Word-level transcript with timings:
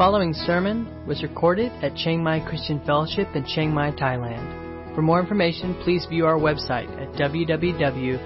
following 0.00 0.32
sermon 0.32 0.88
was 1.06 1.22
recorded 1.22 1.70
at 1.82 1.94
Chiang 1.94 2.24
Mai 2.24 2.40
Christian 2.48 2.80
Fellowship 2.86 3.28
in 3.34 3.44
Chiang 3.44 3.70
Mai, 3.74 3.90
Thailand. 3.90 4.94
For 4.94 5.02
more 5.02 5.20
information, 5.20 5.74
please 5.84 6.06
view 6.06 6.24
our 6.24 6.38
website 6.38 6.88
at 6.98 7.12
www.ccfth.org. 7.20 8.16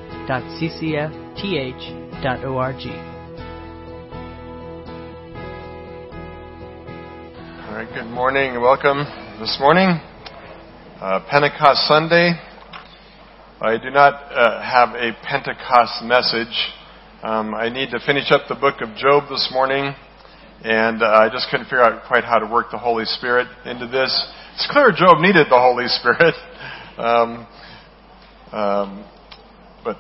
All 7.67 7.75
right, 7.75 7.93
good 7.93 8.07
morning 8.07 8.53
and 8.53 8.63
welcome 8.63 8.99
this 9.41 9.57
morning. 9.59 9.99
Uh, 11.01 11.27
Pentecost 11.29 11.89
Sunday. 11.89 12.35
I 13.61 13.79
do 13.83 13.91
not 13.91 14.15
uh, 14.33 14.63
have 14.63 14.91
a 14.91 15.11
Pentecost 15.25 16.05
message. 16.05 16.57
Um, 17.25 17.53
I 17.53 17.69
need 17.69 17.91
to 17.91 17.99
finish 18.07 18.31
up 18.31 18.43
the 18.49 18.55
book 18.55 18.81
of 18.81 18.95
Job 18.95 19.29
this 19.29 19.51
morning, 19.53 19.93
and 20.63 21.03
uh, 21.03 21.07
I 21.07 21.29
just 21.31 21.49
couldn't 21.51 21.67
figure 21.67 21.83
out 21.83 22.07
quite 22.07 22.25
how 22.25 22.39
to 22.39 22.47
work 22.47 22.71
the 22.71 22.79
Holy 22.79 23.05
Spirit 23.05 23.49
into 23.65 23.87
this. 23.87 24.11
It's 24.55 24.69
clear 24.71 24.93
Job 24.97 25.19
needed 25.19 25.47
the 25.51 25.59
Holy 25.59 25.87
Spirit, 25.89 26.35
um, 26.99 27.47
um, 28.53 29.11
but 29.83 29.97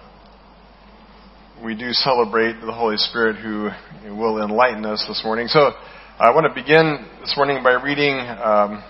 we 1.64 1.74
do 1.74 1.92
celebrate 1.92 2.60
the 2.60 2.72
Holy 2.72 2.96
Spirit 2.96 3.36
who 3.36 3.70
will 4.16 4.42
enlighten 4.42 4.84
us 4.84 5.04
this 5.09 5.22
morning. 5.24 5.48
So 5.48 5.70
I 6.18 6.30
want 6.34 6.46
to 6.46 6.54
begin 6.54 7.06
this 7.20 7.34
morning 7.36 7.62
by 7.64 7.73
reading 7.73 8.18
um, 8.20 8.84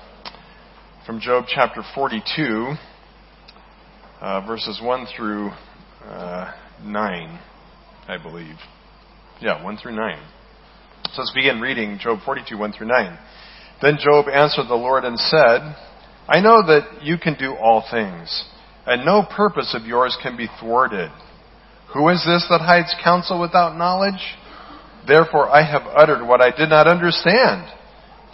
from 1.06 1.20
Job 1.20 1.44
chapter 1.48 1.82
42, 1.94 2.74
uh, 4.20 4.46
verses 4.46 4.80
1 4.82 5.06
through 5.16 5.50
uh, 6.04 6.52
9, 6.82 7.40
I 8.08 8.22
believe. 8.22 8.56
Yeah, 9.40 9.62
1 9.62 9.76
through 9.78 9.96
9. 9.96 10.18
So 11.12 11.22
let's 11.22 11.32
begin 11.32 11.60
reading 11.60 11.98
Job 12.00 12.18
42, 12.24 12.58
1 12.58 12.72
through 12.72 12.88
9. 12.88 13.18
Then 13.82 13.98
Job 14.00 14.26
answered 14.28 14.66
the 14.68 14.74
Lord 14.74 15.04
and 15.04 15.18
said, 15.18 15.76
I 16.26 16.40
know 16.40 16.66
that 16.66 17.02
you 17.02 17.18
can 17.18 17.34
do 17.38 17.54
all 17.54 17.84
things, 17.88 18.44
and 18.86 19.04
no 19.04 19.22
purpose 19.22 19.76
of 19.78 19.86
yours 19.86 20.16
can 20.22 20.36
be 20.36 20.48
thwarted. 20.58 21.10
Who 21.92 22.08
is 22.08 22.24
this 22.26 22.46
that 22.50 22.62
hides 22.62 22.94
counsel 23.04 23.40
without 23.40 23.76
knowledge? 23.76 24.20
Therefore 25.06 25.48
I 25.48 25.62
have 25.62 25.82
uttered 25.82 26.26
what 26.26 26.40
I 26.40 26.50
did 26.50 26.70
not 26.70 26.88
understand, 26.88 27.70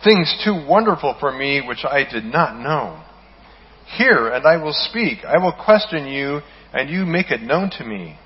things 0.03 0.41
too 0.45 0.65
wonderful 0.67 1.17
for 1.21 1.37
me 1.37 1.61
which 1.67 1.85
I 1.85 2.05
did 2.11 2.25
not 2.25 2.59
know. 2.59 3.03
Hear, 3.99 4.29
and 4.29 4.47
I 4.47 4.57
will 4.57 4.73
speak. 4.73 5.25
I 5.27 5.37
will 5.37 5.53
question 5.53 6.07
you, 6.07 6.41
and 6.73 6.89
you 6.89 7.05
make 7.05 7.31
it 7.31 7.43
known 7.43 7.71
to 7.79 7.85
me. 7.85 8.17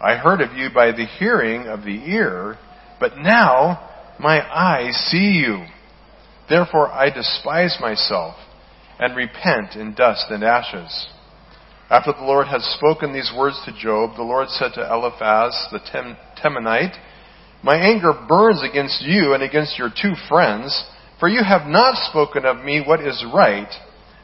I 0.00 0.16
heard 0.16 0.42
of 0.42 0.52
you 0.52 0.68
by 0.72 0.92
the 0.92 1.06
hearing 1.18 1.66
of 1.66 1.80
the 1.80 2.04
ear, 2.06 2.58
but 3.04 3.18
now 3.18 3.90
my 4.18 4.40
eyes 4.50 4.96
see 5.10 5.32
you. 5.44 5.66
Therefore 6.48 6.90
I 6.90 7.10
despise 7.10 7.76
myself, 7.78 8.34
and 8.98 9.14
repent 9.14 9.74
in 9.74 9.92
dust 9.92 10.24
and 10.30 10.42
ashes. 10.42 11.08
After 11.90 12.14
the 12.14 12.24
Lord 12.24 12.46
had 12.46 12.62
spoken 12.62 13.12
these 13.12 13.30
words 13.36 13.60
to 13.66 13.78
Job, 13.78 14.16
the 14.16 14.22
Lord 14.22 14.48
said 14.48 14.70
to 14.76 14.90
Eliphaz 14.90 15.66
the 15.70 15.80
Temanite, 16.42 16.96
my 17.62 17.76
anger 17.76 18.14
burns 18.26 18.62
against 18.62 19.02
you 19.02 19.34
and 19.34 19.42
against 19.42 19.78
your 19.78 19.90
two 19.90 20.14
friends, 20.26 20.86
for 21.20 21.28
you 21.28 21.44
have 21.44 21.68
not 21.68 22.08
spoken 22.08 22.46
of 22.46 22.64
me 22.64 22.82
what 22.86 23.00
is 23.00 23.22
right, 23.34 23.68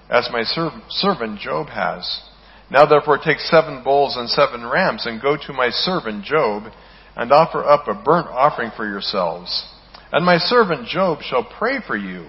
as 0.09 0.31
my 0.33 0.43
servant 0.89 1.39
Job 1.39 1.69
has. 1.69 2.23
Now 2.71 2.87
therefore 2.87 3.19
take 3.23 3.41
seven 3.41 3.85
bulls 3.85 4.17
and 4.17 4.31
seven 4.31 4.65
rams, 4.65 5.05
and 5.05 5.21
go 5.21 5.37
to 5.37 5.53
my 5.53 5.69
servant 5.69 6.25
Job, 6.25 6.73
and 7.17 7.33
offer 7.33 7.65
up 7.65 7.89
a 7.89 7.95
burnt 7.95 8.29
offering 8.29 8.71
for 8.77 8.89
yourselves. 8.89 9.67
And 10.13 10.25
my 10.25 10.39
servant 10.39 10.89
Job 10.89 11.21
shall 11.23 11.45
pray 11.59 11.79
for 11.87 11.97
you, 11.97 12.29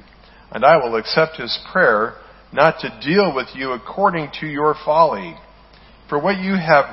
and 0.52 0.64
I 0.64 0.78
will 0.78 0.96
accept 0.96 1.38
his 1.38 1.58
prayer, 1.72 2.16
not 2.53 2.80
to 2.81 3.00
deal 3.03 3.34
with 3.34 3.47
you 3.56 3.72
according 3.72 4.30
to 4.40 4.47
your 4.47 4.75
folly. 4.86 5.36
For 6.09 6.22
what 6.22 6.40
you 6.40 6.53
have, 6.53 6.86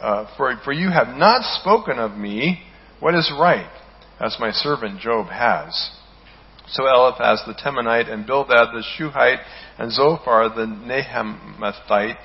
uh, 0.00 0.26
for, 0.36 0.54
for 0.64 0.72
you 0.72 0.90
have 0.90 1.16
not 1.16 1.42
spoken 1.60 1.98
of 1.98 2.12
me, 2.12 2.62
what 3.00 3.14
is 3.14 3.32
right, 3.38 3.70
as 4.20 4.36
my 4.38 4.50
servant 4.52 5.00
Job 5.00 5.26
has? 5.28 5.90
So 6.68 6.86
Eliphaz 6.86 7.42
the 7.46 7.54
Temanite 7.54 8.10
and 8.10 8.26
Bildad 8.26 8.68
the 8.72 8.84
Shuhite 8.96 9.40
and 9.78 9.90
Zophar 9.90 10.48
the 10.48 10.66
Naamathite 10.66 12.24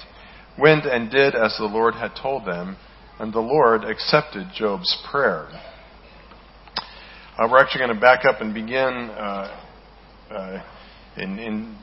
went 0.57 0.85
and 0.85 1.09
did 1.09 1.35
as 1.35 1.55
the 1.57 1.65
Lord 1.65 1.95
had 1.95 2.11
told 2.21 2.45
them, 2.45 2.77
and 3.19 3.33
the 3.33 3.39
Lord 3.39 3.83
accepted 3.83 4.47
Job's 4.55 4.95
prayer. 5.09 5.47
Uh, 7.37 7.47
we're 7.51 7.59
actually 7.59 7.79
going 7.79 7.95
to 7.95 8.01
back 8.01 8.25
up 8.25 8.41
and 8.41 8.53
begin 8.53 9.09
uh, 9.11 9.61
uh, 10.31 10.63
in, 11.17 11.39
in, 11.39 11.77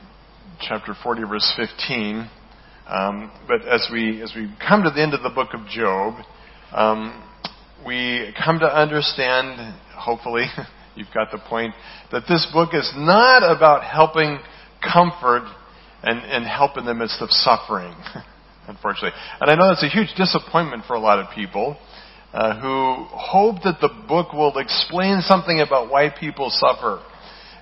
chapter 0.59 0.93
40, 1.03 1.23
verse 1.23 1.53
15. 1.57 2.29
Um, 2.87 3.31
but 3.47 3.67
as 3.67 3.87
we 3.91 4.21
as 4.21 4.31
we 4.35 4.53
come 4.65 4.83
to 4.83 4.89
the 4.91 5.01
end 5.01 5.13
of 5.13 5.23
the 5.23 5.29
book 5.29 5.49
of 5.53 5.67
Job, 5.67 6.23
um, 6.71 7.23
we 7.85 8.33
come 8.43 8.59
to 8.59 8.65
understand, 8.65 9.75
hopefully, 9.95 10.45
you've 10.95 11.13
got 11.13 11.31
the 11.31 11.39
point, 11.49 11.73
that 12.11 12.23
this 12.29 12.47
book 12.53 12.69
is 12.73 12.91
not 12.95 13.43
about 13.43 13.83
helping 13.83 14.39
comfort 14.81 15.43
and, 16.03 16.19
and 16.19 16.45
help 16.45 16.77
in 16.77 16.85
the 16.85 16.93
midst 16.93 17.21
of 17.21 17.29
suffering, 17.31 17.93
unfortunately. 18.67 19.17
And 19.39 19.49
I 19.49 19.55
know 19.55 19.69
that's 19.69 19.83
a 19.83 19.89
huge 19.89 20.13
disappointment 20.17 20.83
for 20.85 20.95
a 20.95 20.99
lot 20.99 21.19
of 21.19 21.33
people 21.33 21.77
uh, 22.33 22.59
who 22.59 23.05
hope 23.11 23.63
that 23.63 23.79
the 23.79 23.89
book 24.07 24.33
will 24.33 24.57
explain 24.57 25.21
something 25.21 25.61
about 25.61 25.89
why 25.89 26.09
people 26.09 26.49
suffer. 26.49 27.01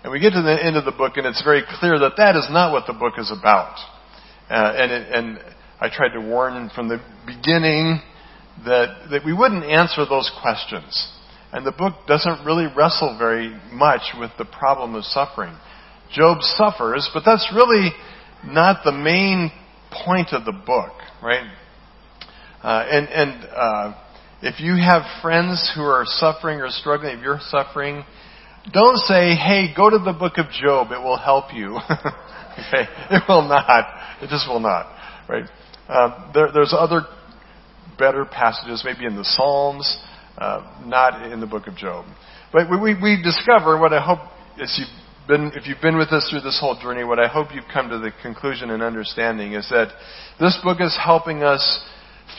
And 0.03 0.11
we 0.11 0.19
get 0.19 0.31
to 0.31 0.41
the 0.41 0.57
end 0.61 0.75
of 0.75 0.83
the 0.83 0.91
book, 0.91 1.13
and 1.15 1.25
it's 1.25 1.43
very 1.43 1.61
clear 1.79 1.99
that 1.99 2.13
that 2.17 2.35
is 2.35 2.47
not 2.49 2.71
what 2.71 2.87
the 2.87 2.93
book 2.93 3.13
is 3.17 3.31
about. 3.31 3.77
Uh, 4.49 4.73
and, 4.75 4.91
it, 4.91 5.11
and 5.13 5.39
I 5.79 5.89
tried 5.89 6.13
to 6.13 6.21
warn 6.21 6.69
from 6.75 6.89
the 6.89 6.99
beginning 7.25 8.01
that, 8.65 9.09
that 9.11 9.25
we 9.25 9.33
wouldn't 9.33 9.63
answer 9.63 10.05
those 10.09 10.31
questions. 10.41 11.09
And 11.51 11.65
the 11.65 11.71
book 11.71 11.93
doesn't 12.07 12.45
really 12.45 12.65
wrestle 12.75 13.15
very 13.17 13.55
much 13.71 14.01
with 14.19 14.31
the 14.37 14.45
problem 14.45 14.95
of 14.95 15.03
suffering. 15.05 15.55
Job 16.11 16.41
suffers, 16.41 17.09
but 17.13 17.23
that's 17.25 17.49
really 17.55 17.91
not 18.43 18.83
the 18.83 18.91
main 18.91 19.51
point 20.05 20.29
of 20.31 20.45
the 20.45 20.51
book, 20.51 20.93
right? 21.21 21.49
Uh, 22.61 22.85
and 22.89 23.09
and 23.09 23.49
uh, 23.55 23.93
if 24.41 24.59
you 24.59 24.75
have 24.75 25.03
friends 25.21 25.71
who 25.75 25.81
are 25.81 26.03
suffering 26.05 26.59
or 26.59 26.69
struggling, 26.69 27.17
if 27.17 27.23
you're 27.23 27.39
suffering, 27.49 28.03
don't 28.71 28.97
say, 28.97 29.35
"Hey, 29.35 29.73
go 29.75 29.89
to 29.89 29.99
the 29.99 30.13
book 30.13 30.33
of 30.37 30.45
Job; 30.49 30.91
it 30.91 30.99
will 30.99 31.17
help 31.17 31.53
you." 31.53 31.75
okay, 31.89 32.87
it 33.11 33.23
will 33.27 33.47
not. 33.47 33.85
It 34.21 34.29
just 34.29 34.47
will 34.47 34.59
not, 34.59 34.95
right? 35.27 35.45
Uh, 35.87 36.31
there, 36.33 36.49
there's 36.53 36.73
other 36.77 37.01
better 37.97 38.25
passages, 38.25 38.83
maybe 38.85 39.05
in 39.05 39.15
the 39.15 39.25
Psalms, 39.25 39.97
uh, 40.37 40.81
not 40.85 41.31
in 41.31 41.39
the 41.39 41.47
book 41.47 41.67
of 41.67 41.75
Job. 41.75 42.05
But 42.51 42.69
we, 42.69 42.95
we 42.95 43.21
discover 43.21 43.79
what 43.79 43.93
I 43.93 44.03
hope, 44.03 44.19
as 44.61 44.73
you've 44.77 45.02
been, 45.27 45.51
if 45.55 45.67
you've 45.67 45.81
been 45.81 45.97
with 45.97 46.09
us 46.09 46.27
through 46.29 46.41
this 46.41 46.59
whole 46.59 46.79
journey, 46.79 47.03
what 47.03 47.19
I 47.19 47.27
hope 47.27 47.47
you've 47.53 47.71
come 47.71 47.89
to 47.89 47.99
the 47.99 48.11
conclusion 48.21 48.69
and 48.69 48.83
understanding 48.83 49.53
is 49.53 49.67
that 49.69 49.89
this 50.39 50.57
book 50.63 50.79
is 50.81 50.97
helping 51.01 51.43
us 51.43 51.81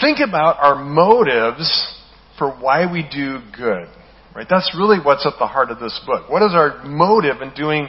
think 0.00 0.18
about 0.26 0.56
our 0.60 0.74
motives 0.84 1.94
for 2.38 2.50
why 2.50 2.90
we 2.90 3.02
do 3.02 3.38
good. 3.56 3.88
Right? 4.34 4.46
That's 4.48 4.74
really 4.76 4.98
what's 4.98 5.24
at 5.26 5.34
the 5.38 5.46
heart 5.46 5.70
of 5.70 5.78
this 5.78 5.98
book. 6.06 6.28
What 6.28 6.42
is 6.42 6.52
our 6.52 6.84
motive 6.84 7.40
in 7.40 7.54
doing 7.54 7.88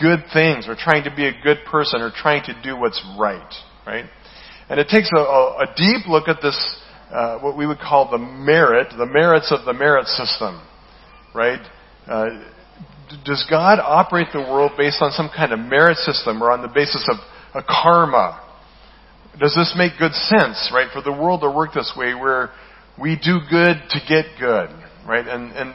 good 0.00 0.20
things 0.32 0.66
or 0.66 0.74
trying 0.74 1.04
to 1.04 1.14
be 1.14 1.26
a 1.26 1.32
good 1.42 1.58
person 1.70 2.00
or 2.00 2.10
trying 2.14 2.42
to 2.44 2.60
do 2.62 2.76
what's 2.76 3.02
right? 3.18 3.54
Right? 3.86 4.06
And 4.68 4.80
it 4.80 4.88
takes 4.88 5.10
a, 5.14 5.20
a, 5.20 5.66
deep 5.76 6.08
look 6.08 6.26
at 6.26 6.38
this 6.40 6.56
uh, 7.12 7.38
what 7.40 7.56
we 7.56 7.66
would 7.66 7.78
call 7.78 8.10
the 8.10 8.18
merit, 8.18 8.88
the 8.96 9.06
merits 9.06 9.52
of 9.52 9.66
the 9.66 9.74
merit 9.74 10.06
system, 10.06 10.66
right? 11.34 11.60
Uh, 12.06 12.30
does 13.24 13.46
God 13.48 13.78
operate 13.80 14.28
the 14.32 14.40
world 14.40 14.72
based 14.76 15.00
on 15.00 15.10
some 15.12 15.30
kind 15.34 15.52
of 15.52 15.58
merit 15.58 15.98
system 15.98 16.42
or 16.42 16.50
on 16.50 16.62
the 16.62 16.68
basis 16.68 17.08
of 17.10 17.16
a 17.54 17.64
karma? 17.66 18.40
Does 19.38 19.54
this 19.54 19.74
make 19.76 19.92
good 19.98 20.12
sense, 20.12 20.70
right? 20.72 20.88
For 20.92 21.02
the 21.02 21.12
world 21.12 21.40
to 21.42 21.50
work 21.50 21.74
this 21.74 21.92
way 21.96 22.14
where 22.14 22.50
we 23.00 23.16
do 23.16 23.40
good 23.50 23.76
to 23.90 24.00
get 24.08 24.26
good, 24.38 24.70
right? 25.06 25.26
And, 25.26 25.52
and, 25.52 25.74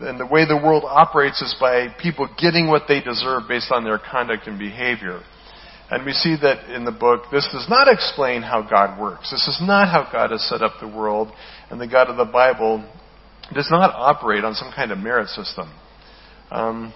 and 0.00 0.18
the 0.18 0.26
way 0.26 0.46
the 0.46 0.56
world 0.56 0.84
operates 0.86 1.42
is 1.42 1.54
by 1.60 1.88
people 2.02 2.28
getting 2.40 2.68
what 2.68 2.82
they 2.88 3.00
deserve 3.00 3.42
based 3.48 3.70
on 3.70 3.84
their 3.84 3.98
conduct 3.98 4.46
and 4.46 4.58
behavior. 4.58 5.20
And 5.90 6.06
we 6.06 6.12
see 6.12 6.36
that 6.40 6.74
in 6.74 6.84
the 6.84 6.92
book, 6.92 7.24
this 7.30 7.46
does 7.52 7.66
not 7.68 7.88
explain 7.88 8.40
how 8.40 8.62
God 8.62 8.98
works. 8.98 9.30
This 9.30 9.46
is 9.46 9.60
not 9.60 9.88
how 9.88 10.08
God 10.10 10.30
has 10.30 10.42
set 10.48 10.62
up 10.62 10.72
the 10.80 10.88
world. 10.88 11.28
And 11.70 11.78
the 11.78 11.86
God 11.86 12.08
of 12.08 12.16
the 12.16 12.24
Bible 12.24 12.82
does 13.52 13.68
not 13.70 13.94
operate 13.94 14.44
on 14.44 14.54
some 14.54 14.72
kind 14.74 14.90
of 14.90 14.98
merit 14.98 15.28
system. 15.28 15.70
Um, 16.50 16.92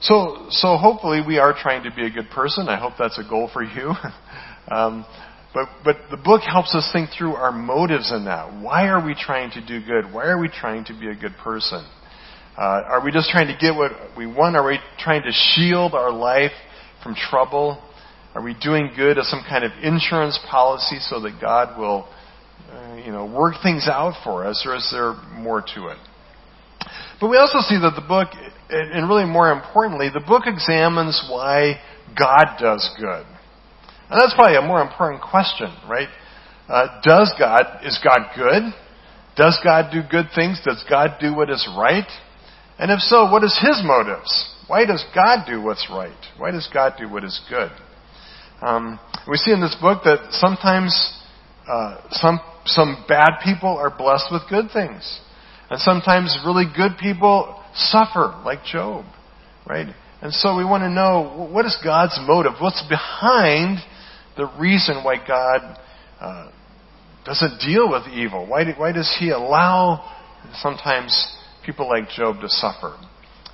so, 0.00 0.46
so 0.50 0.76
hopefully 0.76 1.20
we 1.26 1.38
are 1.38 1.54
trying 1.56 1.84
to 1.84 1.90
be 1.94 2.04
a 2.04 2.10
good 2.10 2.30
person. 2.30 2.68
I 2.68 2.78
hope 2.78 2.94
that's 2.98 3.18
a 3.18 3.28
goal 3.28 3.48
for 3.52 3.62
you. 3.62 3.94
um, 4.68 5.06
but, 5.54 5.68
but 5.84 5.96
the 6.10 6.16
book 6.16 6.42
helps 6.42 6.74
us 6.74 6.90
think 6.92 7.10
through 7.16 7.34
our 7.34 7.52
motives 7.52 8.12
in 8.12 8.24
that. 8.24 8.60
Why 8.60 8.88
are 8.88 9.04
we 9.04 9.14
trying 9.14 9.50
to 9.52 9.64
do 9.64 9.84
good? 9.84 10.12
Why 10.12 10.26
are 10.26 10.38
we 10.38 10.48
trying 10.48 10.84
to 10.86 10.92
be 10.92 11.08
a 11.08 11.14
good 11.14 11.34
person? 11.42 11.86
Uh, 12.58 12.82
are 12.86 13.04
we 13.04 13.12
just 13.12 13.30
trying 13.30 13.46
to 13.46 13.56
get 13.58 13.74
what 13.74 13.92
we 14.16 14.26
want? 14.26 14.56
Are 14.56 14.66
we 14.66 14.78
trying 14.98 15.22
to 15.22 15.32
shield 15.32 15.94
our 15.94 16.12
life 16.12 16.52
from 17.02 17.14
trouble? 17.14 17.82
Are 18.34 18.42
we 18.42 18.54
doing 18.60 18.90
good 18.96 19.16
as 19.16 19.28
some 19.28 19.44
kind 19.48 19.64
of 19.64 19.70
insurance 19.82 20.38
policy 20.50 20.98
so 21.00 21.20
that 21.20 21.40
God 21.40 21.78
will, 21.78 22.08
uh, 22.70 22.96
you 22.96 23.12
know, 23.12 23.26
work 23.26 23.54
things 23.62 23.86
out 23.88 24.14
for 24.24 24.44
us, 24.44 24.64
or 24.66 24.74
is 24.74 24.88
there 24.92 25.14
more 25.40 25.62
to 25.74 25.88
it? 25.88 25.98
But 27.20 27.30
we 27.30 27.36
also 27.36 27.58
see 27.60 27.78
that 27.80 27.94
the 27.94 28.06
book, 28.06 28.28
and 28.70 29.08
really 29.08 29.24
more 29.24 29.52
importantly, 29.52 30.10
the 30.12 30.24
book 30.24 30.44
examines 30.46 31.26
why 31.30 31.80
God 32.18 32.56
does 32.58 32.88
good. 32.98 33.26
And 34.10 34.20
that's 34.20 34.34
probably 34.34 34.56
a 34.56 34.62
more 34.62 34.82
important 34.82 35.22
question, 35.22 35.72
right? 35.88 36.08
Uh, 36.68 37.00
does 37.02 37.32
God, 37.38 37.80
is 37.84 37.98
God 38.02 38.30
good? 38.36 38.62
Does 39.36 39.58
God 39.64 39.90
do 39.92 40.00
good 40.08 40.26
things? 40.34 40.60
Does 40.64 40.84
God 40.88 41.16
do 41.20 41.34
what 41.34 41.50
is 41.50 41.66
right? 41.76 42.06
And 42.78 42.90
if 42.90 43.00
so, 43.00 43.30
what 43.30 43.44
is 43.44 43.58
His 43.60 43.82
motives? 43.84 44.50
Why 44.66 44.86
does 44.86 45.04
God 45.14 45.44
do 45.46 45.60
what's 45.60 45.88
right? 45.90 46.16
Why 46.38 46.50
does 46.50 46.68
God 46.72 46.94
do 46.98 47.08
what 47.08 47.24
is 47.24 47.40
good? 47.48 47.70
Um, 48.62 48.98
we 49.28 49.36
see 49.36 49.52
in 49.52 49.60
this 49.60 49.76
book 49.80 50.04
that 50.04 50.28
sometimes 50.30 50.94
uh, 51.68 52.00
some 52.10 52.40
some 52.66 53.04
bad 53.08 53.40
people 53.44 53.76
are 53.76 53.90
blessed 53.90 54.26
with 54.32 54.42
good 54.48 54.70
things, 54.72 55.20
and 55.70 55.80
sometimes 55.80 56.36
really 56.44 56.64
good 56.76 56.92
people 57.00 57.62
suffer, 57.74 58.40
like 58.44 58.64
Job, 58.64 59.04
right? 59.66 59.86
And 60.22 60.32
so 60.32 60.56
we 60.56 60.64
want 60.64 60.82
to 60.82 60.90
know 60.90 61.48
what 61.52 61.66
is 61.66 61.76
God's 61.82 62.18
motive? 62.26 62.52
What's 62.60 62.82
behind 62.88 63.78
the 64.36 64.50
reason 64.58 65.04
why 65.04 65.16
God 65.26 65.78
uh, 66.20 66.50
doesn't 67.24 67.60
deal 67.60 67.90
with 67.90 68.06
evil? 68.08 68.46
Why, 68.46 68.64
do, 68.64 68.72
why 68.76 68.92
does 68.92 69.14
He 69.18 69.30
allow 69.30 70.10
sometimes 70.62 71.36
people 71.64 71.88
like 71.88 72.08
Job 72.10 72.40
to 72.40 72.48
suffer? 72.48 72.96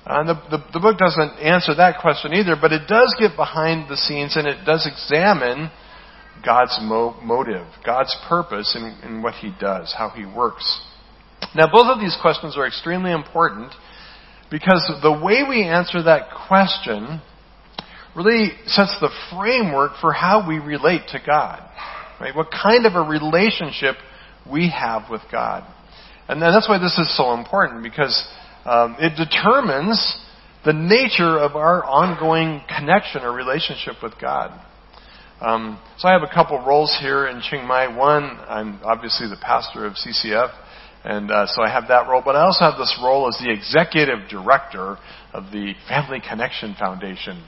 And 0.05 0.29
the, 0.29 0.33
the, 0.49 0.57
the 0.73 0.79
book 0.79 0.97
doesn't 0.97 1.39
answer 1.39 1.75
that 1.75 2.01
question 2.01 2.33
either, 2.33 2.55
but 2.59 2.71
it 2.71 2.87
does 2.87 3.15
get 3.19 3.35
behind 3.35 3.89
the 3.89 3.97
scenes 3.97 4.35
and 4.35 4.47
it 4.47 4.65
does 4.65 4.89
examine 4.89 5.69
God's 6.43 6.77
mo- 6.81 7.19
motive, 7.21 7.67
God's 7.85 8.15
purpose 8.27 8.75
in, 8.75 8.97
in 9.07 9.21
what 9.21 9.35
He 9.35 9.51
does, 9.59 9.93
how 9.95 10.09
He 10.09 10.25
works. 10.25 10.81
Now, 11.55 11.67
both 11.71 11.87
of 11.87 11.99
these 11.99 12.17
questions 12.21 12.57
are 12.57 12.67
extremely 12.67 13.11
important 13.11 13.73
because 14.49 14.89
the 15.01 15.11
way 15.11 15.43
we 15.47 15.63
answer 15.63 16.03
that 16.03 16.29
question 16.47 17.21
really 18.15 18.51
sets 18.65 18.95
the 18.99 19.09
framework 19.31 19.93
for 20.01 20.13
how 20.13 20.47
we 20.47 20.59
relate 20.59 21.01
to 21.09 21.19
God. 21.25 21.61
Right? 22.19 22.35
What 22.35 22.51
kind 22.51 22.85
of 22.85 22.93
a 22.95 23.01
relationship 23.01 23.95
we 24.49 24.69
have 24.69 25.03
with 25.09 25.21
God. 25.31 25.63
And 26.27 26.41
that's 26.41 26.67
why 26.69 26.77
this 26.77 26.97
is 26.97 27.15
so 27.17 27.33
important 27.33 27.83
because 27.83 28.27
um, 28.65 28.95
it 28.99 29.15
determines 29.17 30.17
the 30.63 30.73
nature 30.73 31.37
of 31.37 31.55
our 31.55 31.83
ongoing 31.83 32.61
connection 32.67 33.23
or 33.23 33.33
relationship 33.33 33.95
with 34.01 34.13
God. 34.19 34.51
Um, 35.41 35.81
so 35.97 36.07
I 36.07 36.13
have 36.13 36.21
a 36.21 36.31
couple 36.33 36.63
roles 36.63 36.95
here 37.01 37.27
in 37.27 37.41
Chiang 37.41 37.67
Mai. 37.67 37.87
One, 37.95 38.23
I'm 38.47 38.79
obviously 38.83 39.27
the 39.27 39.39
pastor 39.41 39.87
of 39.87 39.93
CCF, 39.93 40.51
and 41.03 41.31
uh, 41.31 41.47
so 41.47 41.61
I 41.61 41.69
have 41.69 41.87
that 41.87 42.07
role. 42.07 42.21
But 42.23 42.35
I 42.35 42.41
also 42.41 42.65
have 42.65 42.77
this 42.77 42.97
role 43.01 43.27
as 43.27 43.37
the 43.39 43.51
executive 43.51 44.29
director 44.29 44.97
of 45.33 45.45
the 45.51 45.73
Family 45.87 46.21
Connection 46.27 46.75
Foundation. 46.77 47.43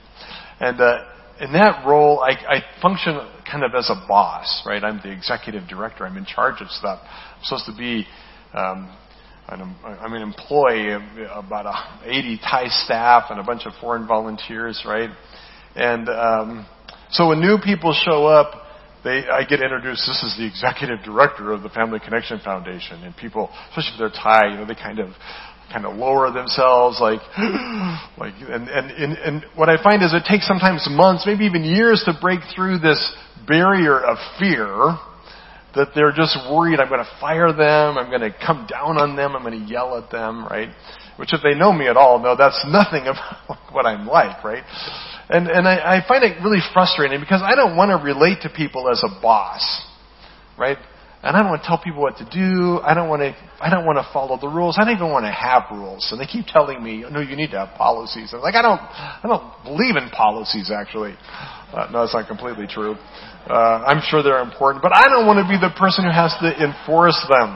And 0.60 0.80
uh, 0.80 1.06
in 1.42 1.52
that 1.54 1.86
role, 1.86 2.20
I, 2.22 2.32
I 2.32 2.64
function 2.82 3.20
kind 3.50 3.64
of 3.64 3.76
as 3.76 3.90
a 3.90 4.06
boss, 4.08 4.64
right? 4.66 4.84
I'm 4.84 5.00
the 5.04 5.12
executive 5.12 5.68
director. 5.68 6.06
I'm 6.06 6.18
in 6.18 6.26
charge 6.26 6.62
of 6.62 6.70
stuff. 6.70 7.00
I'm 7.04 7.44
supposed 7.44 7.66
to 7.66 7.78
be 7.78 8.06
um, 8.54 8.96
I'm 9.48 10.14
an 10.14 10.22
employee 10.22 10.94
of 10.94 11.02
about 11.46 11.66
80 12.06 12.40
Thai 12.40 12.68
staff 12.70 13.26
and 13.30 13.40
a 13.40 13.44
bunch 13.44 13.66
of 13.66 13.74
foreign 13.82 14.08
volunteers, 14.08 14.84
right? 14.86 15.10
And 15.76 16.08
um, 16.08 16.66
so 17.10 17.28
when 17.28 17.42
new 17.42 17.58
people 17.64 17.94
show 17.94 18.26
up, 18.26 18.54
they, 19.04 19.28
I 19.28 19.44
get 19.44 19.62
introduced. 19.62 20.08
This 20.08 20.24
is 20.24 20.36
the 20.38 20.48
executive 20.48 21.04
director 21.04 21.52
of 21.52 21.62
the 21.62 21.70
Family 21.70 22.00
Connection 22.00 22.40
Foundation, 22.40 23.04
and 23.04 23.16
people, 23.16 23.50
especially 23.70 23.94
if 23.94 24.00
they're 24.00 24.24
Thai, 24.24 24.52
you 24.52 24.58
know, 24.58 24.66
they 24.66 24.76
kind 24.76 25.00
of 25.00 25.10
kind 25.72 25.86
of 25.86 25.96
lower 25.96 26.32
themselves, 26.32 27.00
like, 27.02 27.20
like, 28.18 28.34
and, 28.40 28.70
and, 28.70 28.92
and, 28.92 29.18
and 29.18 29.46
what 29.56 29.70
I 29.70 29.82
find 29.82 30.04
is 30.04 30.14
it 30.14 30.24
takes 30.30 30.48
sometimes 30.48 30.88
months, 30.90 31.24
maybe 31.26 31.46
even 31.46 31.64
years, 31.64 32.04
to 32.06 32.14
break 32.22 32.42
through 32.56 32.78
this 32.78 33.00
barrier 33.48 34.00
of 34.00 34.18
fear 34.40 34.98
that 35.76 35.90
they're 35.96 36.12
just 36.12 36.38
worried 36.52 36.80
I'm 36.80 36.90
going 36.90 37.04
to 37.04 37.18
fire 37.20 37.52
them, 37.52 37.98
I'm 37.98 38.10
going 38.10 38.22
to 38.22 38.34
come 38.46 38.68
down 38.70 38.98
on 38.98 39.16
them, 39.16 39.36
I'm 39.36 39.42
going 39.42 39.60
to 39.60 39.66
yell 39.66 39.98
at 39.98 40.12
them, 40.12 40.46
right? 40.46 40.70
Which 41.18 41.34
if 41.34 41.42
they 41.42 41.56
know 41.56 41.74
me 41.74 41.88
at 41.88 41.98
all, 41.98 42.20
no, 42.20 42.36
that's 42.36 42.64
nothing 42.68 43.08
about 43.08 43.58
what 43.72 43.86
I'm 43.86 44.06
like, 44.06 44.44
right? 44.44 44.64
And, 45.30 45.48
and 45.48 45.68
I, 45.68 45.98
I 45.98 46.08
find 46.08 46.24
it 46.24 46.44
really 46.44 46.60
frustrating 46.74 47.20
because 47.20 47.42
I 47.44 47.56
don't 47.56 47.78
want 47.78 47.90
to 47.90 48.04
relate 48.04 48.42
to 48.44 48.50
people 48.50 48.90
as 48.90 49.04
a 49.04 49.22
boss, 49.22 49.64
right? 50.58 50.78
And 51.24 51.38
I 51.38 51.40
don't 51.40 51.56
want 51.56 51.64
to 51.64 51.68
tell 51.68 51.80
people 51.80 52.02
what 52.04 52.20
to 52.20 52.28
do. 52.28 52.84
I 52.84 52.92
don't 52.94 53.08
want 53.08 53.24
to, 53.24 53.32
I 53.64 53.72
don't 53.72 53.88
want 53.88 53.96
to 53.96 54.04
follow 54.12 54.36
the 54.36 54.52
rules. 54.52 54.76
I 54.76 54.84
don't 54.84 55.00
even 55.00 55.08
want 55.08 55.24
to 55.24 55.32
have 55.32 55.72
rules. 55.72 56.12
And 56.12 56.20
they 56.20 56.28
keep 56.28 56.52
telling 56.52 56.84
me, 56.84 57.08
no, 57.08 57.24
you 57.24 57.40
need 57.40 57.56
to 57.56 57.64
have 57.64 57.80
policies. 57.80 58.36
I'm 58.36 58.44
like, 58.44 58.60
I 58.60 58.62
don't, 58.62 58.84
I 58.84 59.24
don't 59.24 59.48
believe 59.64 59.96
in 59.96 60.12
policies 60.12 60.68
actually. 60.68 61.16
Uh, 61.72 61.88
no, 61.96 62.04
that's 62.04 62.14
not 62.14 62.28
completely 62.28 62.68
true. 62.68 63.00
Uh, 63.48 63.88
I'm 63.88 64.04
sure 64.04 64.20
they're 64.22 64.44
important, 64.44 64.84
but 64.84 64.92
I 64.92 65.08
don't 65.08 65.24
want 65.24 65.40
to 65.40 65.48
be 65.48 65.56
the 65.56 65.72
person 65.80 66.04
who 66.04 66.12
has 66.12 66.36
to 66.44 66.52
enforce 66.60 67.20
them. 67.32 67.56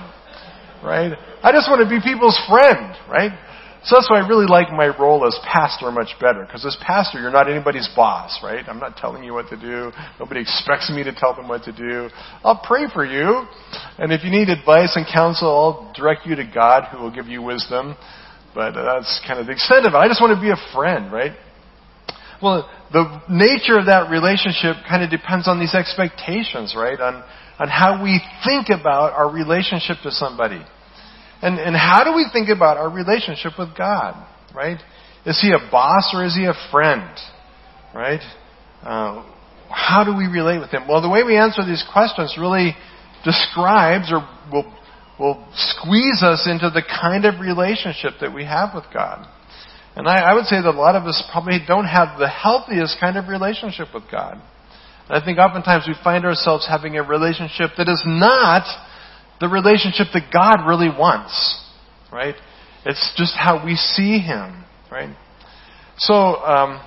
Right? 0.79 1.11
I 1.43 1.51
just 1.51 1.67
want 1.67 1.83
to 1.83 1.89
be 1.91 1.99
people's 1.99 2.39
friend, 2.47 2.95
right? 3.11 3.35
So 3.83 3.95
that's 3.95 4.09
why 4.09 4.19
I 4.19 4.27
really 4.27 4.47
like 4.47 4.71
my 4.71 4.87
role 4.97 5.25
as 5.25 5.37
pastor 5.43 5.91
much 5.91 6.09
better. 6.19 6.43
Because 6.45 6.65
as 6.65 6.75
pastor, 6.81 7.21
you're 7.21 7.31
not 7.31 7.49
anybody's 7.49 7.87
boss, 7.95 8.39
right? 8.43 8.63
I'm 8.67 8.79
not 8.79 8.97
telling 8.97 9.23
you 9.23 9.33
what 9.33 9.49
to 9.49 9.57
do. 9.57 9.91
Nobody 10.19 10.41
expects 10.41 10.89
me 10.89 11.03
to 11.03 11.13
tell 11.13 11.35
them 11.35 11.47
what 11.47 11.63
to 11.63 11.71
do. 11.71 12.09
I'll 12.43 12.61
pray 12.65 12.85
for 12.93 13.05
you. 13.05 13.45
And 13.97 14.11
if 14.11 14.23
you 14.23 14.31
need 14.31 14.49
advice 14.49 14.95
and 14.95 15.05
counsel, 15.05 15.47
I'll 15.47 15.93
direct 15.93 16.25
you 16.25 16.35
to 16.35 16.45
God 16.45 16.89
who 16.91 16.97
will 16.97 17.13
give 17.13 17.27
you 17.27 17.41
wisdom. 17.41 17.95
But 18.53 18.73
that's 18.73 19.21
kind 19.27 19.39
of 19.39 19.45
the 19.45 19.53
extent 19.53 19.85
of 19.85 19.93
it. 19.93 19.97
I 19.97 20.07
just 20.07 20.19
want 20.19 20.35
to 20.35 20.41
be 20.41 20.49
a 20.49 20.73
friend, 20.73 21.11
right? 21.11 21.33
Well, 22.41 22.69
the 22.91 23.21
nature 23.29 23.77
of 23.79 23.87
that 23.87 24.09
relationship 24.09 24.77
kind 24.87 25.03
of 25.03 25.09
depends 25.09 25.47
on 25.47 25.59
these 25.59 25.73
expectations, 25.73 26.75
right? 26.77 26.99
On, 26.99 27.23
on 27.59 27.67
how 27.69 28.03
we 28.03 28.21
think 28.45 28.67
about 28.69 29.13
our 29.13 29.31
relationship 29.31 29.97
to 30.03 30.11
somebody. 30.11 30.61
And, 31.41 31.59
and 31.59 31.75
how 31.75 32.03
do 32.03 32.15
we 32.15 32.27
think 32.31 32.49
about 32.49 32.77
our 32.77 32.89
relationship 32.89 33.53
with 33.59 33.77
God, 33.77 34.15
right? 34.55 34.79
Is 35.25 35.39
he 35.41 35.51
a 35.51 35.71
boss 35.71 36.11
or 36.13 36.25
is 36.25 36.35
he 36.35 36.45
a 36.45 36.53
friend, 36.71 37.09
right? 37.93 38.21
Uh, 38.81 39.23
how 39.69 40.03
do 40.03 40.15
we 40.15 40.25
relate 40.25 40.59
with 40.59 40.71
him? 40.71 40.87
Well, 40.87 41.01
the 41.01 41.09
way 41.09 41.23
we 41.23 41.37
answer 41.37 41.65
these 41.65 41.83
questions 41.91 42.35
really 42.39 42.75
describes 43.23 44.11
or 44.11 44.27
will, 44.51 44.73
will 45.19 45.47
squeeze 45.53 46.23
us 46.23 46.47
into 46.49 46.69
the 46.69 46.81
kind 46.81 47.25
of 47.25 47.39
relationship 47.39 48.13
that 48.21 48.33
we 48.33 48.45
have 48.45 48.69
with 48.73 48.85
God. 48.93 49.27
And 49.95 50.07
I, 50.07 50.31
I 50.31 50.33
would 50.33 50.45
say 50.45 50.61
that 50.61 50.69
a 50.69 50.77
lot 50.77 50.95
of 50.95 51.03
us 51.03 51.21
probably 51.31 51.59
don't 51.67 51.85
have 51.85 52.19
the 52.19 52.29
healthiest 52.29 52.97
kind 52.99 53.17
of 53.17 53.27
relationship 53.27 53.89
with 53.93 54.03
God. 54.11 54.41
And 55.09 55.21
I 55.21 55.25
think 55.25 55.39
oftentimes 55.39 55.85
we 55.87 55.95
find 56.03 56.25
ourselves 56.25 56.67
having 56.69 56.97
a 56.97 57.03
relationship 57.03 57.71
that 57.77 57.89
is 57.89 58.03
not 58.05 58.63
the 59.39 59.47
relationship 59.47 60.07
that 60.13 60.31
God 60.33 60.67
really 60.67 60.89
wants, 60.89 61.33
right? 62.11 62.35
It's 62.85 63.13
just 63.17 63.33
how 63.37 63.63
we 63.63 63.75
see 63.75 64.19
Him, 64.19 64.63
right? 64.91 65.15
So, 65.97 66.13
um, 66.13 66.81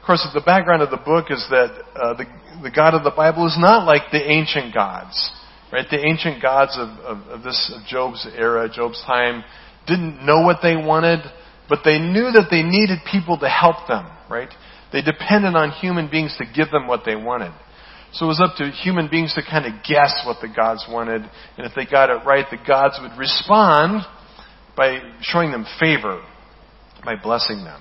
of 0.00 0.06
course, 0.06 0.26
the 0.34 0.40
background 0.40 0.82
of 0.82 0.90
the 0.90 0.96
book 0.96 1.26
is 1.30 1.44
that 1.50 1.70
uh, 1.94 2.14
the, 2.14 2.24
the 2.62 2.70
God 2.70 2.94
of 2.94 3.04
the 3.04 3.12
Bible 3.14 3.46
is 3.46 3.56
not 3.58 3.86
like 3.86 4.10
the 4.10 4.20
ancient 4.20 4.74
gods, 4.74 5.32
right? 5.72 5.86
The 5.90 6.04
ancient 6.04 6.42
gods 6.42 6.76
of, 6.76 6.88
of, 7.00 7.18
of 7.28 7.42
this 7.42 7.72
of 7.74 7.86
Job's 7.86 8.26
era, 8.36 8.68
Job's 8.72 9.02
time, 9.06 9.44
didn't 9.86 10.24
know 10.24 10.42
what 10.42 10.58
they 10.62 10.76
wanted, 10.76 11.20
but 11.68 11.80
they 11.84 11.98
knew 11.98 12.30
that 12.32 12.48
they 12.50 12.62
needed 12.62 12.98
people 13.10 13.38
to 13.38 13.48
help 13.48 13.88
them, 13.88 14.06
right? 14.30 14.48
They 14.92 15.02
depended 15.02 15.54
on 15.54 15.70
human 15.70 16.10
beings 16.10 16.34
to 16.38 16.44
give 16.44 16.70
them 16.70 16.86
what 16.86 17.02
they 17.04 17.16
wanted. 17.16 17.52
So 18.12 18.24
it 18.24 18.28
was 18.28 18.40
up 18.40 18.56
to 18.56 18.70
human 18.70 19.08
beings 19.10 19.34
to 19.34 19.42
kind 19.42 19.66
of 19.66 19.82
guess 19.86 20.22
what 20.26 20.38
the 20.40 20.48
gods 20.48 20.86
wanted. 20.88 21.22
And 21.56 21.66
if 21.66 21.72
they 21.76 21.84
got 21.84 22.10
it 22.10 22.24
right, 22.24 22.46
the 22.50 22.58
gods 22.66 22.98
would 23.02 23.16
respond 23.18 24.02
by 24.76 25.00
showing 25.20 25.50
them 25.50 25.66
favor, 25.78 26.22
by 27.04 27.16
blessing 27.16 27.64
them. 27.64 27.80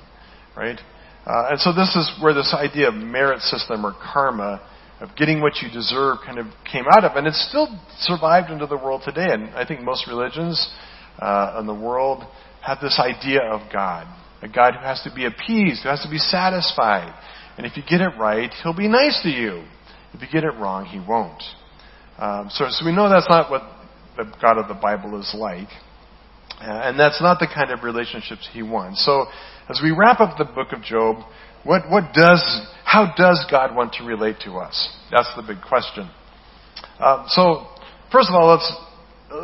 Right? 0.56 0.80
Uh, 1.26 1.50
and 1.52 1.60
so 1.60 1.72
this 1.72 1.96
is 1.96 2.12
where 2.22 2.34
this 2.34 2.54
idea 2.58 2.90
of 2.90 2.96
merit 2.96 3.42
system 3.42 3.86
or 3.86 3.94
karma, 3.94 4.62
of 5.00 5.10
getting 5.16 5.42
what 5.42 5.54
you 5.62 5.70
deserve, 5.70 6.18
kind 6.26 6.40
of 6.40 6.48
came 6.70 6.86
out 6.92 7.04
of. 7.04 7.16
And 7.16 7.28
it's 7.28 7.48
still 7.48 7.68
survived 8.00 8.50
into 8.50 8.66
the 8.66 8.78
world 8.78 9.04
today. 9.06 9.28
And 9.30 9.50
I 9.52 9.66
think 9.66 9.82
most 9.82 10.08
religions 10.08 10.74
uh, 11.20 11.58
in 11.60 11.68
the 11.68 11.74
world 11.74 12.24
have 12.66 12.80
this 12.82 13.00
idea 13.00 13.42
of 13.44 13.72
God. 13.72 14.08
A 14.42 14.48
God 14.48 14.76
who 14.76 14.82
has 14.82 15.02
to 15.04 15.14
be 15.14 15.26
appeased, 15.26 15.84
who 15.84 15.90
has 15.90 16.02
to 16.02 16.10
be 16.10 16.18
satisfied. 16.18 17.14
And 17.58 17.66
if 17.66 17.78
you 17.78 17.84
get 17.88 18.02
it 18.02 18.12
right, 18.20 18.52
he'll 18.62 18.76
be 18.76 18.88
nice 18.88 19.20
to 19.24 19.30
you. 19.30 19.64
If 20.18 20.24
you 20.24 20.28
get 20.32 20.44
it 20.44 20.58
wrong, 20.58 20.86
he 20.86 21.00
won't. 21.00 21.44
Um, 22.18 22.50
so, 22.50 22.66
so 22.70 22.86
we 22.86 22.92
know 22.92 23.08
that's 23.08 23.30
not 23.30 23.52
what 23.52 23.62
the 24.18 24.26
God 24.42 24.58
of 24.58 24.68
the 24.68 24.74
Bible 24.74 25.20
is 25.20 25.32
like. 25.38 25.68
Uh, 26.60 26.90
and 26.90 27.00
that's 27.00 27.22
not 27.22 27.38
the 27.40 27.46
kind 27.46 27.70
of 27.70 27.84
relationships 27.84 28.50
he 28.52 28.64
wants. 28.64 29.06
So, 29.06 29.26
as 29.70 29.80
we 29.84 29.92
wrap 29.92 30.20
up 30.20 30.40
the 30.40 30.46
book 30.46 30.74
of 30.74 30.82
Job, 30.82 31.18
what, 31.64 31.84
what 31.92 32.14
does, 32.16 32.42
how 32.84 33.14
does 33.16 33.46
God 33.52 33.76
want 33.76 33.94
to 33.94 34.04
relate 34.04 34.38
to 34.46 34.54
us? 34.54 34.90
That's 35.12 35.30
the 35.36 35.44
big 35.44 35.62
question. 35.62 36.10
Um, 37.00 37.26
so, 37.28 37.68
first 38.12 38.30
of 38.30 38.34
all, 38.34 38.50
let's, 38.50 38.74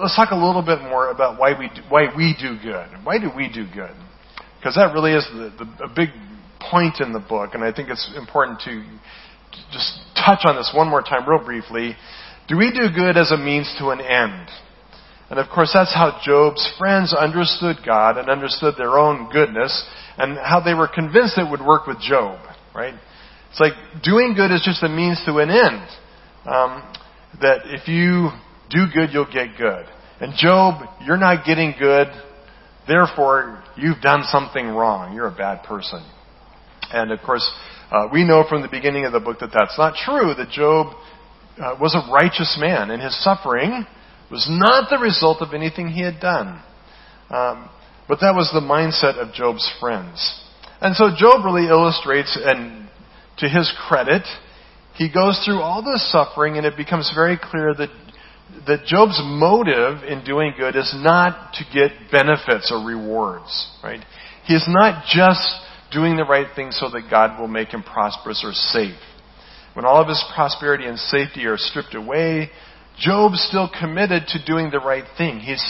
let's 0.01 0.15
talk 0.15 0.31
a 0.31 0.35
little 0.35 0.63
bit 0.65 0.81
more 0.81 1.11
about 1.11 1.39
why 1.39 1.57
we 1.57 1.69
do, 1.69 1.81
why 1.89 2.07
we 2.17 2.35
do 2.41 2.57
good. 2.63 2.87
Why 3.03 3.19
do 3.19 3.29
we 3.35 3.47
do 3.47 3.67
good? 3.71 3.93
Because 4.57 4.73
that 4.73 4.91
really 4.95 5.13
is 5.13 5.27
the, 5.33 5.53
the, 5.53 5.85
a 5.85 5.89
big 5.93 6.09
point 6.59 6.99
in 6.99 7.13
the 7.13 7.19
book, 7.19 7.53
and 7.53 7.63
I 7.63 7.71
think 7.71 7.89
it's 7.89 8.11
important 8.17 8.61
to 8.61 8.83
just 9.71 9.99
touch 10.15 10.39
on 10.45 10.55
this 10.55 10.71
one 10.75 10.89
more 10.89 11.01
time, 11.01 11.27
real 11.27 11.43
briefly. 11.43 11.95
Do 12.47 12.57
we 12.57 12.71
do 12.71 12.93
good 12.93 13.17
as 13.17 13.31
a 13.31 13.37
means 13.37 13.73
to 13.79 13.89
an 13.89 14.01
end? 14.01 14.49
And 15.29 15.39
of 15.39 15.49
course, 15.49 15.71
that's 15.73 15.93
how 15.93 16.19
Job's 16.23 16.71
friends 16.77 17.13
understood 17.13 17.77
God 17.85 18.17
and 18.17 18.29
understood 18.29 18.75
their 18.77 18.97
own 18.97 19.29
goodness 19.31 19.83
and 20.17 20.37
how 20.37 20.59
they 20.59 20.73
were 20.73 20.87
convinced 20.87 21.37
it 21.37 21.49
would 21.49 21.65
work 21.65 21.87
with 21.87 21.99
Job, 21.99 22.39
right? 22.75 22.93
It's 23.49 23.59
like 23.59 23.73
doing 24.03 24.33
good 24.35 24.51
is 24.51 24.61
just 24.63 24.83
a 24.83 24.89
means 24.89 25.21
to 25.25 25.37
an 25.37 25.49
end. 25.49 25.87
Um, 26.45 26.83
that 27.41 27.61
if 27.65 27.87
you 27.87 28.29
do 28.69 28.85
good, 28.93 29.09
you'll 29.11 29.31
get 29.31 29.57
good. 29.57 29.85
And 30.19 30.33
Job, 30.35 30.87
you're 31.05 31.17
not 31.17 31.45
getting 31.45 31.73
good, 31.79 32.07
therefore 32.87 33.63
you've 33.75 34.01
done 34.01 34.23
something 34.25 34.67
wrong. 34.67 35.15
You're 35.15 35.27
a 35.27 35.35
bad 35.35 35.63
person. 35.63 36.05
And 36.91 37.11
of 37.11 37.19
course, 37.21 37.49
uh, 37.93 38.09
we 38.11 38.23
know 38.23 38.43
from 38.49 38.63
the 38.63 38.67
beginning 38.67 39.05
of 39.05 39.13
the 39.13 39.19
book 39.19 39.39
that 39.39 39.51
that's 39.53 39.77
not 39.77 39.93
true, 39.95 40.33
that 40.33 40.49
Job 40.49 40.95
uh, 41.61 41.75
was 41.79 41.93
a 41.93 42.11
righteous 42.11 42.57
man, 42.59 42.89
and 42.89 43.01
his 43.01 43.15
suffering 43.23 43.85
was 44.31 44.47
not 44.49 44.89
the 44.89 44.97
result 44.97 45.41
of 45.41 45.53
anything 45.53 45.89
he 45.89 46.01
had 46.01 46.19
done. 46.19 46.59
Um, 47.29 47.69
but 48.07 48.19
that 48.21 48.33
was 48.33 48.49
the 48.51 48.61
mindset 48.61 49.21
of 49.21 49.33
Job's 49.33 49.71
friends. 49.79 50.41
And 50.81 50.95
so 50.95 51.09
Job 51.15 51.45
really 51.45 51.67
illustrates, 51.67 52.37
and 52.43 52.89
to 53.37 53.47
his 53.47 53.71
credit, 53.87 54.23
he 54.95 55.13
goes 55.13 55.39
through 55.45 55.61
all 55.61 55.83
this 55.83 56.11
suffering, 56.11 56.57
and 56.57 56.65
it 56.65 56.75
becomes 56.75 57.11
very 57.15 57.37
clear 57.41 57.75
that 57.75 57.89
that 58.67 58.85
Job's 58.85 59.19
motive 59.23 60.03
in 60.03 60.23
doing 60.23 60.53
good 60.57 60.75
is 60.75 60.93
not 60.95 61.53
to 61.53 61.63
get 61.73 62.11
benefits 62.11 62.71
or 62.71 62.85
rewards, 62.85 63.71
right? 63.83 64.03
He 64.45 64.53
is 64.53 64.65
not 64.67 65.05
just 65.05 65.41
doing 65.93 66.17
the 66.17 66.25
right 66.25 66.47
thing 66.55 66.71
so 66.71 66.89
that 66.89 67.09
God 67.09 67.39
will 67.39 67.47
make 67.47 67.69
him 67.69 67.83
prosperous 67.83 68.43
or 68.43 68.53
safe. 68.53 68.99
When 69.73 69.85
all 69.85 70.01
of 70.01 70.07
his 70.07 70.23
prosperity 70.35 70.85
and 70.85 70.97
safety 70.97 71.45
are 71.45 71.57
stripped 71.57 71.95
away, 71.95 72.49
Job's 72.99 73.43
still 73.47 73.69
committed 73.79 74.27
to 74.27 74.45
doing 74.45 74.69
the 74.69 74.79
right 74.79 75.05
thing. 75.17 75.39
He's 75.39 75.63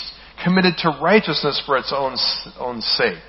committed 0.43 0.73
to 0.79 0.99
righteousness 1.01 1.61
for 1.65 1.77
its 1.77 1.93
own, 1.95 2.17
own 2.59 2.81
sake. 2.81 3.23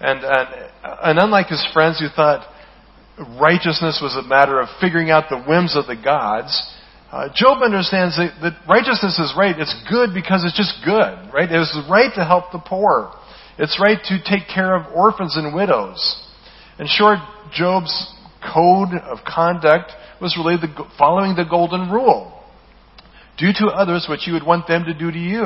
And, 0.00 0.20
and, 0.24 0.70
and 0.82 1.18
unlike 1.18 1.48
his 1.48 1.64
friends 1.72 2.00
who 2.00 2.08
thought 2.08 2.48
righteousness 3.38 4.00
was 4.02 4.16
a 4.16 4.26
matter 4.26 4.60
of 4.60 4.68
figuring 4.80 5.10
out 5.10 5.24
the 5.28 5.42
whims 5.42 5.76
of 5.76 5.86
the 5.86 5.96
gods, 5.96 6.50
uh, 7.12 7.28
Job 7.34 7.62
understands 7.62 8.16
that, 8.16 8.32
that 8.40 8.56
righteousness 8.66 9.18
is 9.18 9.34
right. 9.36 9.54
It's 9.58 9.76
good 9.90 10.14
because 10.14 10.44
it's 10.44 10.56
just 10.56 10.74
good, 10.82 11.28
right? 11.32 11.48
It's 11.50 11.76
right 11.88 12.10
to 12.14 12.24
help 12.24 12.52
the 12.52 12.58
poor. 12.58 13.12
It's 13.58 13.78
right 13.80 13.98
to 14.04 14.18
take 14.24 14.48
care 14.52 14.74
of 14.74 14.94
orphans 14.94 15.36
and 15.36 15.54
widows. 15.54 16.22
In 16.78 16.86
short, 16.88 17.18
Job's 17.52 18.14
code 18.42 18.94
of 18.94 19.18
conduct 19.26 19.92
was 20.20 20.36
really 20.36 20.56
the, 20.56 20.84
following 20.98 21.36
the 21.36 21.44
golden 21.48 21.90
rule. 21.90 22.40
Do 23.38 23.48
to 23.58 23.66
others 23.66 24.06
what 24.08 24.22
you 24.26 24.32
would 24.34 24.46
want 24.46 24.66
them 24.66 24.84
to 24.84 24.94
do 24.94 25.10
to 25.10 25.18
you. 25.18 25.44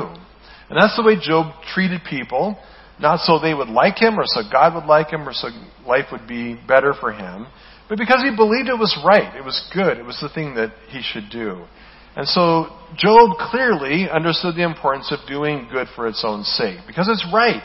And 0.68 0.80
that's 0.80 0.96
the 0.96 1.02
way 1.02 1.16
Job 1.20 1.52
treated 1.74 2.00
people, 2.08 2.58
not 2.98 3.20
so 3.20 3.38
they 3.38 3.54
would 3.54 3.68
like 3.68 3.98
him 3.98 4.18
or 4.18 4.24
so 4.24 4.42
God 4.50 4.74
would 4.74 4.86
like 4.86 5.10
him 5.10 5.28
or 5.28 5.32
so 5.32 5.48
life 5.86 6.06
would 6.12 6.26
be 6.26 6.58
better 6.66 6.94
for 6.98 7.12
him, 7.12 7.46
but 7.88 7.98
because 7.98 8.22
he 8.22 8.34
believed 8.34 8.68
it 8.68 8.78
was 8.78 8.98
right, 9.04 9.34
it 9.36 9.44
was 9.44 9.62
good, 9.72 9.98
it 9.98 10.04
was 10.04 10.18
the 10.20 10.28
thing 10.28 10.54
that 10.54 10.72
he 10.88 11.02
should 11.02 11.30
do. 11.30 11.64
And 12.16 12.26
so 12.26 12.66
Job 12.96 13.36
clearly 13.38 14.08
understood 14.10 14.56
the 14.56 14.64
importance 14.64 15.12
of 15.12 15.28
doing 15.28 15.68
good 15.70 15.86
for 15.94 16.08
its 16.08 16.24
own 16.26 16.42
sake, 16.42 16.78
because 16.86 17.08
it's 17.08 17.24
right. 17.32 17.62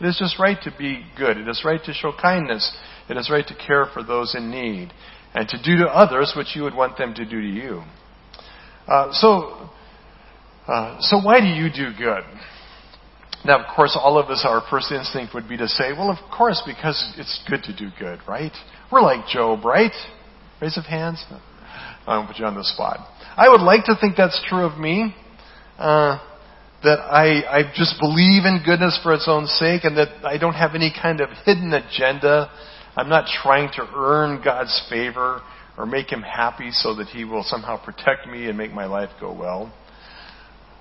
It 0.00 0.06
is 0.06 0.18
just 0.18 0.38
right 0.38 0.56
to 0.62 0.72
be 0.78 1.04
good. 1.16 1.36
It 1.36 1.48
is 1.48 1.62
right 1.64 1.82
to 1.84 1.92
show 1.92 2.12
kindness. 2.20 2.74
It 3.08 3.16
is 3.16 3.28
right 3.30 3.46
to 3.46 3.54
care 3.54 3.86
for 3.92 4.02
those 4.02 4.34
in 4.34 4.50
need 4.50 4.92
and 5.34 5.48
to 5.48 5.62
do 5.62 5.78
to 5.84 5.86
others 5.88 6.32
what 6.34 6.46
you 6.54 6.62
would 6.62 6.74
want 6.74 6.96
them 6.96 7.14
to 7.14 7.24
do 7.24 7.40
to 7.40 7.46
you. 7.46 7.82
Uh, 8.88 9.12
so, 9.12 9.70
uh, 10.66 10.96
so 11.00 11.20
why 11.20 11.40
do 11.40 11.46
you 11.46 11.68
do 11.70 11.96
good? 11.96 12.24
Now, 13.44 13.60
of 13.60 13.74
course, 13.74 13.96
all 13.98 14.18
of 14.18 14.28
us, 14.28 14.44
our 14.44 14.62
first 14.70 14.92
instinct 14.92 15.34
would 15.34 15.48
be 15.48 15.56
to 15.56 15.68
say, 15.68 15.92
well, 15.92 16.10
of 16.10 16.18
course, 16.36 16.62
because 16.66 17.14
it's 17.16 17.42
good 17.48 17.62
to 17.64 17.76
do 17.76 17.90
good, 17.98 18.20
right? 18.28 18.52
We're 18.92 19.00
like 19.00 19.26
Job, 19.28 19.64
right? 19.64 19.92
Raise 20.60 20.76
of 20.76 20.84
hands. 20.84 21.24
I 22.06 22.16
won't 22.16 22.28
put 22.28 22.38
you 22.38 22.44
on 22.44 22.54
the 22.54 22.64
spot. 22.64 22.98
I 23.36 23.48
would 23.48 23.60
like 23.60 23.84
to 23.84 23.96
think 23.98 24.16
that's 24.16 24.42
true 24.48 24.64
of 24.64 24.78
me. 24.78 25.14
Uh, 25.78 26.18
that 26.82 26.98
I, 26.98 27.60
I 27.60 27.72
just 27.74 28.00
believe 28.00 28.44
in 28.44 28.62
goodness 28.64 28.98
for 29.02 29.12
its 29.12 29.26
own 29.28 29.46
sake 29.46 29.84
and 29.84 29.96
that 29.98 30.24
I 30.24 30.38
don't 30.38 30.54
have 30.54 30.74
any 30.74 30.92
kind 30.92 31.20
of 31.20 31.28
hidden 31.44 31.72
agenda. 31.74 32.50
I'm 32.96 33.08
not 33.08 33.26
trying 33.42 33.70
to 33.76 33.86
earn 33.94 34.40
God's 34.42 34.80
favor 34.88 35.42
or 35.76 35.86
make 35.86 36.10
Him 36.10 36.22
happy 36.22 36.70
so 36.72 36.94
that 36.96 37.08
He 37.08 37.24
will 37.24 37.42
somehow 37.42 37.82
protect 37.82 38.26
me 38.26 38.46
and 38.46 38.56
make 38.56 38.72
my 38.72 38.86
life 38.86 39.10
go 39.20 39.32
well. 39.32 39.72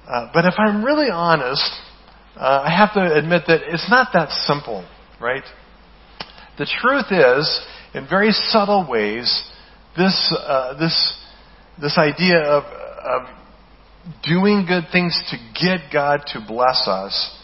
Uh, 0.08 0.30
but 0.34 0.46
if 0.46 0.54
I'm 0.58 0.84
really 0.84 1.10
honest, 1.12 1.70
uh, 2.36 2.64
I 2.66 2.76
have 2.76 2.94
to 2.94 3.16
admit 3.18 3.44
that 3.48 3.62
it's 3.68 3.90
not 3.90 4.10
that 4.14 4.30
simple, 4.48 4.88
right? 5.22 5.44
The 6.58 6.66
truth 6.82 7.06
is, 7.12 7.66
in 7.94 8.08
very 8.08 8.32
subtle 8.32 8.88
ways, 8.90 9.44
this, 9.98 10.36
uh, 10.38 10.78
this, 10.80 11.18
this 11.82 11.98
idea 11.98 12.40
of, 12.40 12.64
of 12.64 13.39
doing 14.28 14.66
good 14.68 14.86
things 14.92 15.18
to 15.32 15.38
get 15.54 15.92
God 15.92 16.22
to 16.34 16.44
bless 16.48 16.88
us 16.88 17.38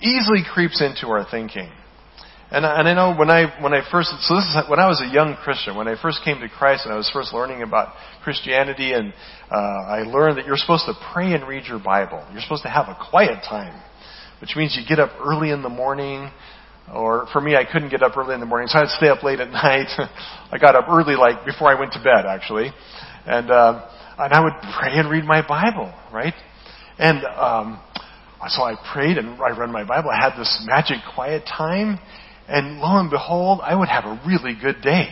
easily 0.00 0.42
creeps 0.52 0.82
into 0.82 1.08
our 1.08 1.26
thinking. 1.30 1.70
And, 2.48 2.64
and 2.64 2.88
I 2.88 2.94
know 2.94 3.16
when 3.18 3.28
I, 3.28 3.60
when 3.60 3.74
I 3.74 3.82
first, 3.90 4.10
so 4.20 4.36
this 4.36 4.44
is 4.44 4.56
when 4.70 4.78
I 4.78 4.86
was 4.86 5.02
a 5.02 5.12
young 5.12 5.34
Christian, 5.42 5.74
when 5.76 5.88
I 5.88 6.00
first 6.00 6.20
came 6.24 6.38
to 6.40 6.48
Christ 6.48 6.84
and 6.84 6.94
I 6.94 6.96
was 6.96 7.10
first 7.12 7.32
learning 7.32 7.62
about 7.62 7.94
Christianity 8.22 8.92
and 8.92 9.12
uh, 9.50 9.56
I 9.56 10.02
learned 10.02 10.38
that 10.38 10.46
you're 10.46 10.56
supposed 10.56 10.86
to 10.86 10.94
pray 11.12 11.32
and 11.32 11.48
read 11.48 11.64
your 11.66 11.80
Bible. 11.80 12.24
You're 12.32 12.42
supposed 12.42 12.62
to 12.62 12.68
have 12.68 12.86
a 12.86 12.96
quiet 13.10 13.42
time, 13.42 13.82
which 14.40 14.54
means 14.54 14.78
you 14.78 14.86
get 14.86 15.00
up 15.00 15.10
early 15.18 15.50
in 15.50 15.62
the 15.62 15.68
morning, 15.68 16.30
or 16.92 17.26
for 17.32 17.40
me, 17.40 17.56
I 17.56 17.64
couldn't 17.64 17.88
get 17.88 18.04
up 18.04 18.16
early 18.16 18.34
in 18.34 18.40
the 18.40 18.46
morning, 18.46 18.68
so 18.68 18.78
I'd 18.78 18.88
stay 18.90 19.08
up 19.08 19.24
late 19.24 19.40
at 19.40 19.50
night. 19.50 19.88
I 20.52 20.58
got 20.58 20.76
up 20.76 20.88
early, 20.88 21.16
like 21.16 21.44
before 21.44 21.68
I 21.68 21.78
went 21.78 21.94
to 21.94 21.98
bed, 21.98 22.26
actually, 22.28 22.70
and 23.26 23.50
uh, 23.50 23.88
and 24.18 24.32
I 24.32 24.40
would 24.40 24.54
pray 24.78 24.92
and 24.94 25.10
read 25.10 25.24
my 25.24 25.46
Bible, 25.46 25.92
right? 26.12 26.34
And 26.98 27.24
um, 27.24 27.80
so 28.48 28.62
I 28.62 28.74
prayed 28.92 29.18
and 29.18 29.40
I 29.40 29.56
read 29.56 29.70
my 29.70 29.84
Bible. 29.84 30.10
I 30.10 30.18
had 30.18 30.38
this 30.38 30.64
magic 30.66 30.98
quiet 31.14 31.44
time, 31.46 31.98
and 32.48 32.78
lo 32.78 32.98
and 32.98 33.10
behold, 33.10 33.60
I 33.62 33.74
would 33.74 33.88
have 33.88 34.04
a 34.04 34.20
really 34.26 34.56
good 34.60 34.80
day. 34.82 35.08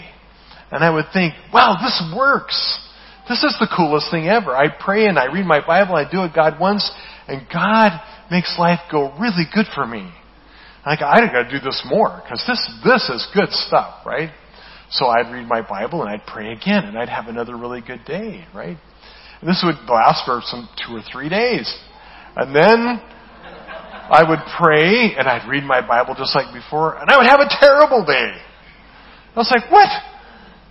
And 0.70 0.82
I 0.82 0.90
would 0.90 1.06
think, 1.12 1.34
wow, 1.52 1.76
this 1.80 2.02
works. 2.16 2.80
This 3.28 3.42
is 3.44 3.56
the 3.60 3.68
coolest 3.74 4.10
thing 4.10 4.28
ever. 4.28 4.56
I 4.56 4.66
pray 4.68 5.06
and 5.06 5.18
I 5.18 5.26
read 5.32 5.46
my 5.46 5.64
Bible, 5.64 5.94
I 5.94 6.10
do 6.10 6.18
what 6.18 6.34
God 6.34 6.60
wants, 6.60 6.90
and 7.28 7.46
God 7.52 8.00
makes 8.30 8.54
life 8.58 8.80
go 8.90 9.12
really 9.18 9.44
good 9.54 9.66
for 9.74 9.86
me. 9.86 10.10
Like, 10.84 11.00
I 11.00 11.20
gotta 11.32 11.50
do 11.50 11.60
this 11.60 11.82
more, 11.88 12.20
because 12.22 12.44
this, 12.46 12.60
this 12.84 13.08
is 13.08 13.26
good 13.34 13.50
stuff, 13.50 14.04
right? 14.04 14.30
So 14.90 15.06
I'd 15.06 15.32
read 15.32 15.48
my 15.48 15.62
Bible 15.66 16.02
and 16.02 16.10
I'd 16.10 16.26
pray 16.26 16.52
again 16.52 16.84
and 16.84 16.98
I'd 16.98 17.08
have 17.08 17.26
another 17.26 17.56
really 17.56 17.80
good 17.80 18.04
day, 18.04 18.44
right? 18.54 18.76
This 19.44 19.62
would 19.64 19.76
last 19.88 20.24
for 20.24 20.40
some 20.44 20.68
two 20.86 20.96
or 20.96 21.02
three 21.12 21.28
days. 21.28 21.72
And 22.36 22.54
then 22.54 23.00
I 24.10 24.24
would 24.26 24.40
pray 24.56 25.14
and 25.16 25.28
I'd 25.28 25.48
read 25.48 25.64
my 25.64 25.86
Bible 25.86 26.14
just 26.16 26.34
like 26.34 26.52
before 26.52 26.98
and 26.98 27.10
I 27.10 27.16
would 27.18 27.26
have 27.26 27.40
a 27.40 27.48
terrible 27.60 28.04
day. 28.04 28.32
I 29.34 29.38
was 29.38 29.52
like, 29.54 29.70
what? 29.70 29.88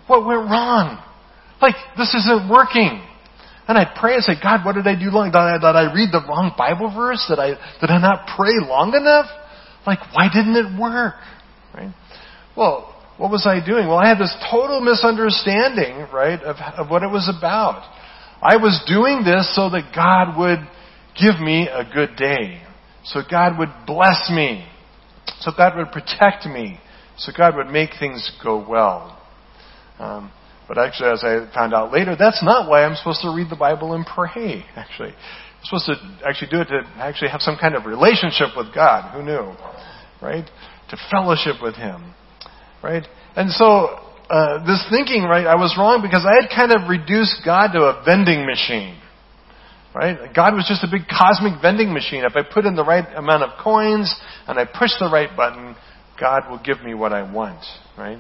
What 0.08 0.26
went 0.26 0.50
wrong? 0.50 1.04
Like, 1.62 1.76
this 1.98 2.14
isn't 2.14 2.50
working. 2.50 3.02
And 3.68 3.78
I'd 3.78 3.96
pray 3.96 4.16
and 4.16 4.24
say, 4.24 4.34
God, 4.42 4.66
what 4.66 4.76
did 4.76 4.88
I 4.88 5.00
do 5.00 5.08
wrong? 5.08 5.32
Did 5.32 5.38
I, 5.38 5.58
did 5.58 5.64
I 5.64 5.94
read 5.94 6.12
the 6.12 6.20
wrong 6.28 6.52
Bible 6.58 6.92
verse? 6.94 7.24
Did 7.30 7.40
I, 7.40 7.56
did 7.80 7.90
I 7.90 8.00
not 8.00 8.28
pray 8.36 8.60
long 8.60 8.94
enough? 8.94 9.28
Like, 9.88 10.00
why 10.14 10.28
didn't 10.34 10.56
it 10.56 10.80
work? 10.80 11.16
Right? 11.74 11.94
Well, 12.58 12.94
what 13.18 13.32
was 13.32 13.48
I 13.48 13.66
doing? 13.66 13.88
Well, 13.88 13.98
I 13.98 14.08
had 14.08 14.18
this 14.18 14.36
total 14.52 14.82
misunderstanding, 14.82 16.08
right, 16.12 16.42
of, 16.42 16.58
of 16.78 16.90
what 16.90 17.04
it 17.04 17.12
was 17.12 17.32
about. 17.32 17.84
I 18.44 18.58
was 18.58 18.84
doing 18.88 19.24
this 19.24 19.56
so 19.56 19.70
that 19.70 19.92
God 19.96 20.38
would 20.38 20.60
give 21.20 21.40
me 21.40 21.68
a 21.68 21.84
good 21.92 22.16
day. 22.18 22.62
So 23.06 23.22
God 23.30 23.58
would 23.58 23.70
bless 23.88 24.30
me. 24.30 24.68
So 25.40 25.52
God 25.56 25.78
would 25.78 25.92
protect 25.92 26.46
me. 26.46 26.80
So 27.18 27.32
God 27.36 27.56
would 27.56 27.68
make 27.68 27.92
things 28.00 28.32
go 28.44 28.66
well. 28.68 29.22
Um, 30.00 30.32
But 30.68 30.78
actually, 30.78 31.12
as 31.12 31.24
I 31.24 31.52
found 31.54 31.74
out 31.74 31.92
later, 31.92 32.16
that's 32.18 32.42
not 32.42 32.70
why 32.70 32.84
I'm 32.86 32.96
supposed 32.96 33.22
to 33.22 33.34
read 33.36 33.50
the 33.50 33.56
Bible 33.56 33.94
and 33.94 34.06
pray, 34.06 34.66
actually. 34.76 35.10
I'm 35.10 35.64
supposed 35.64 35.86
to 35.88 36.28
actually 36.28 36.52
do 36.52 36.62
it 36.62 36.66
to 36.66 36.84
actually 36.98 37.30
have 37.30 37.42
some 37.42 37.58
kind 37.60 37.76
of 37.76 37.86
relationship 37.86 38.56
with 38.56 38.74
God. 38.74 39.14
Who 39.14 39.24
knew? 39.24 39.54
Right? 40.22 40.46
To 40.90 40.98
fellowship 41.12 41.62
with 41.62 41.76
Him. 41.76 42.14
Right? 42.82 43.06
And 43.36 43.52
so, 43.52 44.00
uh, 44.30 44.66
this 44.66 44.86
thinking, 44.90 45.24
right, 45.24 45.46
I 45.46 45.56
was 45.56 45.76
wrong 45.78 46.02
because 46.02 46.26
I 46.26 46.42
had 46.42 46.50
kind 46.50 46.72
of 46.72 46.90
reduced 46.90 47.42
God 47.46 47.74
to 47.74 47.80
a 47.80 48.04
vending 48.06 48.46
machine. 48.46 49.00
Right? 49.94 50.34
God 50.34 50.56
was 50.56 50.66
just 50.68 50.84
a 50.84 50.90
big 50.90 51.08
cosmic 51.08 51.62
vending 51.62 51.94
machine. 51.94 52.24
If 52.24 52.36
I 52.36 52.42
put 52.42 52.66
in 52.66 52.76
the 52.76 52.84
right 52.84 53.06
amount 53.16 53.44
of 53.44 53.52
coins 53.64 54.14
and 54.48 54.58
I 54.58 54.66
push 54.66 54.92
the 55.00 55.10
right 55.12 55.30
button, 55.36 55.76
God 56.20 56.50
will 56.50 56.60
give 56.64 56.82
me 56.82 56.94
what 56.94 57.14
I 57.14 57.32
want. 57.32 57.64
Right? 57.98 58.18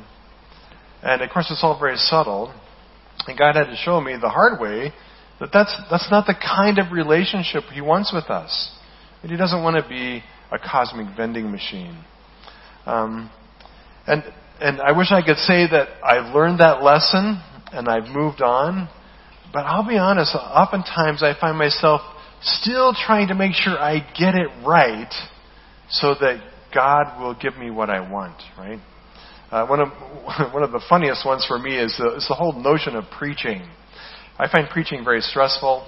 And 1.02 1.22
of 1.22 1.30
course, 1.32 1.48
it's 1.50 1.64
all 1.64 1.80
very 1.80 1.98
subtle. 1.98 2.54
And 3.28 3.38
God 3.38 3.56
had 3.56 3.66
to 3.66 3.76
show 3.76 4.00
me 4.02 4.16
the 4.22 4.30
hard 4.30 4.60
way 4.60 4.94
that 5.40 5.50
that's, 5.52 5.76
that's 5.90 6.10
not 6.12 6.28
the 6.28 6.36
kind 6.36 6.78
of 6.78 6.92
relationship 6.92 7.64
He 7.74 7.82
wants 7.82 8.14
with 8.14 8.26
us. 8.26 8.72
That 9.22 9.32
He 9.32 9.38
doesn't 9.38 9.64
want 9.64 9.82
to 9.82 9.90
be 9.90 10.24
a 10.52 10.60
cosmic 10.60 11.16
vending 11.18 11.52
machine. 11.52 11.98
Um, 12.86 13.32
and, 14.06 14.24
and 14.64 14.80
I 14.80 14.94
wish 14.94 15.12
I 15.12 15.22
could 15.22 15.38
say 15.38 15.68
that 15.68 15.90
I've 16.02 16.34
learned 16.34 16.62
that 16.62 16.82
lesson 16.82 17.42
and 17.74 17.90
I've 17.90 18.08
moved 18.08 18.42
on. 18.42 18.88
But 19.52 19.66
I'll 19.66 19.86
be 19.86 19.98
honest, 19.98 20.34
oftentimes 20.36 21.22
I 21.22 21.38
find 21.38 21.58
myself 21.58 22.00
still 22.42 22.94
trying 22.94 23.28
to 23.28 23.36
make 23.36 23.54
sure 23.56 23.78
I 23.78 24.00
get 24.18 24.36
it 24.36 24.48
right 24.66 25.12
so 25.90 26.16
that 26.22 26.42
God 26.74 27.20
will 27.20 27.36
give 27.36 27.58
me 27.58 27.72
what 27.72 27.90
I 27.90 28.10
want, 28.10 28.42
right? 28.58 28.80
Uh, 29.52 29.68
one 29.68 29.82
of 29.82 29.90
one 30.54 30.64
of 30.64 30.72
the 30.72 30.82
funniest 30.88 31.26
ones 31.26 31.46
for 31.46 31.60
me 31.60 31.78
is 31.78 31.96
the, 31.98 32.16
is 32.16 32.26
the 32.30 32.34
whole 32.34 32.54
notion 32.54 32.96
of 32.96 33.04
preaching. 33.18 33.68
I 34.40 34.50
find 34.50 34.70
preaching 34.70 35.04
very 35.04 35.22
stressful 35.22 35.86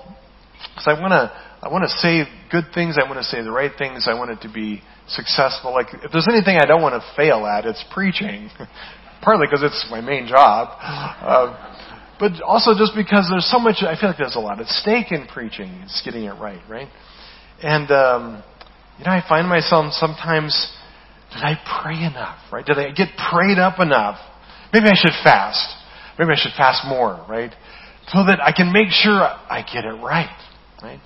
because 0.76 0.88
I 0.88 1.00
want 1.00 1.12
to 1.12 1.32
I 1.64 1.72
want 1.72 1.84
to 1.84 1.96
say 1.98 2.26
good 2.52 2.66
things. 2.74 2.98
I 3.02 3.10
want 3.10 3.20
to 3.20 3.24
say 3.24 3.42
the 3.42 3.52
right 3.52 3.72
things. 3.78 4.08
I 4.08 4.16
want 4.16 4.32
it 4.32 4.42
to 4.42 4.52
be 4.54 4.82
successful. 5.08 5.74
Like 5.74 5.88
if 5.94 6.12
there's 6.12 6.28
anything 6.30 6.58
I 6.58 6.66
don't 6.66 6.82
want 6.82 7.02
to 7.02 7.06
fail 7.16 7.46
at, 7.46 7.66
it's 7.66 7.84
preaching. 7.94 8.50
Partly 9.22 9.48
because 9.48 9.64
it's 9.64 9.88
my 9.90 10.02
main 10.02 10.28
job, 10.28 10.70
uh, 10.80 11.58
but 12.20 12.42
also 12.44 12.78
just 12.78 12.94
because 12.96 13.28
there's 13.32 13.50
so 13.50 13.58
much. 13.58 13.78
I 13.82 14.00
feel 14.00 14.10
like 14.10 14.20
there's 14.20 14.36
a 14.36 14.40
lot 14.40 14.60
at 14.60 14.68
stake 14.68 15.12
in 15.12 15.26
preaching. 15.26 15.82
It's 15.84 16.02
getting 16.06 16.26
it 16.26 16.34
right, 16.34 16.62
right? 16.70 16.90
And 17.64 17.90
um, 17.90 18.44
you 19.00 19.06
know, 19.06 19.12
I 19.12 19.24
find 19.28 19.48
myself 19.48 19.94
sometimes 19.94 20.54
did 21.36 21.44
I 21.44 21.56
pray 21.82 22.04
enough? 22.06 22.38
Right? 22.52 22.66
Did 22.66 22.78
I 22.78 22.92
get 22.92 23.10
prayed 23.32 23.58
up 23.58 23.80
enough? 23.80 24.18
Maybe 24.72 24.88
I 24.88 24.96
should 24.96 25.16
fast. 25.24 25.68
Maybe 26.18 26.32
I 26.32 26.36
should 26.36 26.54
fast 26.56 26.88
more, 26.88 27.26
right? 27.28 27.52
So 28.08 28.20
that 28.26 28.40
I 28.42 28.52
can 28.56 28.72
make 28.72 28.90
sure 28.90 29.14
I 29.14 29.66
get 29.66 29.84
it 29.84 29.98
right, 30.02 30.30
right? 30.82 31.00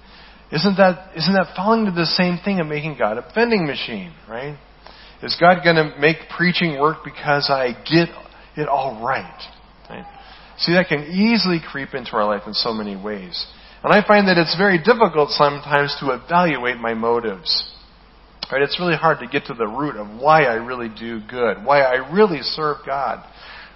Isn't 0.51 0.77
that, 0.77 1.15
isn't 1.15 1.33
that 1.33 1.53
falling 1.55 1.85
to 1.85 1.91
the 1.91 2.05
same 2.05 2.39
thing 2.43 2.59
of 2.59 2.67
making 2.67 2.97
God 2.97 3.17
a 3.17 3.31
vending 3.35 3.67
machine, 3.67 4.13
right? 4.27 4.57
Is 5.21 5.37
God 5.39 5.63
going 5.63 5.75
to 5.75 5.95
make 5.99 6.17
preaching 6.35 6.79
work 6.79 6.99
because 7.03 7.49
I 7.49 7.73
get 7.85 8.09
it 8.57 8.67
all 8.67 9.03
right? 9.05 9.39
right? 9.89 10.05
See, 10.57 10.73
that 10.73 10.87
can 10.87 11.03
easily 11.03 11.59
creep 11.59 11.93
into 11.93 12.13
our 12.13 12.25
life 12.25 12.43
in 12.47 12.53
so 12.53 12.73
many 12.73 12.95
ways. 12.95 13.45
And 13.83 13.93
I 13.93 14.05
find 14.05 14.27
that 14.27 14.37
it's 14.37 14.57
very 14.57 14.77
difficult 14.77 15.29
sometimes 15.29 15.95
to 15.99 16.11
evaluate 16.11 16.77
my 16.77 16.93
motives. 16.93 17.71
Right? 18.51 18.61
It's 18.61 18.79
really 18.79 18.95
hard 18.95 19.19
to 19.19 19.27
get 19.27 19.45
to 19.45 19.53
the 19.53 19.67
root 19.67 19.95
of 19.95 20.19
why 20.19 20.43
I 20.43 20.55
really 20.55 20.89
do 20.89 21.21
good, 21.29 21.63
why 21.63 21.81
I 21.81 22.11
really 22.11 22.41
serve 22.41 22.77
God, 22.85 23.23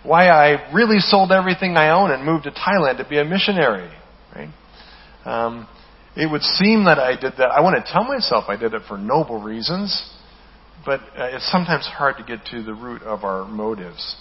why 0.04 0.28
I 0.28 0.74
really 0.74 1.00
sold 1.00 1.32
everything 1.32 1.78
I 1.78 1.92
own 1.92 2.12
and 2.12 2.26
moved 2.26 2.46
to 2.46 2.52
Thailand 2.52 2.98
to 2.98 3.08
be 3.08 3.20
a 3.20 3.24
missionary. 3.24 3.92
Right? 4.36 4.50
Um, 5.26 5.68
it 6.16 6.30
would 6.30 6.42
seem 6.42 6.86
that 6.86 7.00
I 7.00 7.20
did 7.20 7.34
that. 7.38 7.50
I 7.52 7.62
want 7.62 7.84
to 7.84 7.92
tell 7.92 8.04
myself 8.04 8.46
I 8.48 8.56
did 8.56 8.74
it 8.74 8.84
for 8.88 8.98
noble 8.98 9.42
reasons, 9.42 10.12
but 10.86 11.00
uh, 11.18 11.34
it's 11.34 11.52
sometimes 11.52 11.86
hard 11.86 12.18
to 12.18 12.24
get 12.24 12.46
to 12.52 12.64
the 12.64 12.74
root 12.74 13.02
of 13.02 13.24
our 13.24 13.46
motives. 13.46 14.16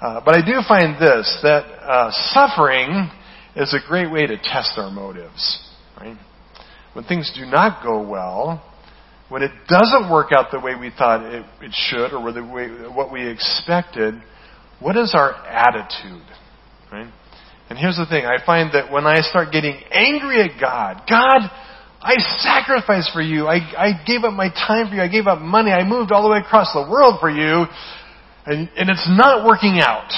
Uh, 0.00 0.20
but 0.24 0.34
I 0.34 0.44
do 0.44 0.60
find 0.66 1.00
this 1.00 1.38
that 1.42 1.64
uh, 1.80 2.10
suffering 2.32 3.10
is 3.56 3.72
a 3.72 3.88
great 3.88 4.10
way 4.10 4.26
to 4.26 4.36
test 4.36 4.72
our 4.76 4.90
motives. 4.90 5.70
Right? 5.98 6.16
When 6.92 7.04
things 7.04 7.32
do 7.34 7.46
not 7.46 7.82
go 7.82 8.06
well, 8.06 8.62
when 9.28 9.42
it 9.42 9.52
doesn't 9.68 10.10
work 10.10 10.32
out 10.36 10.50
the 10.50 10.60
way 10.60 10.74
we 10.78 10.90
thought 10.90 11.22
it, 11.22 11.46
it 11.62 11.72
should 11.72 12.12
or 12.12 12.22
way, 12.22 12.68
what 12.94 13.10
we 13.10 13.26
expected, 13.26 14.14
what 14.80 14.96
is 14.96 15.14
our 15.14 15.32
attitude? 15.46 16.26
Right? 16.90 17.10
And 17.72 17.78
here's 17.80 17.96
the 17.96 18.04
thing. 18.04 18.26
I 18.26 18.36
find 18.44 18.74
that 18.74 18.92
when 18.92 19.06
I 19.06 19.22
start 19.22 19.50
getting 19.50 19.80
angry 19.90 20.42
at 20.42 20.60
God, 20.60 21.08
God, 21.08 21.48
I 22.02 22.16
sacrificed 22.44 23.12
for 23.14 23.22
you. 23.22 23.46
I, 23.46 23.64
I 23.78 24.04
gave 24.04 24.24
up 24.24 24.34
my 24.34 24.50
time 24.50 24.90
for 24.90 24.96
you. 24.96 25.00
I 25.00 25.08
gave 25.08 25.26
up 25.26 25.40
money. 25.40 25.70
I 25.70 25.82
moved 25.82 26.12
all 26.12 26.22
the 26.22 26.28
way 26.28 26.40
across 26.40 26.70
the 26.74 26.82
world 26.82 27.14
for 27.18 27.30
you. 27.30 27.64
And, 28.44 28.68
and 28.76 28.90
it's 28.90 29.08
not 29.08 29.46
working 29.46 29.80
out. 29.80 30.12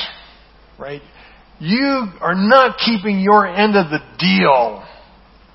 Right? 0.80 1.00
You 1.60 2.08
are 2.20 2.34
not 2.34 2.76
keeping 2.84 3.20
your 3.20 3.46
end 3.46 3.76
of 3.76 3.88
the 3.88 4.00
deal. 4.18 4.84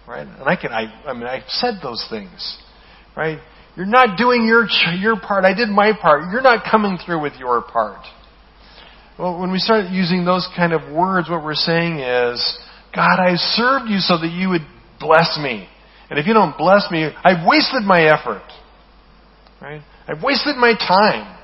Right? 0.08 0.26
And 0.26 0.48
I 0.48 0.56
can, 0.56 0.72
I, 0.72 1.04
I 1.06 1.12
mean, 1.12 1.26
I've 1.26 1.50
said 1.50 1.80
those 1.84 2.08
things. 2.10 2.60
Right? 3.14 3.40
You're 3.76 3.88
not 3.88 4.18
doing 4.18 4.46
your, 4.46 4.70
your 4.96 5.20
part. 5.20 5.44
I 5.44 5.54
did 5.54 5.68
my 5.68 5.92
part. 6.02 6.32
You're 6.32 6.44
not 6.44 6.64
coming 6.72 6.98
through 7.06 7.22
with 7.22 7.34
your 7.38 7.62
part. 7.62 8.06
Well, 9.20 9.38
when 9.38 9.52
we 9.52 9.60
start 9.60 9.92
using 9.92 10.24
those 10.24 10.48
kind 10.56 10.72
of 10.72 10.96
words, 10.96 11.30
what 11.30 11.44
we're 11.44 11.54
saying 11.54 12.00
is, 12.00 12.58
God, 12.96 13.20
I 13.20 13.36
served 13.36 13.90
you 13.90 14.00
so 14.00 14.18
that 14.18 14.32
you 14.32 14.48
would 14.48 14.66
bless 14.98 15.38
me. 15.44 15.68
And 16.10 16.18
if 16.18 16.26
you 16.26 16.34
don't 16.34 16.58
bless 16.58 16.90
me, 16.90 17.10
I've 17.22 17.46
wasted 17.46 17.84
my 17.84 18.04
effort. 18.04 18.48
Right? 19.62 19.82
I've 20.08 20.24
wasted 20.24 20.56
my 20.56 20.74
time. 20.74 21.38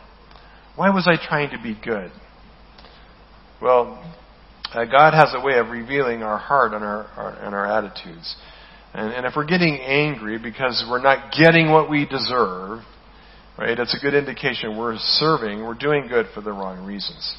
Why 0.78 0.90
was 0.92 1.06
I 1.06 1.18
trying 1.28 1.50
to 1.50 1.62
be 1.62 1.78
good? 1.84 2.12
Well, 3.62 4.02
uh, 4.74 4.86
God 4.86 5.14
has 5.14 5.34
a 5.36 5.46
way 5.46 5.58
of 5.58 5.68
revealing 5.68 6.24
our 6.24 6.38
heart 6.38 6.72
and 6.72 6.84
our, 6.84 7.04
our, 7.18 7.32
and 7.44 7.54
our 7.54 7.66
attitudes. 7.66 8.38
And, 8.94 9.12
and 9.14 9.26
if 9.26 9.34
we're 9.36 9.46
getting 9.46 9.82
angry 9.82 10.40
because 10.40 10.86
we're 10.90 11.04
not 11.04 11.34
getting 11.38 11.72
what 11.72 11.90
we 11.90 12.06
deserve, 12.06 12.80
right, 13.58 13.78
it's 13.78 13.94
a 13.94 14.00
good 14.00 14.14
indication 14.14 14.78
we're 14.78 14.96
serving, 14.98 15.62
we're 15.62 15.74
doing 15.74 16.08
good 16.08 16.28
for 16.34 16.40
the 16.40 16.52
wrong 16.52 16.86
reasons. 16.86 17.36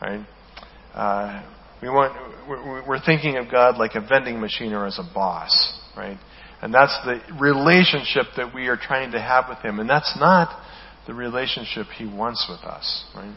Right? 0.00 0.26
Uh, 0.94 1.42
we 1.82 1.88
want, 1.88 2.88
we're 2.88 3.00
thinking 3.04 3.36
of 3.36 3.50
God 3.50 3.76
like 3.76 3.94
a 3.94 4.00
vending 4.00 4.40
machine 4.40 4.72
or 4.72 4.86
as 4.86 4.98
a 4.98 5.14
boss, 5.14 5.78
right? 5.96 6.18
And 6.62 6.72
that's 6.72 6.96
the 7.04 7.20
relationship 7.38 8.26
that 8.36 8.54
we 8.54 8.68
are 8.68 8.76
trying 8.76 9.12
to 9.12 9.20
have 9.20 9.44
with 9.48 9.58
Him. 9.58 9.78
And 9.78 9.88
that's 9.88 10.16
not 10.18 10.58
the 11.06 11.14
relationship 11.14 11.86
He 11.96 12.06
wants 12.06 12.46
with 12.48 12.60
us, 12.60 13.04
right? 13.14 13.36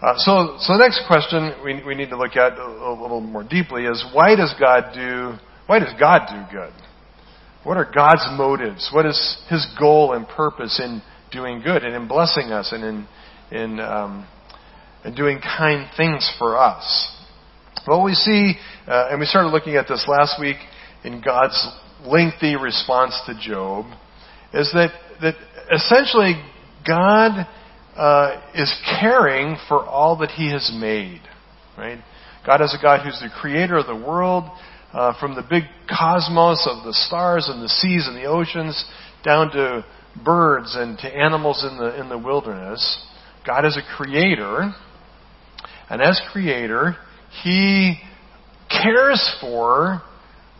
Uh, 0.00 0.14
so, 0.18 0.56
so 0.60 0.74
the 0.74 0.78
next 0.78 1.02
question 1.08 1.54
we, 1.64 1.82
we 1.84 1.94
need 1.94 2.10
to 2.10 2.16
look 2.16 2.36
at 2.36 2.52
a, 2.52 2.62
a 2.62 2.94
little 3.00 3.20
more 3.20 3.42
deeply 3.42 3.84
is 3.84 4.04
why 4.12 4.36
does 4.36 4.54
God 4.60 4.92
do 4.94 5.38
why 5.68 5.80
does 5.80 5.92
God 6.00 6.28
do 6.30 6.56
good? 6.56 6.72
What 7.62 7.76
are 7.76 7.84
God's 7.84 8.26
motives? 8.32 8.90
What 8.92 9.04
is 9.04 9.38
His 9.50 9.66
goal 9.78 10.14
and 10.14 10.26
purpose 10.26 10.80
in 10.82 11.02
doing 11.30 11.60
good 11.60 11.84
and 11.84 11.94
in 11.94 12.08
blessing 12.08 12.44
us 12.44 12.72
and 12.72 12.82
in, 12.82 13.08
in, 13.50 13.78
um, 13.78 14.26
in 15.04 15.14
doing 15.14 15.40
kind 15.40 15.88
things 15.96 16.30
for 16.38 16.58
us? 16.58 17.14
Well, 17.86 18.02
we 18.02 18.14
see, 18.14 18.54
uh, 18.86 19.08
and 19.10 19.20
we 19.20 19.26
started 19.26 19.48
looking 19.50 19.76
at 19.76 19.86
this 19.88 20.04
last 20.08 20.40
week 20.40 20.56
in 21.04 21.22
God's 21.24 21.58
lengthy 22.04 22.56
response 22.56 23.18
to 23.26 23.38
Job, 23.40 23.86
is 24.52 24.70
that, 24.72 24.90
that 25.22 25.34
essentially 25.74 26.34
God 26.86 27.46
uh, 27.96 28.40
is 28.54 28.72
caring 29.00 29.56
for 29.68 29.84
all 29.84 30.16
that 30.18 30.30
He 30.30 30.50
has 30.52 30.70
made. 30.78 31.20
Right? 31.76 31.98
God 32.46 32.62
is 32.62 32.76
a 32.78 32.82
God 32.82 33.04
who's 33.04 33.20
the 33.20 33.30
creator 33.40 33.76
of 33.76 33.86
the 33.86 33.94
world 33.94 34.44
uh, 34.92 35.18
from 35.20 35.34
the 35.34 35.42
big 35.42 35.64
cosmos 35.88 36.66
of 36.70 36.84
the 36.84 36.94
stars 36.94 37.48
and 37.48 37.62
the 37.62 37.68
seas 37.68 38.06
and 38.06 38.16
the 38.16 38.24
oceans 38.24 38.84
down 39.24 39.50
to 39.50 39.84
birds 40.24 40.74
and 40.76 40.98
to 40.98 41.06
animals 41.08 41.64
in 41.68 41.76
the, 41.76 42.00
in 42.00 42.08
the 42.08 42.18
wilderness. 42.18 43.04
God 43.46 43.64
is 43.64 43.76
a 43.76 43.96
creator. 43.96 44.72
And 45.90 46.02
as 46.02 46.20
creator, 46.32 46.96
He 47.42 47.98
cares 48.70 49.36
for 49.40 50.02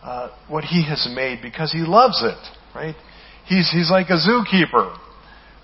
uh, 0.03 0.29
what 0.47 0.63
He 0.63 0.85
has 0.87 1.07
made 1.13 1.41
because 1.41 1.71
He 1.71 1.79
loves 1.79 2.23
it, 2.23 2.37
right? 2.75 2.95
He's, 3.45 3.69
he's 3.71 3.89
like 3.89 4.09
a 4.09 4.17
zookeeper 4.17 4.95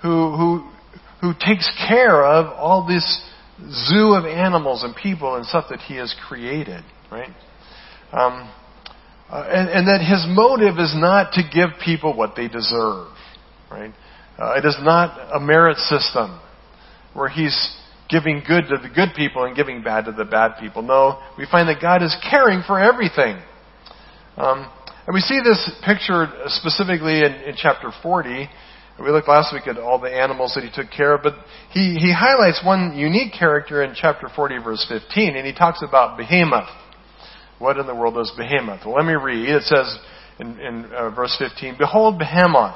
who, 0.02 0.36
who, 0.36 0.70
who 1.22 1.34
takes 1.34 1.70
care 1.88 2.24
of 2.24 2.48
all 2.48 2.88
this 2.88 3.22
zoo 3.70 4.14
of 4.14 4.26
animals 4.26 4.84
and 4.84 4.96
people 4.96 5.36
and 5.36 5.46
stuff 5.46 5.66
that 5.70 5.80
He 5.80 5.96
has 5.96 6.14
created, 6.28 6.84
right? 7.12 7.30
Um, 8.12 8.52
uh, 9.30 9.44
and, 9.50 9.70
and, 9.70 9.88
that 9.88 10.02
his 10.02 10.24
motive 10.30 10.78
is 10.78 10.94
not 10.96 11.34
to 11.34 11.42
give 11.42 11.70
people 11.84 12.16
what 12.16 12.36
they 12.36 12.48
deserve, 12.48 13.08
right? 13.72 13.92
Uh, 14.38 14.54
it 14.54 14.66
is 14.66 14.78
not 14.82 15.36
a 15.36 15.40
merit 15.40 15.78
system 15.78 16.40
where 17.16 17.28
he's 17.28 17.76
giving 18.10 18.44
good 18.48 18.66
to 18.70 18.78
the 18.78 18.90
good 18.94 19.10
people 19.16 19.46
and 19.46 19.56
giving 19.56 19.82
bad 19.82 20.06
to 20.06 20.12
the 20.12 20.26
bad 20.26 20.60
people. 20.60 20.82
No, 20.82 21.20
we 21.38 21.46
find 21.50 21.68
that 21.70 21.82
God 21.82 22.04
is 22.04 22.16
caring 22.30 22.62
for 22.66 22.80
everything. 22.80 23.42
Um, 24.38 24.70
and 25.08 25.14
we 25.14 25.22
see 25.22 25.40
this 25.44 25.72
pictured 25.86 26.30
specifically 26.48 27.20
in, 27.20 27.34
in 27.46 27.56
chapter 27.58 27.92
40. 28.02 28.50
We 29.00 29.12
looked 29.12 29.28
last 29.28 29.54
week 29.54 29.68
at 29.68 29.78
all 29.78 30.00
the 30.00 30.10
animals 30.10 30.54
that 30.56 30.64
he 30.64 30.72
took 30.74 30.92
care 30.92 31.16
of, 31.16 31.22
but 31.22 31.34
he, 31.72 31.96
he 32.00 32.14
highlights 32.14 32.62
one 32.66 32.98
unique 32.98 33.34
character 33.38 33.84
in 33.84 33.94
chapter 33.94 34.30
40, 34.34 34.60
verse 34.60 34.86
15, 34.88 35.36
and 35.36 35.46
he 35.46 35.54
talks 35.54 35.84
about 35.84 36.18
Behemoth. 36.18 36.70
What 37.60 37.78
in 37.78 37.88
the 37.88 37.96
world 37.96 38.18
is 38.18 38.32
Behemoth? 38.38 38.82
Well, 38.86 38.96
let 38.96 39.06
me 39.06 39.14
read. 39.14 39.50
It 39.50 39.64
says 39.64 39.98
in, 40.40 40.60
in 40.60 40.86
uh, 40.94 41.10
verse 41.10 41.36
15, 41.38 41.76
Behold 41.78 42.18
Behemoth, 42.18 42.76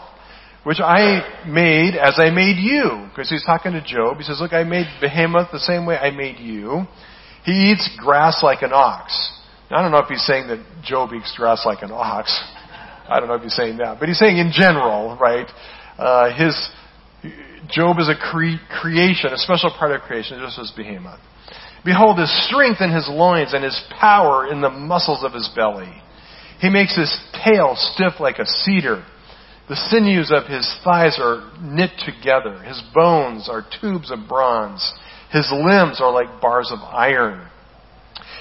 which 0.69 0.79
I 0.79 1.41
made 1.47 1.95
as 1.95 2.19
I 2.19 2.29
made 2.29 2.57
you. 2.57 3.07
Because 3.09 3.27
he's 3.27 3.43
talking 3.43 3.71
to 3.71 3.81
Job. 3.81 4.17
He 4.17 4.23
says, 4.23 4.37
Look, 4.39 4.53
I 4.53 4.63
made 4.63 4.85
Behemoth 5.01 5.47
the 5.51 5.57
same 5.57 5.87
way 5.87 5.97
I 5.97 6.11
made 6.11 6.37
you. 6.37 6.83
He 7.43 7.71
eats 7.71 7.89
grass 7.97 8.43
like 8.43 8.61
an 8.61 8.69
ox. 8.71 9.31
Now, 9.71 9.77
I 9.77 9.81
don't 9.81 9.89
know 9.89 9.97
if 9.97 10.09
he's 10.09 10.23
saying 10.23 10.47
that 10.49 10.63
Job 10.83 11.09
eats 11.11 11.33
grass 11.35 11.63
like 11.65 11.81
an 11.81 11.89
ox. 11.91 12.39
I 13.09 13.19
don't 13.19 13.29
know 13.29 13.33
if 13.33 13.41
he's 13.41 13.55
saying 13.55 13.77
that. 13.77 13.99
But 13.99 14.09
he's 14.09 14.19
saying 14.19 14.37
in 14.37 14.51
general, 14.53 15.17
right? 15.19 15.47
Uh, 15.97 16.37
his 16.37 16.53
Job 17.71 17.97
is 17.97 18.07
a 18.07 18.13
cre- 18.13 18.61
creation, 18.79 19.33
a 19.33 19.37
special 19.37 19.71
part 19.71 19.89
of 19.89 20.01
creation, 20.01 20.39
just 20.39 20.59
as 20.59 20.71
Behemoth. 20.77 21.19
Behold 21.83 22.19
his 22.19 22.45
strength 22.47 22.79
in 22.79 22.93
his 22.93 23.09
loins 23.09 23.55
and 23.55 23.63
his 23.63 23.81
power 23.99 24.45
in 24.45 24.61
the 24.61 24.69
muscles 24.69 25.23
of 25.23 25.33
his 25.33 25.49
belly. 25.55 25.91
He 26.61 26.69
makes 26.69 26.95
his 26.95 27.09
tail 27.43 27.73
stiff 27.75 28.19
like 28.19 28.37
a 28.37 28.45
cedar. 28.45 29.03
The 29.69 29.75
sinews 29.75 30.31
of 30.31 30.47
his 30.47 30.67
thighs 30.83 31.19
are 31.21 31.47
knit 31.61 31.91
together. 32.03 32.57
His 32.63 32.81
bones 32.91 33.47
are 33.47 33.63
tubes 33.79 34.09
of 34.09 34.27
bronze. 34.27 34.93
His 35.31 35.47
limbs 35.51 36.01
are 36.01 36.11
like 36.11 36.41
bars 36.41 36.71
of 36.73 36.79
iron. 36.79 37.47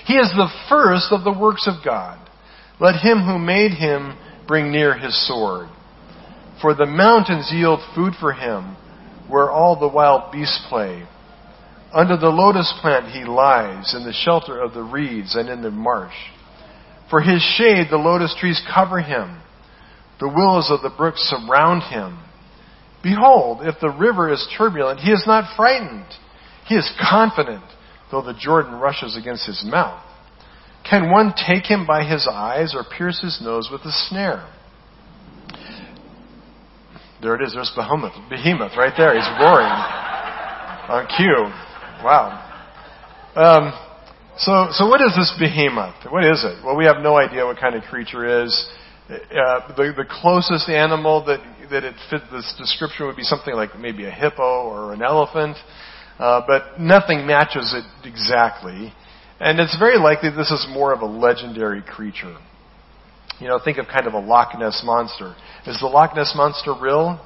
He 0.06 0.14
is 0.14 0.30
the 0.30 0.50
first 0.70 1.12
of 1.12 1.24
the 1.24 1.38
works 1.38 1.68
of 1.68 1.84
God. 1.84 2.18
Let 2.80 3.02
him 3.02 3.26
who 3.26 3.38
made 3.38 3.72
him 3.72 4.16
bring 4.46 4.72
near 4.72 4.96
his 4.96 5.28
sword. 5.28 5.68
For 6.62 6.74
the 6.74 6.86
mountains 6.86 7.50
yield 7.52 7.80
food 7.94 8.14
for 8.18 8.32
him, 8.32 8.76
where 9.28 9.50
all 9.50 9.78
the 9.78 9.86
wild 9.86 10.32
beasts 10.32 10.64
play. 10.70 11.06
Under 11.92 12.16
the 12.16 12.28
lotus 12.28 12.72
plant 12.80 13.12
he 13.12 13.24
lies, 13.24 13.94
in 13.94 14.04
the 14.04 14.14
shelter 14.14 14.58
of 14.58 14.72
the 14.72 14.82
reeds 14.82 15.34
and 15.34 15.50
in 15.50 15.60
the 15.60 15.70
marsh. 15.70 16.16
For 17.10 17.20
his 17.20 17.42
shade 17.42 17.88
the 17.90 17.98
lotus 17.98 18.34
trees 18.40 18.62
cover 18.74 19.00
him. 19.00 19.42
The 20.20 20.28
willows 20.28 20.70
of 20.70 20.82
the 20.82 20.94
brook 20.96 21.14
surround 21.16 21.82
him. 21.82 22.18
Behold, 23.02 23.60
if 23.62 23.76
the 23.80 23.90
river 23.90 24.32
is 24.32 24.46
turbulent, 24.56 25.00
he 25.00 25.12
is 25.12 25.24
not 25.26 25.56
frightened. 25.56 26.06
He 26.66 26.74
is 26.74 26.90
confident, 27.10 27.64
though 28.10 28.22
the 28.22 28.34
Jordan 28.38 28.74
rushes 28.74 29.16
against 29.16 29.46
his 29.46 29.64
mouth. 29.64 30.02
Can 30.88 31.10
one 31.10 31.32
take 31.46 31.64
him 31.64 31.86
by 31.86 32.04
his 32.04 32.26
eyes 32.30 32.74
or 32.74 32.84
pierce 32.84 33.20
his 33.20 33.40
nose 33.42 33.68
with 33.70 33.82
a 33.82 33.92
snare? 34.08 34.48
There 37.20 37.34
it 37.34 37.42
is. 37.42 37.52
There's 37.52 37.72
Behemoth, 37.74 38.14
Behemoth 38.30 38.76
right 38.76 38.92
there. 38.96 39.14
He's 39.14 39.28
roaring 39.40 39.66
on 40.88 41.06
cue. 41.16 41.50
Wow. 42.04 42.44
Um, 43.34 43.72
so, 44.38 44.68
so 44.70 44.88
what 44.88 45.00
is 45.00 45.14
this 45.16 45.34
behemoth? 45.38 45.94
What 46.10 46.24
is 46.24 46.44
it? 46.44 46.64
Well, 46.64 46.76
we 46.76 46.84
have 46.84 47.02
no 47.02 47.16
idea 47.16 47.44
what 47.44 47.58
kind 47.58 47.74
of 47.74 47.82
creature 47.84 48.44
is. 48.44 48.68
Uh, 49.08 49.74
the, 49.74 49.94
the 49.96 50.04
closest 50.08 50.68
animal 50.68 51.24
that 51.24 51.40
that 51.70 51.84
it 51.84 51.94
fit 52.10 52.22
this 52.30 52.54
description 52.58 53.06
would 53.06 53.16
be 53.16 53.22
something 53.22 53.54
like 53.54 53.78
maybe 53.78 54.04
a 54.04 54.10
hippo 54.10 54.68
or 54.68 54.92
an 54.92 55.02
elephant, 55.02 55.56
uh, 56.18 56.42
but 56.46 56.80
nothing 56.80 57.26
matches 57.26 57.74
it 57.74 57.84
exactly. 58.06 58.92
And 59.40 59.60
it's 59.60 59.78
very 59.78 59.98
likely 59.98 60.30
this 60.30 60.50
is 60.50 60.66
more 60.70 60.92
of 60.92 61.00
a 61.00 61.06
legendary 61.06 61.82
creature. 61.82 62.36
You 63.38 63.48
know, 63.48 63.60
think 63.62 63.78
of 63.78 63.86
kind 63.86 64.06
of 64.06 64.14
a 64.14 64.18
Loch 64.18 64.58
Ness 64.58 64.82
monster. 64.84 65.34
Is 65.66 65.78
the 65.80 65.86
Loch 65.86 66.14
Ness 66.16 66.32
monster 66.34 66.74
real? 66.78 67.20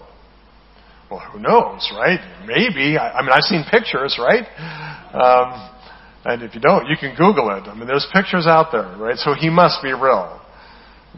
Well, 1.10 1.20
who 1.32 1.40
knows, 1.40 1.90
right? 1.96 2.20
Maybe. 2.46 2.96
I, 2.98 3.12
I 3.12 3.22
mean, 3.22 3.30
I've 3.32 3.44
seen 3.44 3.64
pictures, 3.70 4.20
right? 4.20 4.44
Um, 5.14 5.70
and 6.24 6.42
if 6.42 6.54
you 6.54 6.60
don't, 6.60 6.86
you 6.86 6.96
can 6.98 7.16
Google 7.16 7.50
it. 7.56 7.68
I 7.68 7.74
mean, 7.74 7.86
there's 7.86 8.06
pictures 8.12 8.46
out 8.46 8.72
there, 8.72 8.94
right? 8.98 9.16
So 9.16 9.34
he 9.34 9.50
must 9.50 9.82
be 9.82 9.92
real. 9.92 10.41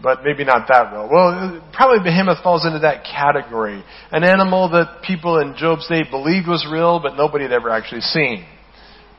But 0.02 0.24
maybe 0.24 0.44
not 0.44 0.66
that 0.68 0.92
real. 0.92 1.08
Well, 1.08 1.62
probably 1.72 2.02
behemoth 2.02 2.42
falls 2.42 2.66
into 2.66 2.80
that 2.80 3.04
category. 3.04 3.82
An 4.10 4.24
animal 4.24 4.68
that 4.70 5.02
people 5.06 5.38
in 5.38 5.54
Job's 5.56 5.88
day 5.88 6.02
believed 6.10 6.48
was 6.48 6.66
real, 6.70 7.00
but 7.00 7.16
nobody 7.16 7.44
had 7.44 7.52
ever 7.52 7.70
actually 7.70 8.00
seen. 8.00 8.44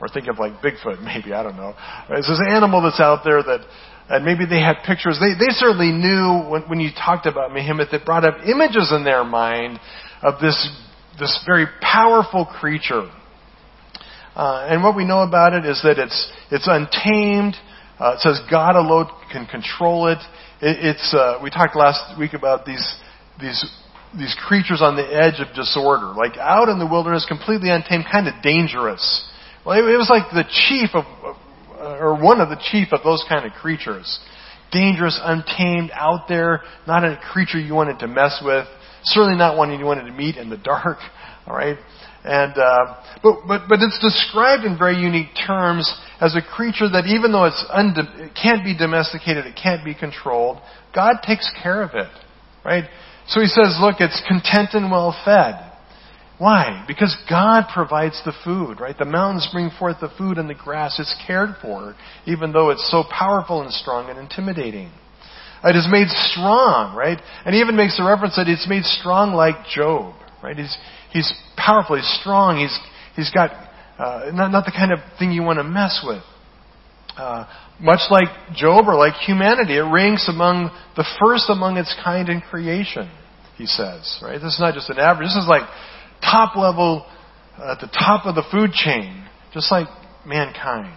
Or 0.00 0.08
think 0.08 0.28
of 0.28 0.38
like 0.38 0.60
Bigfoot, 0.60 1.02
maybe, 1.02 1.32
I 1.32 1.42
don't 1.42 1.56
know. 1.56 1.74
It's 2.10 2.28
this 2.28 2.40
animal 2.46 2.82
that's 2.82 3.00
out 3.00 3.22
there 3.24 3.42
that, 3.42 3.60
and 4.10 4.24
maybe 4.24 4.44
they 4.44 4.60
had 4.60 4.84
pictures. 4.84 5.18
They, 5.18 5.32
they 5.32 5.50
certainly 5.52 5.92
knew 5.92 6.50
when, 6.50 6.62
when 6.68 6.80
you 6.80 6.90
talked 6.92 7.26
about 7.26 7.54
behemoth, 7.54 7.92
it 7.92 8.04
brought 8.04 8.24
up 8.24 8.46
images 8.46 8.92
in 8.94 9.04
their 9.04 9.24
mind 9.24 9.80
of 10.22 10.40
this, 10.40 10.56
this 11.18 11.42
very 11.46 11.66
powerful 11.80 12.44
creature. 12.44 13.10
Uh, 14.36 14.68
and 14.68 14.82
what 14.82 14.94
we 14.94 15.06
know 15.06 15.22
about 15.22 15.54
it 15.54 15.64
is 15.64 15.80
that 15.82 15.98
it's, 15.98 16.32
it's 16.50 16.68
untamed. 16.68 17.56
Uh, 17.98 18.12
it 18.12 18.20
says 18.20 18.38
God 18.50 18.76
alone 18.76 19.08
can 19.36 19.46
control 19.46 20.08
it. 20.08 20.18
it 20.60 20.96
it's, 20.96 21.14
uh, 21.14 21.38
we 21.42 21.50
talked 21.50 21.76
last 21.76 22.18
week 22.18 22.32
about 22.32 22.64
these, 22.64 22.94
these, 23.40 23.60
these 24.16 24.34
creatures 24.46 24.80
on 24.80 24.96
the 24.96 25.04
edge 25.04 25.40
of 25.40 25.54
disorder, 25.54 26.14
like 26.16 26.36
out 26.38 26.68
in 26.68 26.78
the 26.78 26.86
wilderness, 26.86 27.26
completely 27.28 27.68
untamed, 27.68 28.04
kind 28.10 28.28
of 28.28 28.34
dangerous. 28.42 29.02
Well, 29.64 29.78
it, 29.78 29.84
it 29.92 29.96
was 29.96 30.08
like 30.08 30.30
the 30.32 30.44
chief 30.68 30.90
of, 30.94 31.04
or 31.78 32.16
one 32.20 32.40
of 32.40 32.48
the 32.48 32.60
chief 32.70 32.88
of 32.92 33.00
those 33.04 33.24
kind 33.28 33.44
of 33.44 33.52
creatures. 33.52 34.18
Dangerous, 34.72 35.20
untamed, 35.22 35.90
out 35.92 36.26
there, 36.28 36.62
not 36.86 37.04
a 37.04 37.20
creature 37.32 37.60
you 37.60 37.74
wanted 37.74 37.98
to 38.00 38.08
mess 38.08 38.42
with. 38.44 38.66
Certainly 39.04 39.36
not 39.36 39.56
one 39.56 39.70
you 39.78 39.84
wanted 39.84 40.04
to 40.04 40.12
meet 40.12 40.36
in 40.36 40.48
the 40.48 40.56
dark. 40.64 40.98
All 41.46 41.54
right. 41.54 41.76
And, 42.26 42.58
uh, 42.58 42.96
but, 43.22 43.46
but, 43.46 43.62
but 43.68 43.78
it's 43.80 43.98
described 44.02 44.64
in 44.64 44.76
very 44.76 44.96
unique 44.96 45.30
terms 45.46 45.86
as 46.20 46.34
a 46.34 46.42
creature 46.42 46.88
that 46.90 47.06
even 47.06 47.30
though 47.30 47.44
it's 47.44 47.64
unde- 47.70 48.18
it 48.18 48.32
can't 48.34 48.64
be 48.64 48.76
domesticated, 48.76 49.46
it 49.46 49.54
can't 49.54 49.84
be 49.84 49.94
controlled, 49.94 50.58
God 50.92 51.22
takes 51.24 51.48
care 51.62 51.82
of 51.82 51.94
it. 51.94 52.10
Right? 52.64 52.84
So 53.28 53.40
he 53.40 53.46
says, 53.46 53.78
look, 53.80 54.00
it's 54.00 54.20
content 54.26 54.70
and 54.72 54.90
well 54.90 55.16
fed. 55.24 55.54
Why? 56.38 56.84
Because 56.86 57.16
God 57.30 57.66
provides 57.72 58.20
the 58.24 58.34
food, 58.44 58.80
right? 58.80 58.98
The 58.98 59.06
mountains 59.06 59.48
bring 59.52 59.70
forth 59.78 59.98
the 60.00 60.10
food 60.18 60.36
and 60.36 60.50
the 60.50 60.54
grass. 60.54 60.98
It's 60.98 61.14
cared 61.26 61.56
for, 61.62 61.94
even 62.26 62.52
though 62.52 62.70
it's 62.70 62.90
so 62.90 63.04
powerful 63.08 63.62
and 63.62 63.72
strong 63.72 64.10
and 64.10 64.18
intimidating. 64.18 64.90
It 65.64 65.76
is 65.76 65.88
made 65.90 66.08
strong, 66.08 66.94
right? 66.94 67.18
And 67.44 67.54
he 67.54 67.60
even 67.60 67.76
makes 67.76 67.96
the 67.96 68.04
reference 68.04 68.36
that 68.36 68.48
it's 68.48 68.68
made 68.68 68.84
strong 68.84 69.32
like 69.32 69.64
Job, 69.72 70.14
right? 70.42 70.56
He's, 70.56 70.76
he's 71.16 71.32
powerful, 71.56 71.96
he's 71.96 72.18
strong, 72.20 72.58
he's, 72.58 72.78
he's 73.16 73.30
got, 73.30 73.50
uh, 73.98 74.30
not, 74.32 74.50
not 74.52 74.64
the 74.66 74.72
kind 74.72 74.92
of 74.92 74.98
thing 75.18 75.32
you 75.32 75.42
want 75.42 75.58
to 75.58 75.64
mess 75.64 76.04
with. 76.06 76.22
Uh, 77.16 77.46
much 77.80 78.00
like 78.10 78.28
Job 78.54 78.86
or 78.86 78.94
like 78.94 79.14
humanity, 79.14 79.78
it 79.78 79.80
ranks 79.80 80.28
among 80.28 80.70
the 80.96 81.04
first 81.18 81.48
among 81.48 81.78
its 81.78 81.94
kind 82.04 82.28
in 82.28 82.42
creation, 82.42 83.10
he 83.56 83.64
says, 83.64 84.18
right? 84.22 84.34
This 84.34 84.52
is 84.52 84.60
not 84.60 84.74
just 84.74 84.90
an 84.90 84.98
average, 84.98 85.28
this 85.28 85.36
is 85.36 85.48
like 85.48 85.66
top 86.20 86.56
level, 86.56 87.06
uh, 87.58 87.72
at 87.72 87.80
the 87.80 87.88
top 87.88 88.26
of 88.26 88.34
the 88.34 88.44
food 88.52 88.72
chain, 88.72 89.26
just 89.54 89.72
like 89.72 89.88
mankind. 90.26 90.94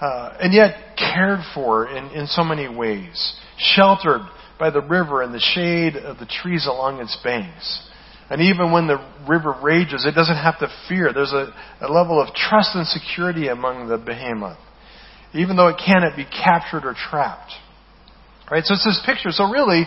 Uh, 0.00 0.36
and 0.40 0.54
yet 0.54 0.96
cared 0.96 1.40
for 1.54 1.86
in, 1.88 2.06
in 2.12 2.26
so 2.26 2.42
many 2.42 2.74
ways, 2.74 3.36
sheltered 3.58 4.22
by 4.58 4.70
the 4.70 4.80
river 4.80 5.22
and 5.22 5.34
the 5.34 5.40
shade 5.40 5.96
of 5.96 6.18
the 6.18 6.26
trees 6.26 6.66
along 6.66 7.00
its 7.00 7.16
banks. 7.22 7.86
And 8.30 8.40
even 8.40 8.72
when 8.72 8.86
the 8.86 8.98
river 9.28 9.54
rages, 9.62 10.06
it 10.06 10.14
doesn't 10.14 10.36
have 10.36 10.58
to 10.60 10.68
fear. 10.88 11.12
There's 11.12 11.32
a, 11.32 11.52
a 11.80 11.88
level 11.92 12.20
of 12.20 12.34
trust 12.34 12.70
and 12.74 12.86
security 12.86 13.48
among 13.48 13.88
the 13.88 13.98
behemoth, 13.98 14.58
even 15.34 15.56
though 15.56 15.68
it 15.68 15.76
cannot 15.84 16.16
be 16.16 16.24
captured 16.24 16.84
or 16.84 16.94
trapped. 16.94 17.52
Right? 18.50 18.64
So 18.64 18.74
it's 18.74 18.84
this 18.84 19.02
picture. 19.04 19.30
So 19.30 19.50
really, 19.50 19.84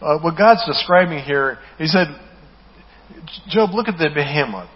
uh, 0.00 0.18
what 0.18 0.36
God's 0.36 0.64
describing 0.66 1.20
here, 1.20 1.58
He 1.78 1.86
said, 1.86 2.08
Job, 3.48 3.70
look 3.72 3.88
at 3.88 3.96
the 3.96 4.10
behemoth. 4.14 4.70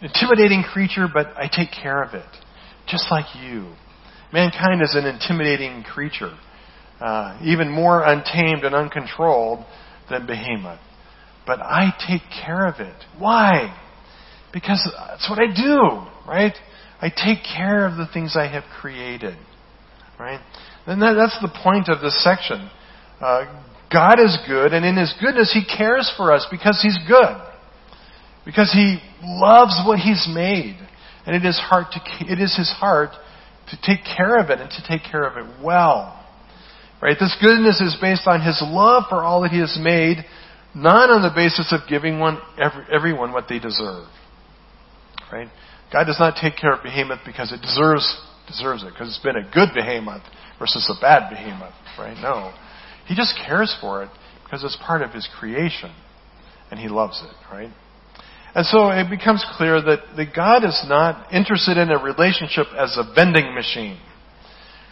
Intimidating 0.00 0.62
creature, 0.62 1.08
but 1.12 1.28
I 1.36 1.48
take 1.54 1.70
care 1.70 2.02
of 2.02 2.14
it. 2.14 2.26
Just 2.88 3.06
like 3.10 3.26
you. 3.42 3.72
Mankind 4.32 4.82
is 4.82 4.94
an 4.94 5.06
intimidating 5.06 5.82
creature. 5.82 6.36
Uh, 7.00 7.38
even 7.42 7.70
more 7.70 8.02
untamed 8.02 8.64
and 8.64 8.74
uncontrolled 8.74 9.64
than 10.08 10.26
behemoth 10.26 10.80
but 11.46 11.60
I 11.60 11.92
take 12.08 12.22
care 12.44 12.66
of 12.66 12.80
it. 12.80 12.96
Why? 13.18 13.74
Because 14.52 14.82
that's 15.08 15.30
what 15.30 15.38
I 15.38 15.46
do, 15.46 16.06
right? 16.28 16.54
I 17.00 17.08
take 17.10 17.44
care 17.44 17.86
of 17.86 17.96
the 17.96 18.06
things 18.12 18.36
I 18.36 18.48
have 18.48 18.64
created, 18.80 19.36
right? 20.18 20.40
And 20.86 21.00
that, 21.02 21.14
that's 21.14 21.38
the 21.40 21.56
point 21.62 21.88
of 21.88 22.00
this 22.00 22.22
section. 22.24 22.70
Uh, 23.20 23.62
God 23.92 24.18
is 24.18 24.36
good, 24.46 24.72
and 24.72 24.84
in 24.84 24.96
His 24.96 25.14
goodness, 25.20 25.52
He 25.52 25.64
cares 25.64 26.12
for 26.16 26.32
us 26.32 26.46
because 26.50 26.80
He's 26.82 26.98
good. 27.06 27.36
Because 28.44 28.72
He 28.72 28.98
loves 29.22 29.80
what 29.86 29.98
He's 29.98 30.28
made. 30.32 30.76
And 31.26 31.34
it 31.34 31.46
is 31.46 31.58
heart 31.58 31.88
to, 31.92 32.00
it 32.32 32.40
is 32.40 32.56
his 32.56 32.70
heart 32.70 33.10
to 33.70 33.76
take 33.82 34.04
care 34.16 34.38
of 34.38 34.50
it 34.50 34.60
and 34.60 34.70
to 34.70 34.82
take 34.88 35.02
care 35.10 35.24
of 35.24 35.36
it 35.36 35.62
well. 35.62 36.24
Right? 37.02 37.16
This 37.18 37.36
goodness 37.40 37.80
is 37.80 37.96
based 38.00 38.26
on 38.26 38.40
his 38.40 38.62
love 38.62 39.04
for 39.10 39.24
all 39.24 39.42
that 39.42 39.50
he 39.50 39.58
has 39.58 39.76
made, 39.80 40.18
not 40.76 41.08
on 41.08 41.22
the 41.22 41.32
basis 41.34 41.72
of 41.72 41.88
giving 41.88 42.20
one, 42.20 42.38
every, 42.60 42.84
everyone 42.92 43.32
what 43.32 43.46
they 43.48 43.58
deserve. 43.58 44.06
Right? 45.32 45.48
God 45.92 46.04
does 46.04 46.20
not 46.20 46.36
take 46.40 46.56
care 46.56 46.72
of 46.72 46.82
behemoth 46.82 47.20
because 47.24 47.52
it 47.52 47.62
deserves 47.62 48.20
deserves 48.46 48.84
it, 48.84 48.92
because 48.92 49.08
it's 49.08 49.22
been 49.24 49.36
a 49.36 49.50
good 49.52 49.70
behemoth 49.74 50.22
versus 50.58 50.86
a 50.96 51.00
bad 51.00 51.30
behemoth. 51.30 51.74
Right? 51.98 52.16
No. 52.20 52.52
He 53.06 53.16
just 53.16 53.34
cares 53.46 53.76
for 53.80 54.02
it 54.04 54.10
because 54.44 54.62
it's 54.62 54.78
part 54.84 55.02
of 55.02 55.10
his 55.12 55.28
creation. 55.38 55.90
And 56.70 56.80
he 56.80 56.88
loves 56.88 57.22
it, 57.22 57.54
right? 57.54 57.70
And 58.54 58.66
so 58.66 58.90
it 58.90 59.08
becomes 59.08 59.44
clear 59.56 59.80
that, 59.80 60.00
that 60.16 60.34
God 60.34 60.64
is 60.64 60.84
not 60.88 61.32
interested 61.32 61.76
in 61.76 61.90
a 61.90 61.98
relationship 61.98 62.66
as 62.76 62.96
a 62.96 63.14
vending 63.14 63.54
machine. 63.54 64.00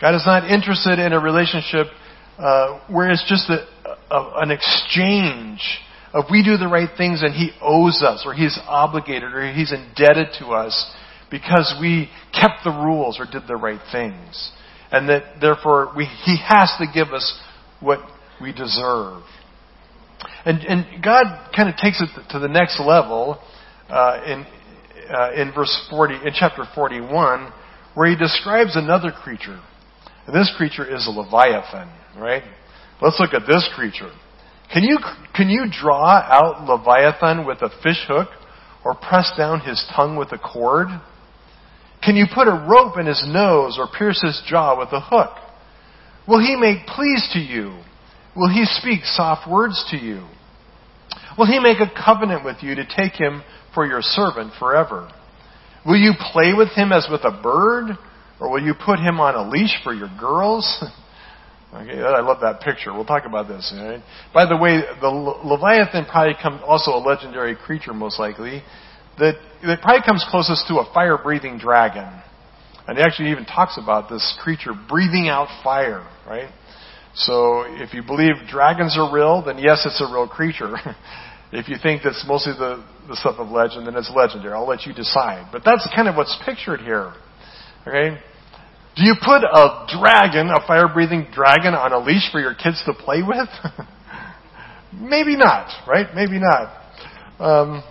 God 0.01 0.15
is 0.15 0.25
not 0.27 0.51
interested 0.51 0.99
in 0.99 1.13
a 1.13 1.19
relationship 1.19 1.87
uh, 2.39 2.81
where 2.89 3.11
it's 3.11 3.25
just 3.29 3.49
a, 3.51 3.67
a, 4.11 4.33
an 4.43 4.51
exchange 4.51 5.61
of 6.13 6.25
we 6.31 6.45
do 6.45 6.57
the 6.57 6.69
right 6.69 6.91
things 6.97 7.23
and 7.23 7.35
He 7.35 7.51
owes 7.61 8.03
us, 8.03 8.23
or 8.25 8.35
He's 8.35 8.59
obligated, 8.67 9.33
or 9.33 9.53
He's 9.53 9.73
indebted 9.73 10.29
to 10.39 10.49
us 10.49 10.95
because 11.31 11.75
we 11.81 12.11
kept 12.33 12.65
the 12.65 12.71
rules 12.71 13.19
or 13.19 13.27
did 13.31 13.49
the 13.49 13.57
right 13.57 13.81
things. 13.91 14.53
And 14.93 15.09
that 15.09 15.41
therefore 15.41 15.93
we, 15.97 16.05
He 16.25 16.37
has 16.47 16.73
to 16.79 16.87
give 16.93 17.13
us 17.13 17.41
what 17.81 17.99
we 18.41 18.53
deserve. 18.53 19.23
And, 20.45 20.61
and 20.61 21.03
God 21.03 21.25
kind 21.55 21.69
of 21.69 21.77
takes 21.77 22.01
it 22.01 22.09
to 22.31 22.39
the 22.39 22.49
next 22.49 22.79
level 22.81 23.41
uh, 23.89 24.21
in, 24.27 24.47
uh, 25.11 25.33
in 25.33 25.53
verse 25.55 25.87
40, 25.91 26.15
in 26.15 26.33
chapter 26.35 26.65
41, 26.75 27.53
where 27.95 28.11
he 28.11 28.17
describes 28.17 28.77
another 28.77 29.11
creature. 29.11 29.61
And 30.27 30.35
this 30.35 30.53
creature 30.57 30.85
is 30.85 31.07
a 31.07 31.11
Leviathan, 31.11 31.89
right? 32.19 32.43
Let's 33.01 33.21
look 33.21 33.35
at 33.35 33.47
this 33.47 33.69
creature. 33.75 34.11
Can 34.73 34.83
you, 34.83 34.99
can 35.35 35.49
you 35.49 35.67
draw 35.71 36.17
out 36.17 36.67
Leviathan 36.67 37.47
with 37.47 37.59
a 37.63 37.71
fish 37.83 38.03
hook 38.09 38.29
or 38.85 38.95
press 38.95 39.33
down 39.37 39.61
his 39.61 39.85
tongue 39.95 40.17
with 40.17 40.33
a 40.33 40.39
cord? 40.39 40.89
Can 42.03 42.17
you 42.17 42.27
put 42.33 42.49
a 42.49 42.67
rope 42.69 42.99
in 42.99 43.07
his 43.07 43.25
nose 43.27 43.77
or 43.79 43.89
pierce 43.97 44.21
his 44.23 44.43
jaw 44.47 44.79
with 44.79 44.89
a 44.93 45.01
hook? 45.01 45.37
Will 46.27 46.41
he 46.41 46.57
make 46.57 46.87
pleas 46.87 47.29
to 47.33 47.39
you? 47.39 47.79
Will 48.37 48.49
he 48.49 48.65
speak 48.65 49.05
soft 49.05 49.51
words 49.51 49.85
to 49.91 49.97
you? 49.97 50.27
Will 51.39 51.47
he 51.47 51.59
make 51.61 51.79
a 51.81 51.91
covenant 52.05 52.45
with 52.45 52.57
you 52.63 52.75
to 52.75 52.85
take 52.85 53.13
him 53.13 53.43
for 53.75 53.87
your 53.87 54.01
servant 54.03 54.53
forever? 54.59 55.11
Will 55.87 55.97
you 55.97 56.13
play 56.33 56.53
with 56.57 56.71
him 56.71 56.93
as 56.93 57.07
with 57.11 57.23
a 57.25 57.41
bird? 57.43 57.97
Or 58.41 58.51
will 58.51 58.63
you 58.63 58.75
put 58.75 58.99
him 58.99 59.21
on 59.21 59.35
a 59.35 59.49
leash 59.49 59.75
for 59.83 59.95
your 59.95 60.11
girls? 60.19 60.67
okay, 61.75 62.01
I 62.01 62.21
love 62.21 62.39
that 62.43 62.61
picture. 62.61 62.93
We'll 62.93 63.05
talk 63.05 63.25
about 63.27 63.49
this. 63.49 63.73
Right? 63.77 64.03
By 64.33 64.47
the 64.47 64.57
way, 64.57 64.83
the 65.01 65.09
Leviathan 65.09 66.07
probably 66.07 66.35
comes 66.41 66.61
also 66.67 66.93
a 66.93 67.03
legendary 67.03 67.57
creature, 67.57 67.95
most 67.95 68.19
likely. 68.19 68.63
That, 69.19 69.35
that 69.63 69.81
probably 69.81 70.03
comes 70.05 70.27
closest 70.29 70.67
to 70.69 70.75
a 70.79 70.91
fire-breathing 70.93 71.59
dragon. 71.59 72.09
And 72.87 72.99
he 72.99 73.05
actually 73.05 73.31
even 73.31 73.45
talks 73.45 73.79
about 73.79 74.11
this 74.11 74.37
creature 74.43 74.73
breathing 74.89 75.29
out 75.29 75.49
fire, 75.63 76.07
right? 76.27 76.51
So 77.15 77.63
if 77.67 77.95
you 77.95 78.03
believe 78.03 78.35
dragons 78.49 78.97
are 78.99 79.13
real, 79.13 79.43
then 79.45 79.59
yes, 79.59 79.87
it's 79.87 80.01
a 80.01 80.13
real 80.13 80.29
creature. 80.29 80.75
if 81.53 81.69
you 81.69 81.77
think 81.81 82.03
that's 82.03 82.25
mostly 82.27 82.53
the, 82.53 82.85
the 83.09 83.17
stuff 83.17 83.37
of 83.39 83.49
legend, 83.49 83.87
then 83.87 83.95
it's 83.95 84.11
legendary. 84.15 84.53
I'll 84.53 84.67
let 84.67 84.85
you 84.85 84.93
decide. 84.93 85.49
But 85.53 85.63
that's 85.65 85.89
kind 85.95 86.09
of 86.09 86.17
what's 86.17 86.37
pictured 86.45 86.81
here. 86.81 87.15
Okay? 87.87 88.19
Do 88.97 89.03
you 89.03 89.15
put 89.25 89.43
a 89.43 89.87
dragon, 89.99 90.49
a 90.51 90.65
fire 90.67 90.89
breathing 90.93 91.27
dragon, 91.33 91.75
on 91.75 91.93
a 91.93 91.99
leash 91.99 92.31
for 92.31 92.41
your 92.41 92.55
kids 92.55 92.83
to 92.87 92.95
play 92.95 93.23
with? 93.27 93.49
Maybe 94.93 95.37
not, 95.37 95.69
right? 95.89 96.07
Maybe 96.15 96.39
not. 96.39 96.83
Um, 97.41 97.85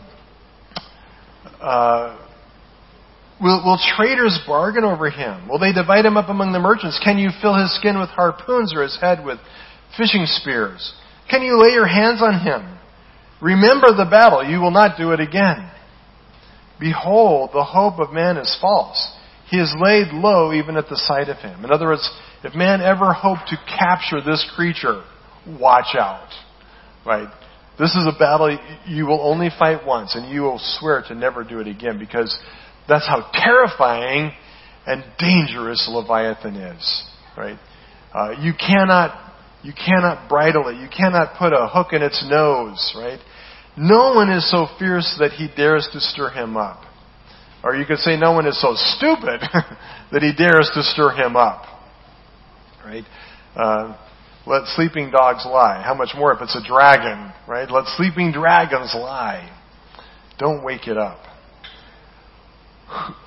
uh, 1.60 2.24
Will, 3.44 3.62
will 3.66 3.80
traders 3.98 4.40
bargain 4.48 4.86
over 4.86 5.10
him? 5.10 5.50
Will 5.50 5.60
they 5.60 5.74
divide 5.74 6.06
him 6.06 6.16
up 6.16 6.30
among 6.30 6.54
the 6.54 6.60
merchants? 6.60 7.00
Can 7.04 7.18
you 7.18 7.30
fill 7.42 7.60
his 7.60 7.76
skin 7.76 8.00
with 8.00 8.08
harpoons 8.10 8.74
or 8.74 8.84
his 8.84 8.98
head 9.02 9.26
with 9.26 9.38
fishing 9.98 10.24
spears? 10.26 10.94
Can 11.30 11.42
you 11.42 11.60
lay 11.60 11.74
your 11.74 11.88
hands 11.88 12.22
on 12.22 12.40
him? 12.40 12.78
Remember 13.42 13.88
the 13.88 14.08
battle. 14.10 14.46
You 14.48 14.62
will 14.62 14.72
not 14.72 14.98
do 14.98 15.12
it 15.12 15.20
again. 15.20 15.70
Behold, 16.80 17.50
the 17.54 17.66
hope 17.66 18.00
of 18.00 18.14
man 18.14 18.38
is 18.38 18.58
false. 18.62 19.14
He 19.54 19.60
is 19.60 19.72
laid 19.80 20.08
low 20.08 20.52
even 20.52 20.78
at 20.78 20.90
the 20.90 20.98
sight 20.98 21.30
of 21.30 21.38
him. 21.38 21.64
In 21.64 21.72
other 21.72 21.86
words, 21.86 22.10
if 22.44 22.56
man 22.56 22.82
ever 22.82 23.14
hoped 23.14 23.50
to 23.50 23.58
capture 23.68 24.20
this 24.20 24.44
creature, 24.56 25.04
watch 25.46 25.94
out. 25.94 26.28
Right? 27.06 27.28
This 27.78 27.92
is 27.92 28.08
a 28.08 28.18
battle 28.18 28.58
you 28.88 29.06
will 29.06 29.22
only 29.22 29.50
fight 29.60 29.86
once 29.86 30.16
and 30.16 30.34
you 30.34 30.42
will 30.42 30.60
swear 30.80 31.04
to 31.08 31.14
never 31.14 31.44
do 31.44 31.60
it 31.60 31.68
again 31.68 32.00
because 32.00 32.36
that's 32.90 33.08
how 33.08 33.30
terrifying 33.32 34.32
and 34.88 35.04
dangerous 35.20 35.88
Leviathan 35.88 36.56
is, 36.56 37.04
right? 37.38 37.60
Uh, 38.12 38.32
you 38.42 38.54
cannot, 38.60 39.36
you 39.62 39.74
cannot 39.74 40.28
bridle 40.30 40.68
it. 40.70 40.78
You 40.78 40.90
cannot 40.90 41.38
put 41.38 41.54
a 41.54 41.68
hook 41.68 41.94
in 41.94 42.02
its 42.02 42.26
nose, 42.28 42.96
right? 42.98 43.20
No 43.78 44.16
one 44.16 44.32
is 44.32 44.50
so 44.50 44.66
fierce 44.80 45.16
that 45.20 45.34
he 45.34 45.48
dares 45.56 45.88
to 45.94 46.00
stir 46.00 46.32
him 46.32 46.58
up. 46.58 46.86
Or 47.64 47.76
you 47.76 47.86
could 47.86 48.00
say 48.00 48.18
no 48.18 48.34
one 48.34 48.46
is 48.46 48.60
so 48.62 48.74
stupid 48.76 49.40
that 50.12 50.22
he 50.22 50.34
dares 50.36 50.70
to 50.74 50.84
stir 50.84 51.12
him 51.12 51.36
up. 51.36 51.66
Right? 52.86 53.06
Uh, 53.56 53.98
let 54.46 54.68
sleeping 54.68 55.10
dogs 55.10 55.46
lie. 55.46 55.82
How 55.82 55.94
much 55.94 56.10
more 56.16 56.34
if 56.34 56.42
it's 56.42 56.56
a 56.56 56.68
dragon, 56.68 57.32
right? 57.48 57.70
Let 57.72 57.86
sleeping 57.96 58.34
dragons 58.34 58.94
lie. 58.94 59.50
Don't 60.38 60.64
wake 60.64 60.88
it 60.88 60.98
up. 60.98 61.20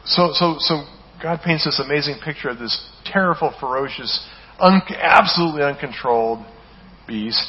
So, 0.05 0.31
so, 0.35 0.57
so 0.59 0.85
God 1.22 1.40
paints 1.42 1.64
this 1.64 1.81
amazing 1.81 2.16
picture 2.22 2.51
of 2.51 2.59
this 2.59 2.87
terrible, 3.07 3.55
ferocious, 3.59 4.29
un- 4.61 4.83
absolutely 4.99 5.62
uncontrolled 5.62 6.44
beast. 7.09 7.42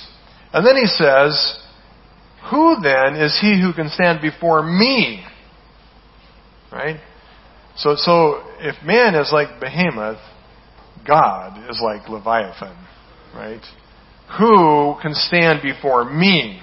And 0.54 0.66
then 0.66 0.78
he 0.78 0.88
says, 0.88 1.60
Who 2.50 2.78
then 2.82 3.16
is 3.16 3.38
he 3.42 3.62
who 3.62 3.74
can 3.74 3.90
stand 3.90 4.22
before 4.22 4.64
me? 4.64 5.26
Right? 6.78 7.00
So, 7.78 7.96
so 7.98 8.44
if 8.60 8.76
man 8.86 9.16
is 9.16 9.32
like 9.34 9.60
behemoth, 9.60 10.20
God 11.08 11.68
is 11.70 11.82
like 11.84 12.08
Leviathan. 12.08 12.78
Right? 13.34 13.64
Who 14.38 14.96
can 15.02 15.16
stand 15.16 15.62
before 15.64 16.06
me? 16.06 16.62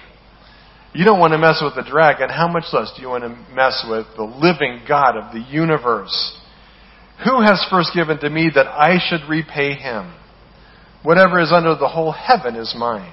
You 0.92 1.04
don't 1.04 1.18
want 1.18 1.32
to 1.32 1.38
mess 1.38 1.60
with 1.60 1.74
the 1.74 1.82
dragon. 1.90 2.28
How 2.28 2.46
much 2.46 2.64
less 2.72 2.92
do 2.94 3.02
you 3.02 3.08
want 3.08 3.24
to 3.24 3.30
mess 3.52 3.84
with 3.88 4.06
the 4.16 4.22
living 4.22 4.84
God 4.86 5.16
of 5.16 5.32
the 5.32 5.40
universe? 5.40 6.38
Who 7.24 7.42
has 7.42 7.64
first 7.68 7.90
given 7.92 8.18
to 8.20 8.30
me 8.30 8.50
that 8.54 8.68
I 8.68 8.98
should 9.08 9.28
repay 9.28 9.74
him? 9.74 10.14
Whatever 11.02 11.40
is 11.40 11.50
under 11.50 11.74
the 11.74 11.88
whole 11.88 12.12
heaven 12.12 12.54
is 12.54 12.72
mine. 12.78 13.12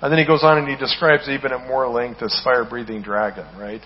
And 0.00 0.12
then 0.12 0.18
he 0.20 0.26
goes 0.26 0.44
on 0.44 0.58
and 0.58 0.68
he 0.68 0.76
describes 0.76 1.28
even 1.28 1.52
at 1.52 1.66
more 1.66 1.88
length 1.88 2.20
this 2.20 2.40
fire 2.44 2.64
breathing 2.64 3.02
dragon, 3.02 3.46
right? 3.58 3.82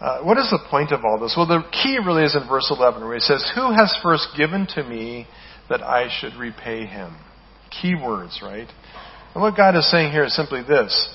Uh, 0.00 0.22
what 0.22 0.38
is 0.38 0.50
the 0.50 0.58
point 0.70 0.92
of 0.92 1.04
all 1.04 1.18
this? 1.18 1.34
Well, 1.36 1.46
the 1.46 1.62
key 1.70 1.98
really 2.04 2.24
is 2.24 2.34
in 2.34 2.48
verse 2.48 2.68
11 2.70 3.04
where 3.04 3.14
he 3.14 3.20
says, 3.20 3.48
Who 3.54 3.72
has 3.72 3.96
first 4.02 4.28
given 4.36 4.66
to 4.74 4.82
me 4.82 5.26
that 5.68 5.82
I 5.82 6.08
should 6.20 6.34
repay 6.34 6.86
him? 6.86 7.16
Key 7.70 7.94
words, 7.94 8.40
right? 8.42 8.68
And 9.34 9.42
what 9.42 9.56
God 9.56 9.76
is 9.76 9.90
saying 9.90 10.12
here 10.12 10.24
is 10.24 10.34
simply 10.34 10.62
this 10.62 11.08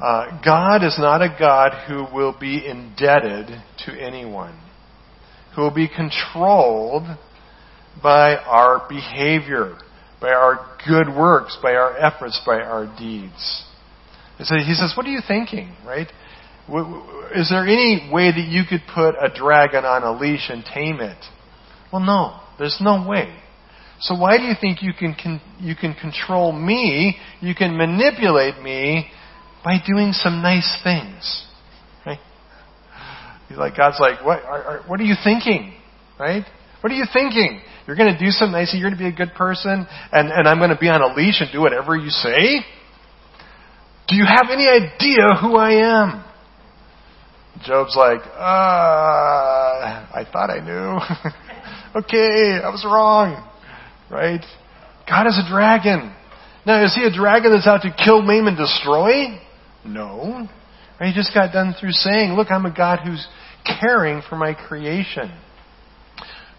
uh, 0.00 0.40
God 0.44 0.84
is 0.84 0.96
not 0.98 1.22
a 1.22 1.34
God 1.38 1.72
who 1.88 2.06
will 2.14 2.36
be 2.38 2.66
indebted 2.66 3.46
to 3.86 3.92
anyone, 3.92 4.58
who 5.54 5.62
will 5.62 5.74
be 5.74 5.88
controlled 5.88 7.04
by 8.02 8.36
our 8.36 8.86
behavior, 8.88 9.78
by 10.20 10.30
our 10.30 10.66
good 10.86 11.08
works, 11.08 11.56
by 11.62 11.74
our 11.74 11.96
efforts, 11.96 12.40
by 12.44 12.60
our 12.60 12.86
deeds. 12.98 13.64
He 14.38 14.44
says, 14.44 14.92
What 14.96 15.06
are 15.06 15.10
you 15.10 15.22
thinking, 15.26 15.74
right? 15.86 16.08
Is 17.34 17.48
there 17.50 17.66
any 17.66 18.10
way 18.12 18.30
that 18.30 18.46
you 18.48 18.62
could 18.68 18.82
put 18.92 19.14
a 19.14 19.28
dragon 19.34 19.84
on 19.84 20.02
a 20.02 20.18
leash 20.18 20.48
and 20.48 20.64
tame 20.64 21.00
it? 21.00 21.18
Well, 21.92 22.02
no. 22.02 22.40
There's 22.58 22.78
no 22.80 23.06
way. 23.06 23.34
So 24.00 24.14
why 24.14 24.38
do 24.38 24.44
you 24.44 24.54
think 24.60 24.82
you 24.82 24.92
can, 24.98 25.40
you 25.58 25.74
can 25.74 25.94
control 25.94 26.52
me, 26.52 27.16
you 27.40 27.54
can 27.54 27.76
manipulate 27.76 28.62
me 28.62 29.10
by 29.64 29.78
doing 29.86 30.12
some 30.12 30.42
nice 30.42 30.78
things. 30.84 31.46
Right? 32.04 32.18
He's 33.48 33.56
like, 33.58 33.76
God's 33.76 33.98
like, 33.98 34.24
what 34.24 34.42
are, 34.44 34.62
are, 34.62 34.82
what 34.86 35.00
are 35.00 35.04
you 35.04 35.14
thinking? 35.24 35.74
Right? 36.18 36.44
What 36.80 36.92
are 36.92 36.96
you 36.96 37.06
thinking? 37.12 37.60
You're 37.86 37.96
going 37.96 38.12
to 38.12 38.18
do 38.18 38.30
some 38.30 38.52
nice, 38.52 38.74
you're 38.74 38.88
going 38.88 38.98
to 38.98 39.02
be 39.02 39.08
a 39.08 39.16
good 39.16 39.34
person, 39.34 39.86
and, 40.12 40.28
and 40.30 40.48
I'm 40.48 40.58
going 40.58 40.70
to 40.70 40.78
be 40.78 40.88
on 40.88 41.00
a 41.00 41.14
leash 41.14 41.40
and 41.40 41.50
do 41.52 41.60
whatever 41.60 41.96
you 41.96 42.10
say? 42.10 42.64
Do 44.08 44.16
you 44.16 44.24
have 44.24 44.50
any 44.50 44.68
idea 44.68 45.34
who 45.40 45.56
I 45.56 46.02
am? 46.02 46.24
Job's 47.64 47.96
like, 47.96 48.20
uh, 48.20 48.42
I 50.12 50.26
thought 50.32 50.50
I 50.50 50.60
knew. 50.60 52.00
okay, 52.00 52.60
I 52.62 52.68
was 52.68 52.84
wrong. 52.84 53.48
Right? 54.10 54.44
God 55.08 55.26
is 55.26 55.38
a 55.38 55.48
dragon. 55.48 56.14
Now, 56.66 56.84
is 56.84 56.94
he 56.94 57.04
a 57.04 57.12
dragon 57.12 57.52
that's 57.52 57.66
out 57.66 57.82
to 57.82 57.94
kill, 58.04 58.22
maim, 58.22 58.46
and 58.46 58.56
destroy? 58.56 59.38
No. 59.84 60.48
He 61.00 61.12
just 61.14 61.32
got 61.34 61.52
done 61.52 61.74
through 61.78 61.92
saying, 61.92 62.32
look, 62.32 62.50
I'm 62.50 62.66
a 62.66 62.74
God 62.74 63.00
who's 63.04 63.26
caring 63.80 64.22
for 64.28 64.36
my 64.36 64.54
creation. 64.54 65.30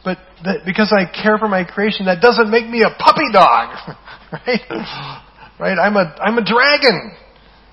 But 0.03 0.19
that, 0.45 0.59
because 0.65 0.93
I 0.95 1.05
care 1.05 1.37
for 1.37 1.47
my 1.47 1.63
creation, 1.63 2.05
that 2.05 2.21
doesn't 2.21 2.49
make 2.49 2.69
me 2.69 2.83
a 2.83 2.91
puppy 2.97 3.27
dog. 3.33 3.95
right? 4.31 5.19
Right? 5.59 5.77
I'm 5.77 5.95
a, 5.97 6.15
I'm 6.21 6.37
a 6.37 6.45
dragon. 6.45 7.11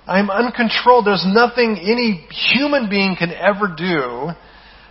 I'm 0.07 0.31
uncontrolled. 0.31 1.07
There's 1.07 1.25
nothing 1.27 1.79
any 1.81 2.27
human 2.53 2.91
being 2.91 3.17
can 3.19 3.31
ever 3.31 3.75
do. 3.77 4.31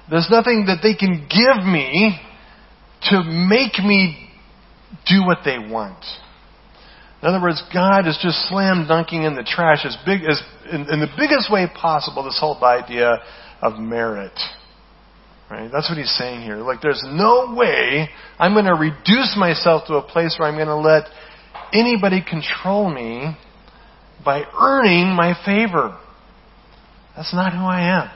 There's 0.10 0.28
nothing 0.30 0.66
that 0.68 0.80
they 0.82 0.96
can 0.96 1.28
give 1.30 1.66
me 1.66 2.20
to 3.10 3.24
make 3.24 3.78
me 3.84 4.30
do 5.08 5.26
what 5.26 5.40
they 5.46 5.60
want. 5.60 6.04
In 7.22 7.30
other 7.30 7.42
words, 7.42 7.64
God 7.74 8.08
is 8.08 8.20
just 8.22 8.50
slam 8.50 8.86
dunking 8.88 9.24
in 9.24 9.36
the 9.36 9.44
trash 9.44 9.86
as 9.86 9.96
big 10.06 10.22
as 10.24 10.42
in, 10.72 10.82
in 10.90 11.00
the 11.00 11.08
biggest 11.18 11.52
way 11.52 11.68
possible. 11.74 12.24
This 12.24 12.38
whole 12.40 12.62
idea 12.64 13.20
of 13.62 13.80
merit, 13.80 14.38
right? 15.50 15.70
That's 15.72 15.90
what 15.90 15.98
he's 15.98 16.14
saying 16.18 16.42
here. 16.42 16.58
Like, 16.58 16.82
there's 16.82 17.02
no 17.06 17.56
way 17.56 18.10
I'm 18.38 18.54
going 18.54 18.66
to 18.66 18.76
reduce 18.76 19.38
myself 19.38 19.88
to 19.88 19.96
a 19.96 20.02
place 20.02 20.36
where 20.38 20.50
I'm 20.50 20.56
going 20.56 20.68
to 20.68 20.76
let 20.76 21.04
anybody 21.72 22.22
control 22.22 22.94
me 22.94 23.38
by 24.24 24.44
earning 24.60 25.16
my 25.16 25.34
favor. 25.46 25.98
That's 27.16 27.34
not 27.34 27.54
who 27.54 27.60
I 27.60 28.02
am. 28.02 28.10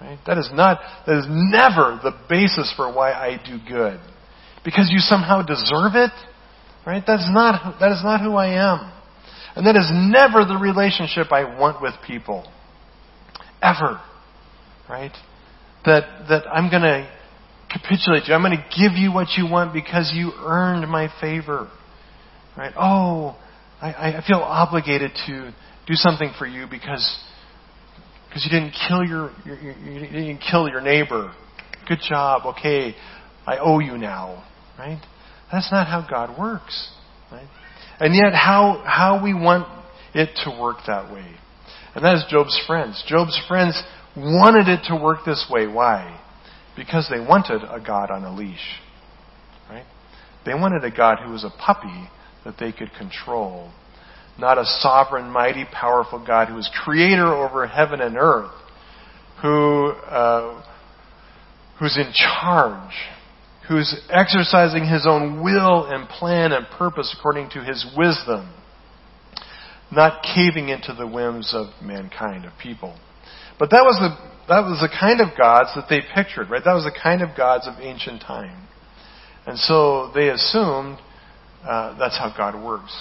Right? 0.00 0.18
That 0.26 0.38
is 0.38 0.50
not, 0.52 0.80
that 1.06 1.18
is 1.18 1.26
never 1.28 2.00
the 2.02 2.12
basis 2.28 2.72
for 2.76 2.92
why 2.92 3.12
I 3.12 3.40
do 3.44 3.58
good. 3.68 4.00
Because 4.64 4.88
you 4.90 4.98
somehow 4.98 5.42
deserve 5.42 5.94
it, 5.94 6.10
right? 6.86 7.02
That's 7.06 7.28
not, 7.30 7.78
that 7.78 7.92
is 7.92 8.02
not 8.02 8.20
who 8.20 8.34
I 8.34 8.72
am. 8.72 8.92
And 9.54 9.66
that 9.66 9.76
is 9.76 9.88
never 9.92 10.44
the 10.44 10.56
relationship 10.56 11.30
I 11.30 11.58
want 11.58 11.82
with 11.82 11.94
people. 12.06 12.50
Ever. 13.62 14.00
Right? 14.88 15.12
That, 15.84 16.26
that 16.28 16.46
I'm 16.52 16.70
gonna 16.70 17.08
capitulate 17.70 18.26
you. 18.26 18.34
I'm 18.34 18.42
gonna 18.42 18.64
give 18.76 18.92
you 18.92 19.12
what 19.12 19.28
you 19.36 19.48
want 19.48 19.72
because 19.72 20.12
you 20.14 20.32
earned 20.40 20.88
my 20.90 21.08
favor. 21.20 21.70
Right? 22.56 22.72
Oh, 22.76 23.36
I, 23.82 24.18
I 24.18 24.24
feel 24.26 24.38
obligated 24.38 25.10
to 25.26 25.52
do 25.88 25.94
something 25.94 26.30
for 26.38 26.46
you 26.46 26.66
because 26.70 27.18
because 28.28 28.48
you 28.48 28.58
didn't 28.58 28.74
kill 28.88 29.04
your, 29.04 29.32
your, 29.44 29.60
your, 29.60 29.76
you 29.76 30.00
didn't 30.06 30.42
kill 30.50 30.68
your 30.68 30.80
neighbor. 30.80 31.34
Good 31.88 31.98
job. 32.08 32.42
Okay, 32.56 32.94
I 33.44 33.58
owe 33.58 33.80
you 33.80 33.98
now. 33.98 34.44
Right? 34.78 35.02
That's 35.50 35.70
not 35.72 35.88
how 35.88 36.06
God 36.08 36.38
works. 36.38 36.90
Right? 37.30 37.48
And 37.98 38.14
yet, 38.14 38.32
how 38.32 38.82
how 38.86 39.20
we 39.22 39.34
want 39.34 39.66
it 40.14 40.30
to 40.44 40.60
work 40.60 40.78
that 40.86 41.12
way, 41.12 41.26
and 41.96 42.04
that 42.04 42.14
is 42.14 42.24
Job's 42.30 42.58
friends. 42.66 43.02
Job's 43.08 43.38
friends 43.48 43.82
wanted 44.16 44.68
it 44.68 44.84
to 44.88 44.96
work 44.96 45.24
this 45.26 45.44
way. 45.50 45.66
Why? 45.66 46.20
Because 46.76 47.10
they 47.10 47.20
wanted 47.20 47.62
a 47.64 47.80
God 47.84 48.12
on 48.12 48.22
a 48.22 48.32
leash. 48.32 48.78
Right? 49.68 49.84
They 50.46 50.54
wanted 50.54 50.84
a 50.84 50.96
God 50.96 51.18
who 51.24 51.32
was 51.32 51.44
a 51.44 51.50
puppy 51.50 52.08
that 52.44 52.56
they 52.58 52.72
could 52.72 52.90
control. 52.98 53.70
Not 54.38 54.58
a 54.58 54.64
sovereign, 54.64 55.30
mighty, 55.30 55.64
powerful 55.72 56.24
God 56.24 56.48
who 56.48 56.58
is 56.58 56.68
creator 56.84 57.26
over 57.26 57.66
heaven 57.66 58.00
and 58.00 58.16
earth, 58.16 58.52
who, 59.42 59.88
uh, 59.88 60.64
who's 61.78 61.96
in 61.96 62.12
charge, 62.12 62.94
who's 63.68 64.00
exercising 64.10 64.86
his 64.86 65.06
own 65.06 65.42
will 65.42 65.84
and 65.84 66.08
plan 66.08 66.52
and 66.52 66.66
purpose 66.78 67.14
according 67.18 67.50
to 67.50 67.62
his 67.62 67.86
wisdom, 67.96 68.52
not 69.90 70.22
caving 70.34 70.70
into 70.70 70.94
the 70.94 71.06
whims 71.06 71.52
of 71.54 71.66
mankind, 71.82 72.44
of 72.44 72.52
people. 72.60 72.98
But 73.58 73.70
that 73.70 73.82
was 73.82 73.98
the 74.00 74.32
that 74.48 74.62
was 74.62 74.80
the 74.80 74.88
kind 74.88 75.20
of 75.20 75.38
gods 75.38 75.70
that 75.76 75.86
they 75.88 76.00
pictured, 76.14 76.50
right? 76.50 76.62
That 76.64 76.74
was 76.74 76.84
the 76.84 76.98
kind 77.00 77.22
of 77.22 77.36
gods 77.36 77.68
of 77.68 77.74
ancient 77.80 78.22
time. 78.22 78.66
And 79.46 79.56
so 79.58 80.10
they 80.14 80.28
assumed 80.28 80.98
uh, 81.64 81.98
that's 81.98 82.18
how 82.18 82.32
God 82.36 82.62
works. 82.62 82.92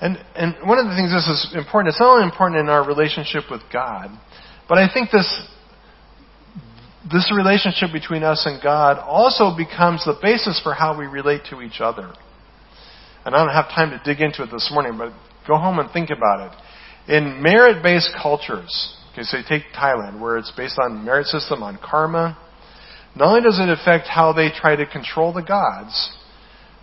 And, 0.00 0.18
and 0.34 0.56
one 0.66 0.78
of 0.78 0.86
the 0.86 0.94
things 0.96 1.12
this 1.12 1.28
is 1.28 1.52
important, 1.54 1.92
it's 1.92 2.00
not 2.00 2.16
only 2.16 2.24
important 2.24 2.60
in 2.60 2.68
our 2.68 2.86
relationship 2.86 3.44
with 3.50 3.60
God, 3.72 4.08
but 4.68 4.78
I 4.78 4.88
think 4.92 5.10
this, 5.10 5.28
this 7.10 7.30
relationship 7.36 7.92
between 7.92 8.22
us 8.22 8.46
and 8.46 8.62
God 8.62 8.98
also 8.98 9.54
becomes 9.56 10.04
the 10.04 10.16
basis 10.22 10.60
for 10.62 10.72
how 10.72 10.98
we 10.98 11.06
relate 11.06 11.42
to 11.50 11.60
each 11.60 11.80
other. 11.80 12.12
And 13.24 13.34
I 13.34 13.44
don't 13.44 13.52
have 13.52 13.68
time 13.68 13.90
to 13.90 14.00
dig 14.04 14.22
into 14.22 14.42
it 14.42 14.50
this 14.50 14.70
morning, 14.72 14.96
but 14.96 15.12
go 15.46 15.58
home 15.58 15.78
and 15.78 15.90
think 15.92 16.08
about 16.08 16.48
it. 16.48 17.12
In 17.12 17.42
merit-based 17.42 18.14
cultures, 18.22 18.96
okay, 19.12 19.22
so 19.22 19.36
you 19.36 19.44
take 19.46 19.64
Thailand, 19.76 20.20
where 20.20 20.38
it's 20.38 20.52
based 20.56 20.78
on 20.82 21.04
merit 21.04 21.26
system, 21.26 21.62
on 21.62 21.78
karma, 21.82 22.38
not 23.16 23.28
only 23.28 23.42
does 23.42 23.58
it 23.58 23.68
affect 23.68 24.06
how 24.06 24.32
they 24.32 24.48
try 24.54 24.76
to 24.76 24.86
control 24.86 25.32
the 25.32 25.42
gods, 25.42 26.16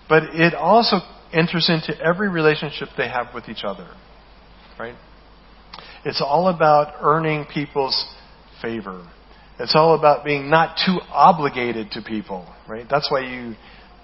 but 0.09 0.23
it 0.33 0.53
also 0.53 0.97
enters 1.33 1.69
into 1.69 1.99
every 2.01 2.29
relationship 2.29 2.89
they 2.97 3.09
have 3.09 3.27
with 3.33 3.49
each 3.49 3.63
other. 3.63 3.87
Right? 4.79 4.95
It's 6.05 6.21
all 6.21 6.47
about 6.49 6.95
earning 7.01 7.45
people's 7.53 8.05
favor. 8.61 9.05
It's 9.59 9.75
all 9.75 9.95
about 9.95 10.23
being 10.23 10.49
not 10.49 10.77
too 10.85 10.99
obligated 11.11 11.91
to 11.91 12.01
people, 12.01 12.47
right? 12.69 12.85
That's 12.89 13.11
why 13.11 13.21
you 13.21 13.55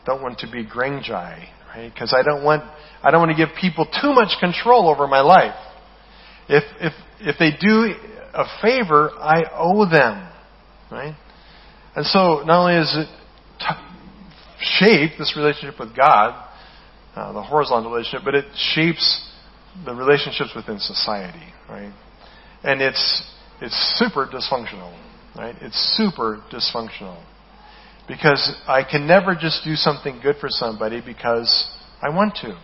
don't 0.05 0.21
want 0.21 0.39
to 0.39 0.51
be 0.51 0.65
Grengjai, 0.65 1.47
right? 1.75 1.91
Because 1.93 2.13
I 2.13 2.23
don't 2.23 2.43
want 2.43 2.63
I 3.03 3.11
don't 3.11 3.21
want 3.21 3.37
to 3.37 3.45
give 3.45 3.55
people 3.59 3.85
too 3.85 4.13
much 4.13 4.39
control 4.39 4.89
over 4.89 5.07
my 5.07 5.21
life. 5.21 5.55
If 6.49 6.63
if 6.81 6.93
if 7.21 7.35
they 7.37 7.51
do 7.51 7.93
a 8.33 8.45
favor, 8.61 9.11
I 9.11 9.43
owe 9.53 9.87
them, 9.87 10.27
right? 10.91 11.15
And 11.95 12.05
so 12.05 12.43
not 12.45 12.61
only 12.61 12.81
is 12.81 12.95
it 12.95 13.07
shape 14.63 15.11
this 15.17 15.35
relationship 15.35 15.79
with 15.79 15.95
God, 15.95 16.49
uh, 17.15 17.33
the 17.33 17.43
horizontal 17.43 17.91
relationship, 17.91 18.21
but 18.25 18.35
it 18.35 18.45
shapes 18.55 19.29
the 19.85 19.93
relationships 19.93 20.51
within 20.55 20.79
society, 20.79 21.53
right? 21.69 21.93
And 22.63 22.81
it's 22.81 23.23
it's 23.61 23.99
super 23.99 24.27
dysfunctional, 24.27 24.97
right? 25.35 25.55
It's 25.61 25.95
super 25.97 26.41
dysfunctional 26.51 27.23
because 28.07 28.55
I 28.67 28.83
can 28.89 29.07
never 29.07 29.35
just 29.35 29.63
do 29.63 29.75
something 29.75 30.19
good 30.21 30.37
for 30.37 30.49
somebody 30.49 31.01
because 31.05 31.69
I 32.01 32.09
want 32.09 32.35
to. 32.41 32.59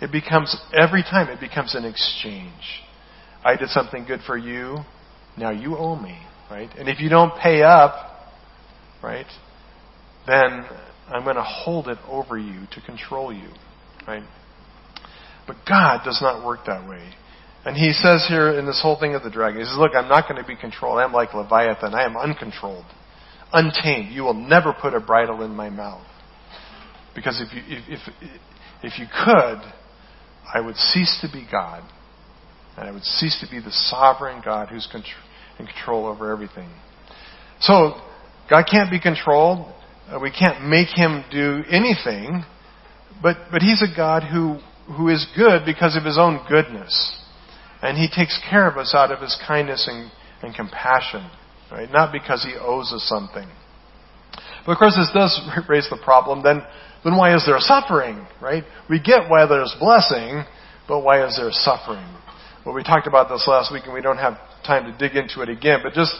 It 0.00 0.12
becomes 0.12 0.56
every 0.78 1.02
time 1.02 1.28
it 1.28 1.40
becomes 1.40 1.74
an 1.74 1.84
exchange. 1.84 2.82
I 3.44 3.56
did 3.56 3.68
something 3.70 4.04
good 4.04 4.20
for 4.26 4.36
you, 4.36 4.78
now 5.36 5.50
you 5.50 5.76
owe 5.76 5.96
me, 5.96 6.18
right? 6.50 6.70
And 6.76 6.88
if 6.88 7.00
you 7.00 7.08
don't 7.08 7.32
pay 7.40 7.62
up, 7.62 7.94
right, 9.02 9.26
then 10.26 10.66
I'm 11.10 11.24
going 11.24 11.36
to 11.36 11.42
hold 11.42 11.88
it 11.88 11.98
over 12.08 12.38
you 12.38 12.66
to 12.72 12.80
control 12.82 13.32
you. 13.32 13.48
Right? 14.06 14.22
But 15.46 15.56
God 15.66 16.02
does 16.04 16.20
not 16.20 16.44
work 16.44 16.60
that 16.66 16.88
way. 16.88 17.10
And 17.64 17.76
he 17.76 17.92
says 17.92 18.24
here 18.28 18.58
in 18.58 18.66
this 18.66 18.80
whole 18.82 18.98
thing 18.98 19.14
of 19.14 19.22
the 19.22 19.30
dragon, 19.30 19.60
he 19.60 19.66
says, 19.66 19.76
Look, 19.76 19.92
I'm 19.94 20.08
not 20.08 20.28
going 20.28 20.40
to 20.40 20.46
be 20.46 20.56
controlled. 20.56 20.98
I'm 20.98 21.12
like 21.12 21.34
Leviathan. 21.34 21.94
I 21.94 22.04
am 22.04 22.16
uncontrolled, 22.16 22.84
untamed. 23.52 24.12
You 24.12 24.22
will 24.22 24.34
never 24.34 24.74
put 24.80 24.94
a 24.94 25.00
bridle 25.00 25.42
in 25.42 25.50
my 25.50 25.68
mouth. 25.68 26.06
Because 27.14 27.40
if 27.40 27.52
you, 27.52 27.62
if, 27.66 28.00
if, 28.08 28.32
if 28.82 28.98
you 28.98 29.06
could, 29.06 29.60
I 30.54 30.60
would 30.60 30.76
cease 30.76 31.18
to 31.22 31.28
be 31.32 31.46
God. 31.50 31.82
And 32.76 32.88
I 32.88 32.92
would 32.92 33.02
cease 33.02 33.44
to 33.44 33.50
be 33.50 33.60
the 33.60 33.72
sovereign 33.72 34.40
God 34.44 34.68
who's 34.68 34.88
in 35.58 35.66
control 35.66 36.06
over 36.06 36.32
everything. 36.32 36.70
So, 37.60 38.00
God 38.48 38.64
can't 38.70 38.90
be 38.90 39.00
controlled. 39.00 39.74
Uh, 40.08 40.18
we 40.18 40.30
can't 40.30 40.66
make 40.66 40.88
him 40.88 41.22
do 41.30 41.62
anything, 41.70 42.42
but, 43.22 43.36
but 43.50 43.60
he's 43.60 43.82
a 43.82 43.94
God 43.94 44.22
who, 44.22 44.58
who 44.96 45.08
is 45.08 45.26
good 45.36 45.62
because 45.66 45.96
of 45.96 46.04
his 46.04 46.16
own 46.18 46.40
goodness. 46.48 47.14
And 47.82 47.96
he 47.98 48.08
takes 48.08 48.40
care 48.48 48.66
of 48.68 48.78
us 48.78 48.94
out 48.94 49.12
of 49.12 49.20
his 49.20 49.38
kindness 49.46 49.86
and, 49.86 50.10
and 50.42 50.54
compassion, 50.54 51.30
right? 51.70 51.90
Not 51.90 52.10
because 52.10 52.42
he 52.42 52.54
owes 52.58 52.90
us 52.92 53.06
something. 53.06 53.46
But 54.64 54.72
of 54.72 54.78
course, 54.78 54.96
this 54.96 55.10
does 55.12 55.38
raise 55.68 55.88
the 55.90 55.98
problem. 56.02 56.42
Then, 56.42 56.62
then 57.04 57.16
why 57.16 57.34
is 57.36 57.44
there 57.44 57.58
suffering, 57.58 58.26
right? 58.40 58.64
We 58.88 59.00
get 59.00 59.28
why 59.28 59.46
there's 59.46 59.76
blessing, 59.78 60.44
but 60.88 61.00
why 61.00 61.26
is 61.26 61.36
there 61.36 61.50
suffering? 61.52 62.08
Well, 62.64 62.74
we 62.74 62.82
talked 62.82 63.06
about 63.06 63.28
this 63.28 63.46
last 63.46 63.72
week, 63.72 63.84
and 63.84 63.92
we 63.92 64.00
don't 64.00 64.18
have 64.18 64.38
time 64.66 64.90
to 64.90 64.96
dig 64.96 65.16
into 65.16 65.42
it 65.42 65.50
again. 65.50 65.80
But 65.82 65.92
just 65.92 66.14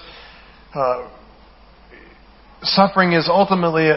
uh, 0.74 1.08
suffering 2.62 3.12
is 3.12 3.28
ultimately 3.28 3.88
a, 3.88 3.94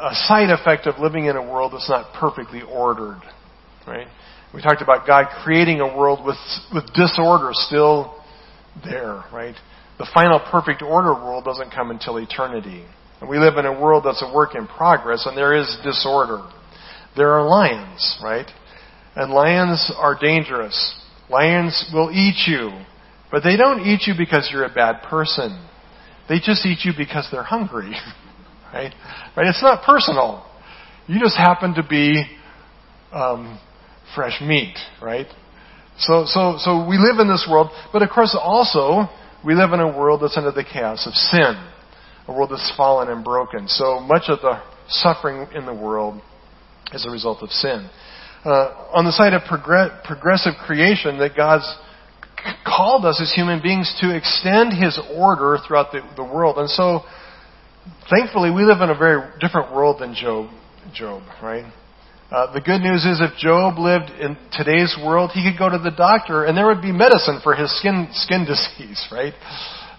a, 0.00 0.10
side 0.12 0.50
effect 0.50 0.86
of 0.86 0.98
living 0.98 1.26
in 1.26 1.36
a 1.36 1.42
world 1.42 1.72
that's 1.72 1.88
not 1.88 2.12
perfectly 2.14 2.62
ordered. 2.62 3.20
Right? 3.86 4.08
We 4.52 4.62
talked 4.62 4.82
about 4.82 5.06
God 5.06 5.26
creating 5.42 5.80
a 5.80 5.96
world 5.96 6.24
with 6.24 6.36
with 6.72 6.92
disorder 6.94 7.50
still 7.52 8.22
there, 8.84 9.24
right? 9.32 9.54
The 9.98 10.08
final 10.12 10.40
perfect 10.50 10.82
order 10.82 11.12
world 11.12 11.44
doesn't 11.44 11.70
come 11.70 11.90
until 11.90 12.18
eternity. 12.18 12.84
And 13.20 13.28
we 13.28 13.38
live 13.38 13.56
in 13.56 13.66
a 13.66 13.80
world 13.80 14.04
that's 14.04 14.22
a 14.22 14.34
work 14.34 14.54
in 14.54 14.66
progress, 14.66 15.26
and 15.26 15.36
there 15.36 15.54
is 15.54 15.76
disorder. 15.84 16.42
There 17.16 17.32
are 17.32 17.48
lions, 17.48 18.18
right? 18.22 18.46
And 19.14 19.32
lions 19.32 19.92
are 19.96 20.18
dangerous. 20.20 21.00
Lions 21.30 21.90
will 21.92 22.10
eat 22.10 22.46
you, 22.46 22.70
but 23.30 23.44
they 23.44 23.56
don't 23.56 23.86
eat 23.86 24.06
you 24.06 24.14
because 24.18 24.50
you're 24.52 24.64
a 24.64 24.74
bad 24.74 25.02
person. 25.08 25.64
They 26.28 26.36
just 26.40 26.64
eat 26.64 26.78
you 26.84 26.92
because 26.96 27.28
they're 27.30 27.42
hungry, 27.42 27.92
right? 28.72 28.94
Right? 29.36 29.46
It's 29.46 29.62
not 29.62 29.84
personal. 29.84 30.46
You 31.06 31.20
just 31.20 31.36
happen 31.36 31.74
to 31.74 31.82
be 31.82 32.24
um, 33.12 33.58
fresh 34.14 34.40
meat, 34.40 34.76
right? 35.02 35.26
So, 35.98 36.24
so, 36.26 36.56
so 36.58 36.86
we 36.88 36.98
live 36.98 37.20
in 37.20 37.28
this 37.28 37.46
world, 37.48 37.70
but 37.92 38.02
of 38.02 38.10
course 38.10 38.36
also 38.40 39.08
we 39.44 39.54
live 39.54 39.72
in 39.72 39.80
a 39.80 39.86
world 39.86 40.22
that's 40.22 40.36
under 40.36 40.50
the 40.50 40.64
chaos 40.64 41.06
of 41.06 41.12
sin, 41.14 41.54
a 42.26 42.32
world 42.32 42.50
that's 42.50 42.72
fallen 42.76 43.08
and 43.10 43.22
broken. 43.22 43.68
So 43.68 44.00
much 44.00 44.24
of 44.28 44.40
the 44.40 44.60
suffering 44.88 45.46
in 45.54 45.66
the 45.66 45.74
world 45.74 46.20
is 46.92 47.06
a 47.06 47.10
result 47.10 47.42
of 47.42 47.50
sin. 47.50 47.88
Uh, 48.44 48.88
on 48.92 49.04
the 49.04 49.12
side 49.12 49.32
of 49.32 49.42
progress, 49.48 49.90
progressive 50.04 50.54
creation, 50.66 51.18
that 51.18 51.36
God's 51.36 51.64
called 52.66 53.04
us 53.04 53.20
as 53.20 53.32
human 53.32 53.62
beings 53.62 53.94
to 54.00 54.14
extend 54.14 54.72
His 54.72 54.98
order 55.14 55.58
throughout 55.66 55.92
the, 55.92 56.00
the 56.16 56.24
world, 56.24 56.58
and 56.58 56.68
so 56.68 57.02
thankfully 58.10 58.50
we 58.50 58.64
live 58.64 58.80
in 58.80 58.90
a 58.90 58.98
very 58.98 59.22
different 59.40 59.72
world 59.72 60.00
than 60.00 60.14
Job. 60.14 60.50
Job, 60.92 61.22
right? 61.42 61.64
Uh, 62.30 62.52
the 62.52 62.60
good 62.60 62.80
news 62.80 63.04
is 63.04 63.20
if 63.20 63.36
Job 63.38 63.78
lived 63.78 64.10
in 64.18 64.36
today's 64.50 64.96
world, 64.98 65.30
he 65.32 65.44
could 65.48 65.58
go 65.58 65.68
to 65.68 65.78
the 65.78 65.92
doctor 65.94 66.44
and 66.44 66.56
there 66.56 66.66
would 66.66 66.82
be 66.82 66.90
medicine 66.90 67.38
for 67.42 67.54
his 67.54 67.70
skin, 67.78 68.08
skin 68.12 68.44
disease, 68.48 69.06
right? 69.12 69.34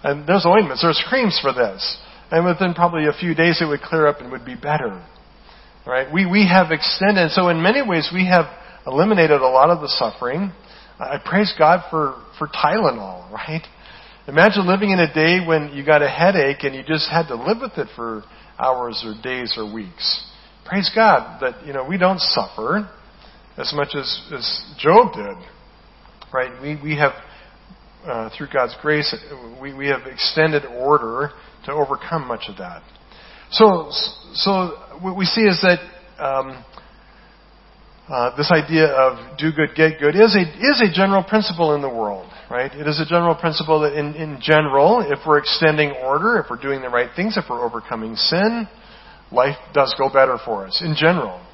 And 0.02 0.26
there's 0.26 0.44
ointments, 0.44 0.82
there's 0.82 1.02
creams 1.08 1.38
for 1.40 1.52
this. 1.52 1.80
And 2.30 2.44
within 2.44 2.74
probably 2.74 3.06
a 3.06 3.12
few 3.12 3.34
days 3.34 3.62
it 3.62 3.66
would 3.66 3.80
clear 3.80 4.06
up 4.06 4.20
and 4.20 4.30
would 4.32 4.44
be 4.44 4.54
better. 4.54 5.02
Right? 5.86 6.12
We, 6.12 6.26
we 6.26 6.46
have 6.46 6.72
extended, 6.72 7.30
so 7.30 7.48
in 7.48 7.62
many 7.62 7.80
ways 7.80 8.10
we 8.12 8.26
have 8.26 8.46
eliminated 8.86 9.40
a 9.40 9.48
lot 9.48 9.70
of 9.70 9.80
the 9.80 9.88
suffering. 9.88 10.52
I 10.98 11.18
praise 11.24 11.54
God 11.56 11.84
for, 11.90 12.20
for 12.38 12.48
Tylenol, 12.48 13.30
right? 13.30 13.62
Imagine 14.28 14.66
living 14.66 14.90
in 14.90 14.98
a 14.98 15.12
day 15.12 15.46
when 15.46 15.72
you 15.72 15.84
got 15.84 16.02
a 16.02 16.08
headache 16.08 16.64
and 16.64 16.74
you 16.74 16.82
just 16.82 17.08
had 17.08 17.28
to 17.28 17.36
live 17.36 17.58
with 17.60 17.78
it 17.78 17.88
for 17.94 18.24
hours 18.58 19.04
or 19.06 19.14
days 19.22 19.54
or 19.56 19.72
weeks 19.72 20.26
praise 20.66 20.90
God 20.94 21.40
that, 21.40 21.64
you 21.66 21.72
know, 21.72 21.84
we 21.84 21.96
don't 21.96 22.20
suffer 22.20 22.90
as 23.56 23.72
much 23.74 23.88
as, 23.94 24.20
as 24.32 24.74
Job 24.78 25.14
did. 25.14 25.36
Right? 26.32 26.60
We, 26.60 26.78
we 26.82 26.96
have, 26.96 27.12
uh, 28.04 28.30
through 28.36 28.48
God's 28.52 28.76
grace, 28.82 29.14
we, 29.60 29.72
we 29.72 29.86
have 29.86 30.06
extended 30.06 30.64
order 30.66 31.30
to 31.64 31.72
overcome 31.72 32.26
much 32.26 32.44
of 32.48 32.58
that. 32.58 32.82
So, 33.50 33.88
so 34.34 34.76
what 35.00 35.16
we 35.16 35.24
see 35.24 35.42
is 35.42 35.62
that 35.62 35.78
um, 36.18 36.64
uh, 38.08 38.36
this 38.36 38.52
idea 38.52 38.86
of 38.86 39.36
do 39.36 39.50
good, 39.50 39.70
get 39.74 39.98
good 39.98 40.14
is 40.14 40.36
a, 40.36 40.42
is 40.42 40.80
a 40.80 40.92
general 40.94 41.24
principle 41.24 41.74
in 41.74 41.82
the 41.82 41.88
world, 41.88 42.30
right? 42.50 42.72
It 42.72 42.86
is 42.86 43.00
a 43.00 43.04
general 43.04 43.34
principle 43.34 43.80
that 43.80 43.98
in, 43.98 44.14
in 44.14 44.38
general, 44.40 45.00
if 45.00 45.18
we're 45.26 45.38
extending 45.38 45.90
order, 45.90 46.38
if 46.38 46.46
we're 46.48 46.62
doing 46.62 46.82
the 46.82 46.88
right 46.88 47.10
things, 47.16 47.36
if 47.36 47.44
we're 47.50 47.64
overcoming 47.64 48.14
sin, 48.14 48.68
life 49.32 49.56
does 49.74 49.94
go 49.98 50.08
better 50.08 50.38
for 50.44 50.66
us 50.66 50.82
in 50.84 50.94
general. 50.96 51.44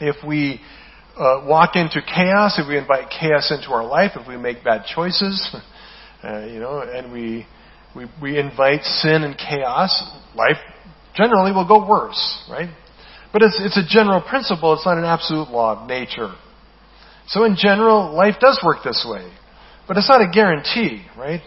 If 0.00 0.16
we 0.26 0.62
uh, 1.16 1.44
walk 1.46 1.76
into 1.76 2.00
chaos, 2.02 2.58
if 2.58 2.68
we 2.68 2.78
invite 2.78 3.10
chaos 3.10 3.50
into 3.50 3.70
our 3.72 3.84
life, 3.84 4.12
if 4.16 4.26
we 4.26 4.38
make 4.38 4.64
bad 4.64 4.84
choices, 4.86 5.54
uh, 6.24 6.46
you 6.46 6.58
know, 6.58 6.80
and 6.80 7.12
we, 7.12 7.46
we 7.94 8.06
we 8.20 8.38
invite 8.38 8.82
sin 8.82 9.24
and 9.24 9.36
chaos, 9.36 10.02
life 10.34 10.56
generally 11.14 11.52
will 11.52 11.68
go 11.68 11.86
worse, 11.86 12.44
right? 12.50 12.70
But 13.36 13.42
it's 13.42 13.60
it's 13.60 13.76
a 13.76 13.86
general 13.86 14.22
principle. 14.22 14.72
It's 14.72 14.86
not 14.86 14.96
an 14.96 15.04
absolute 15.04 15.50
law 15.50 15.82
of 15.82 15.86
nature. 15.86 16.32
So 17.26 17.44
in 17.44 17.54
general, 17.54 18.14
life 18.14 18.36
does 18.40 18.58
work 18.64 18.78
this 18.82 19.06
way, 19.06 19.30
but 19.86 19.98
it's 19.98 20.08
not 20.08 20.22
a 20.22 20.30
guarantee, 20.32 21.04
right? 21.18 21.42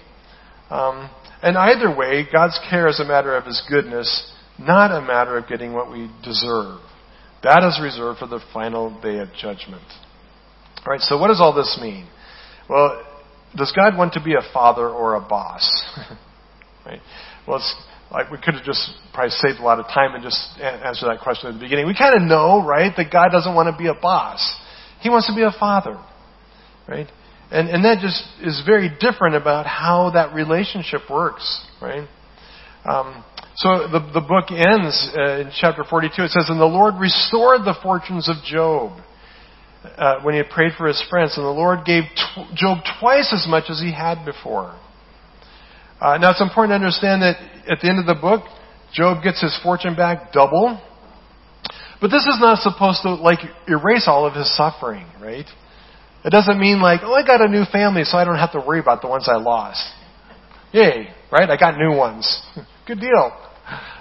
Um, 0.69 1.09
and 1.41 1.57
either 1.57 1.89
way, 1.89 2.27
God's 2.31 2.59
care 2.69 2.87
is 2.87 2.99
a 2.99 3.05
matter 3.05 3.35
of 3.35 3.45
His 3.45 3.63
goodness 3.67 4.31
not 4.59 4.91
a 4.91 5.01
matter 5.01 5.35
of 5.35 5.47
getting 5.47 5.73
what 5.73 5.91
we 5.91 6.11
deserve. 6.23 6.79
That 7.41 7.63
is 7.63 7.79
reserved 7.81 8.19
for 8.19 8.27
the 8.27 8.39
final 8.53 8.89
day 9.01 9.17
of 9.17 9.29
judgment. 9.33 9.81
All 10.85 10.91
right, 10.91 11.01
so 11.01 11.17
what 11.17 11.29
does 11.29 11.39
all 11.41 11.55
this 11.55 11.79
mean? 11.81 12.07
Well, 12.69 13.03
does 13.55 13.73
God 13.75 13.97
want 13.97 14.13
to 14.13 14.23
be 14.23 14.33
a 14.33 14.53
father 14.53 14.87
or 14.87 15.15
a 15.15 15.21
boss? 15.21 15.65
right? 16.85 16.99
Well, 17.47 17.57
it's 17.57 17.75
like 18.11 18.31
we 18.31 18.37
could 18.37 18.55
have 18.55 18.63
just 18.63 18.91
probably 19.13 19.31
saved 19.31 19.59
a 19.59 19.63
lot 19.63 19.79
of 19.79 19.85
time 19.87 20.15
and 20.15 20.23
just 20.23 20.39
answer 20.59 21.05
that 21.07 21.19
question 21.21 21.49
at 21.49 21.53
the 21.53 21.59
beginning. 21.59 21.85
We 21.85 21.95
kind 21.95 22.15
of 22.15 22.21
know, 22.21 22.65
right, 22.65 22.91
that 22.97 23.11
God 23.11 23.29
doesn't 23.31 23.53
want 23.53 23.73
to 23.73 23.77
be 23.77 23.87
a 23.87 23.93
boss. 23.93 24.41
He 25.01 25.09
wants 25.09 25.27
to 25.27 25.35
be 25.35 25.43
a 25.43 25.51
father, 25.59 25.97
right? 26.87 27.07
And 27.51 27.69
and 27.69 27.85
that 27.85 27.99
just 28.01 28.23
is 28.41 28.61
very 28.65 28.89
different 28.99 29.35
about 29.35 29.65
how 29.65 30.11
that 30.13 30.33
relationship 30.33 31.01
works, 31.09 31.65
right? 31.81 32.07
Um, 32.85 33.23
so 33.55 33.87
the, 33.91 33.99
the 34.13 34.21
book 34.21 34.51
ends 34.51 34.95
uh, 35.17 35.41
in 35.41 35.51
chapter 35.59 35.83
42. 35.83 36.23
It 36.23 36.31
says, 36.31 36.45
And 36.47 36.59
the 36.59 36.65
Lord 36.65 36.95
restored 36.95 37.61
the 37.61 37.75
fortunes 37.83 38.29
of 38.29 38.37
Job 38.45 39.01
uh, 39.83 40.21
when 40.23 40.33
he 40.33 40.37
had 40.37 40.49
prayed 40.49 40.71
for 40.77 40.87
his 40.87 41.03
friends, 41.09 41.35
and 41.35 41.45
the 41.45 41.51
Lord 41.51 41.79
gave 41.85 42.03
tw- 42.03 42.55
Job 42.55 42.79
twice 42.99 43.33
as 43.33 43.45
much 43.49 43.65
as 43.69 43.81
he 43.81 43.91
had 43.91 44.23
before. 44.23 44.79
Uh, 45.99 46.17
now 46.17 46.31
it's 46.31 46.41
important 46.41 46.71
to 46.71 46.75
understand 46.75 47.21
that 47.21 47.35
at 47.69 47.81
the 47.81 47.89
end 47.89 47.99
of 47.99 48.05
the 48.05 48.19
book, 48.19 48.43
Job 48.93 49.23
gets 49.23 49.41
his 49.41 49.57
fortune 49.61 49.95
back 49.95 50.31
double. 50.31 50.81
But 52.01 52.07
this 52.09 52.25
is 52.25 52.37
not 52.39 52.59
supposed 52.59 53.01
to 53.03 53.15
like 53.15 53.39
erase 53.67 54.05
all 54.07 54.25
of 54.25 54.33
his 54.33 54.55
suffering, 54.55 55.05
right? 55.21 55.45
It 56.23 56.29
doesn't 56.29 56.59
mean 56.59 56.81
like, 56.81 57.01
oh, 57.03 57.13
I 57.13 57.25
got 57.25 57.41
a 57.41 57.47
new 57.47 57.65
family, 57.71 58.03
so 58.03 58.17
I 58.17 58.23
don't 58.23 58.37
have 58.37 58.53
to 58.53 58.59
worry 58.59 58.79
about 58.79 59.01
the 59.01 59.07
ones 59.07 59.27
I 59.27 59.35
lost. 59.35 59.83
Yay, 60.71 61.09
right? 61.31 61.49
I 61.49 61.57
got 61.57 61.77
new 61.77 61.95
ones. 61.95 62.41
Good 62.87 62.99
deal. 62.99 63.31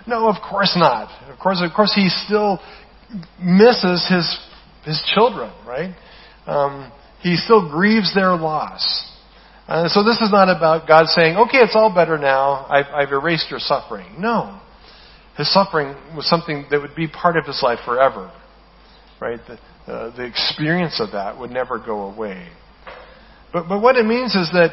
No, 0.07 0.28
of 0.28 0.36
course 0.49 0.74
not. 0.76 1.11
Of 1.30 1.38
course, 1.38 1.61
of 1.62 1.72
course, 1.74 1.92
he 1.94 2.09
still 2.09 2.61
misses 3.42 4.07
his 4.09 4.38
his 4.84 5.03
children, 5.14 5.53
right? 5.66 5.94
Um, 6.46 6.90
he 7.20 7.36
still 7.36 7.68
grieves 7.70 8.14
their 8.14 8.34
loss. 8.36 9.05
Uh, 9.68 9.86
so 9.88 10.02
this 10.02 10.20
is 10.22 10.32
not 10.32 10.48
about 10.48 10.88
God 10.88 11.06
saying, 11.08 11.36
"Okay, 11.36 11.58
it's 11.58 11.76
all 11.76 11.94
better 11.94 12.16
now. 12.16 12.66
I've, 12.70 12.86
I've 12.86 13.12
erased 13.12 13.50
your 13.50 13.60
suffering." 13.60 14.06
No, 14.18 14.58
his 15.36 15.52
suffering 15.52 15.94
was 16.16 16.26
something 16.26 16.64
that 16.70 16.80
would 16.80 16.94
be 16.94 17.06
part 17.06 17.36
of 17.36 17.44
his 17.44 17.62
life 17.62 17.78
forever, 17.84 18.32
right? 19.20 19.40
The, 19.46 19.92
uh, 19.92 20.16
the 20.16 20.24
experience 20.24 21.00
of 21.00 21.12
that 21.12 21.38
would 21.38 21.50
never 21.50 21.78
go 21.78 22.10
away. 22.10 22.48
But 23.52 23.68
but 23.68 23.82
what 23.82 23.96
it 23.96 24.06
means 24.06 24.34
is 24.34 24.50
that 24.52 24.72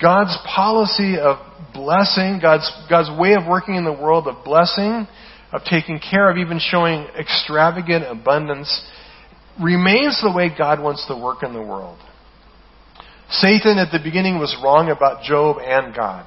God's 0.00 0.36
policy 0.46 1.18
of 1.18 1.38
blessing, 1.74 2.38
God's, 2.40 2.70
God's 2.88 3.10
way 3.18 3.34
of 3.34 3.46
working 3.48 3.74
in 3.74 3.84
the 3.84 3.92
world 3.92 4.28
of 4.28 4.44
blessing, 4.44 5.08
of 5.52 5.62
taking 5.64 5.98
care 5.98 6.30
of, 6.30 6.36
even 6.36 6.60
showing 6.60 7.06
extravagant 7.18 8.04
abundance, 8.06 8.84
remains 9.60 10.20
the 10.22 10.32
way 10.32 10.48
God 10.56 10.80
wants 10.80 11.04
to 11.08 11.16
work 11.16 11.42
in 11.42 11.52
the 11.52 11.60
world. 11.60 11.98
Satan 13.30 13.78
at 13.78 13.92
the 13.92 14.00
beginning 14.02 14.38
was 14.38 14.56
wrong 14.62 14.90
about 14.90 15.22
Job 15.22 15.58
and 15.60 15.94
God. 15.94 16.26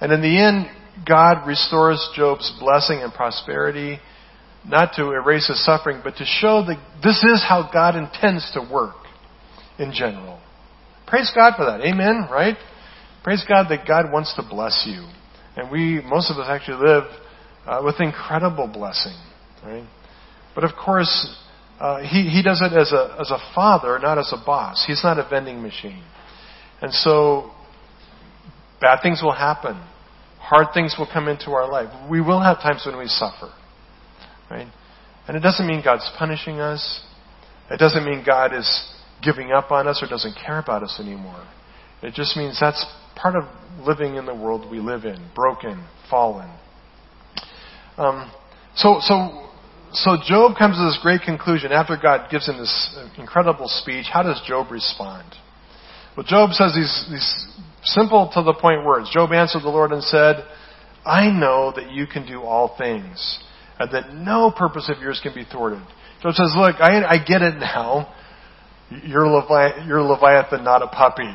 And 0.00 0.12
in 0.12 0.22
the 0.22 0.38
end, 0.38 0.66
God 1.06 1.46
restores 1.46 2.08
Job's 2.14 2.50
blessing 2.58 3.00
and 3.02 3.12
prosperity, 3.12 3.98
not 4.66 4.92
to 4.96 5.10
erase 5.10 5.48
his 5.48 5.64
suffering, 5.64 6.00
but 6.02 6.16
to 6.16 6.24
show 6.24 6.64
that 6.66 6.78
this 7.02 7.22
is 7.22 7.44
how 7.46 7.70
God 7.72 7.96
intends 7.96 8.50
to 8.52 8.60
work 8.60 8.96
in 9.78 9.92
general. 9.92 10.40
Praise 11.06 11.30
God 11.34 11.54
for 11.56 11.66
that. 11.66 11.80
Amen, 11.80 12.28
right? 12.30 12.56
Praise 13.22 13.44
God 13.46 13.66
that 13.68 13.86
God 13.86 14.12
wants 14.12 14.34
to 14.36 14.42
bless 14.48 14.86
you. 14.86 15.06
And 15.56 15.70
we, 15.70 16.00
most 16.06 16.30
of 16.30 16.38
us 16.38 16.46
actually 16.48 16.86
live 16.86 17.04
uh, 17.66 17.82
with 17.84 18.00
incredible 18.00 18.68
blessing, 18.68 19.16
right? 19.64 19.86
But 20.54 20.64
of 20.64 20.70
course, 20.82 21.36
uh, 21.80 22.00
he, 22.00 22.28
he 22.28 22.42
does 22.42 22.60
it 22.60 22.76
as 22.76 22.92
a, 22.92 23.16
as 23.18 23.30
a 23.30 23.38
father, 23.54 23.98
not 23.98 24.18
as 24.18 24.30
a 24.32 24.44
boss. 24.44 24.84
He's 24.86 25.02
not 25.02 25.18
a 25.18 25.26
vending 25.28 25.62
machine. 25.62 26.04
And 26.82 26.92
so, 26.92 27.50
bad 28.82 29.00
things 29.02 29.22
will 29.22 29.34
happen. 29.34 29.82
Hard 30.38 30.68
things 30.74 30.96
will 30.98 31.08
come 31.10 31.26
into 31.26 31.52
our 31.52 31.70
life. 31.70 31.88
We 32.10 32.20
will 32.20 32.40
have 32.40 32.58
times 32.58 32.82
when 32.84 32.98
we 32.98 33.06
suffer, 33.06 33.50
right? 34.50 34.66
And 35.26 35.36
it 35.36 35.40
doesn't 35.40 35.66
mean 35.66 35.80
God's 35.82 36.10
punishing 36.18 36.60
us. 36.60 37.02
It 37.70 37.78
doesn't 37.78 38.04
mean 38.04 38.24
God 38.26 38.54
is 38.54 38.92
giving 39.22 39.52
up 39.52 39.70
on 39.70 39.88
us 39.88 40.02
or 40.02 40.08
doesn't 40.08 40.34
care 40.34 40.58
about 40.58 40.82
us 40.82 40.98
anymore. 41.00 41.46
It 42.02 42.14
just 42.14 42.36
means 42.36 42.58
that's 42.60 42.84
part 43.16 43.36
of 43.36 43.44
living 43.86 44.16
in 44.16 44.26
the 44.26 44.34
world 44.34 44.70
we 44.70 44.80
live 44.80 45.04
in, 45.04 45.30
broken, 45.34 45.86
fallen. 46.10 46.50
Um, 47.96 48.30
so, 48.74 48.98
so, 49.00 49.49
so 49.92 50.16
Job 50.26 50.56
comes 50.56 50.76
to 50.76 50.84
this 50.84 50.98
great 51.02 51.22
conclusion 51.22 51.72
after 51.72 51.96
God 52.00 52.30
gives 52.30 52.48
him 52.48 52.58
this 52.58 52.98
incredible 53.18 53.68
speech. 53.68 54.06
How 54.12 54.22
does 54.22 54.40
Job 54.46 54.70
respond? 54.70 55.26
Well, 56.16 56.26
Job 56.26 56.52
says 56.52 56.74
these, 56.74 57.06
these 57.10 57.60
Simple 57.84 58.30
to 58.34 58.42
the 58.42 58.52
point 58.54 58.84
words. 58.84 59.10
Job 59.10 59.32
answered 59.32 59.62
the 59.62 59.70
Lord 59.70 59.92
and 59.92 60.02
said, 60.02 60.44
I 61.04 61.30
know 61.30 61.72
that 61.74 61.90
you 61.90 62.06
can 62.06 62.26
do 62.26 62.42
all 62.42 62.76
things, 62.76 63.38
and 63.78 63.90
that 63.92 64.12
no 64.14 64.50
purpose 64.50 64.90
of 64.94 65.00
yours 65.00 65.18
can 65.22 65.34
be 65.34 65.44
thwarted. 65.50 65.82
Job 66.22 66.34
says, 66.34 66.52
Look, 66.56 66.76
I, 66.78 67.02
I 67.04 67.16
get 67.24 67.40
it 67.40 67.56
now. 67.56 68.14
You're, 68.90 69.26
Levi- 69.26 69.86
you're 69.86 70.02
Leviathan, 70.02 70.62
not 70.62 70.82
a 70.82 70.88
puppy. 70.88 71.32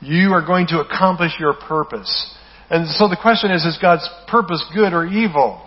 You 0.00 0.32
are 0.32 0.44
going 0.44 0.66
to 0.68 0.78
accomplish 0.78 1.32
your 1.38 1.52
purpose. 1.52 2.34
And 2.70 2.88
so 2.88 3.08
the 3.08 3.18
question 3.20 3.50
is, 3.50 3.64
is 3.66 3.78
God's 3.82 4.08
purpose 4.28 4.64
good 4.74 4.92
or 4.92 5.04
evil? 5.04 5.60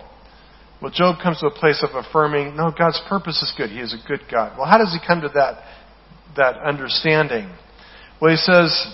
Well, 0.81 0.91
Job 0.91 1.17
comes 1.21 1.39
to 1.39 1.47
a 1.47 1.51
place 1.51 1.83
of 1.83 1.95
affirming, 1.95 2.55
no, 2.55 2.71
God's 2.77 3.01
purpose 3.09 3.41
is 3.41 3.51
good. 3.57 3.69
He 3.71 3.79
is 3.79 3.93
a 3.93 4.07
good 4.07 4.21
God. 4.31 4.57
Well, 4.57 4.67
how 4.67 4.77
does 4.77 4.93
he 4.93 5.05
come 5.05 5.21
to 5.21 5.29
that, 5.29 5.63
that 6.35 6.57
understanding? 6.57 7.49
Well, 8.21 8.31
he 8.31 8.37
says, 8.37 8.85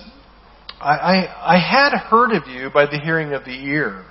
I, 0.79 0.95
I, 0.95 1.55
I 1.55 1.59
had 1.59 1.97
heard 1.97 2.31
of 2.31 2.47
you 2.47 2.69
by 2.73 2.85
the 2.85 2.99
hearing 2.99 3.33
of 3.33 3.43
the 3.43 3.51
ear. 3.51 4.05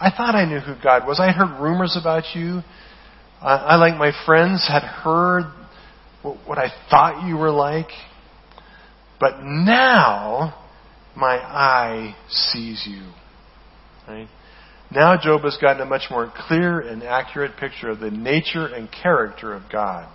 I 0.00 0.10
thought 0.10 0.34
I 0.34 0.44
knew 0.44 0.60
who 0.60 0.74
God 0.82 1.06
was. 1.06 1.18
I 1.20 1.32
heard 1.32 1.60
rumors 1.60 1.96
about 2.00 2.24
you. 2.34 2.60
I, 3.40 3.56
I 3.56 3.76
like 3.76 3.96
my 3.96 4.12
friends, 4.24 4.68
had 4.68 4.82
heard 4.82 5.44
what, 6.22 6.38
what 6.46 6.58
I 6.58 6.70
thought 6.88 7.26
you 7.26 7.36
were 7.36 7.50
like. 7.50 7.88
But 9.20 9.42
now, 9.42 10.54
my 11.16 11.36
eye 11.36 12.16
sees 12.28 12.84
you. 12.88 13.12
Right? 14.08 14.28
Now 14.94 15.16
Job 15.16 15.42
has 15.42 15.56
gotten 15.60 15.80
a 15.80 15.86
much 15.86 16.10
more 16.10 16.30
clear 16.48 16.80
and 16.80 17.02
accurate 17.02 17.56
picture 17.56 17.88
of 17.88 18.00
the 18.00 18.10
nature 18.10 18.66
and 18.66 18.90
character 18.90 19.54
of 19.54 19.62
God. 19.70 20.08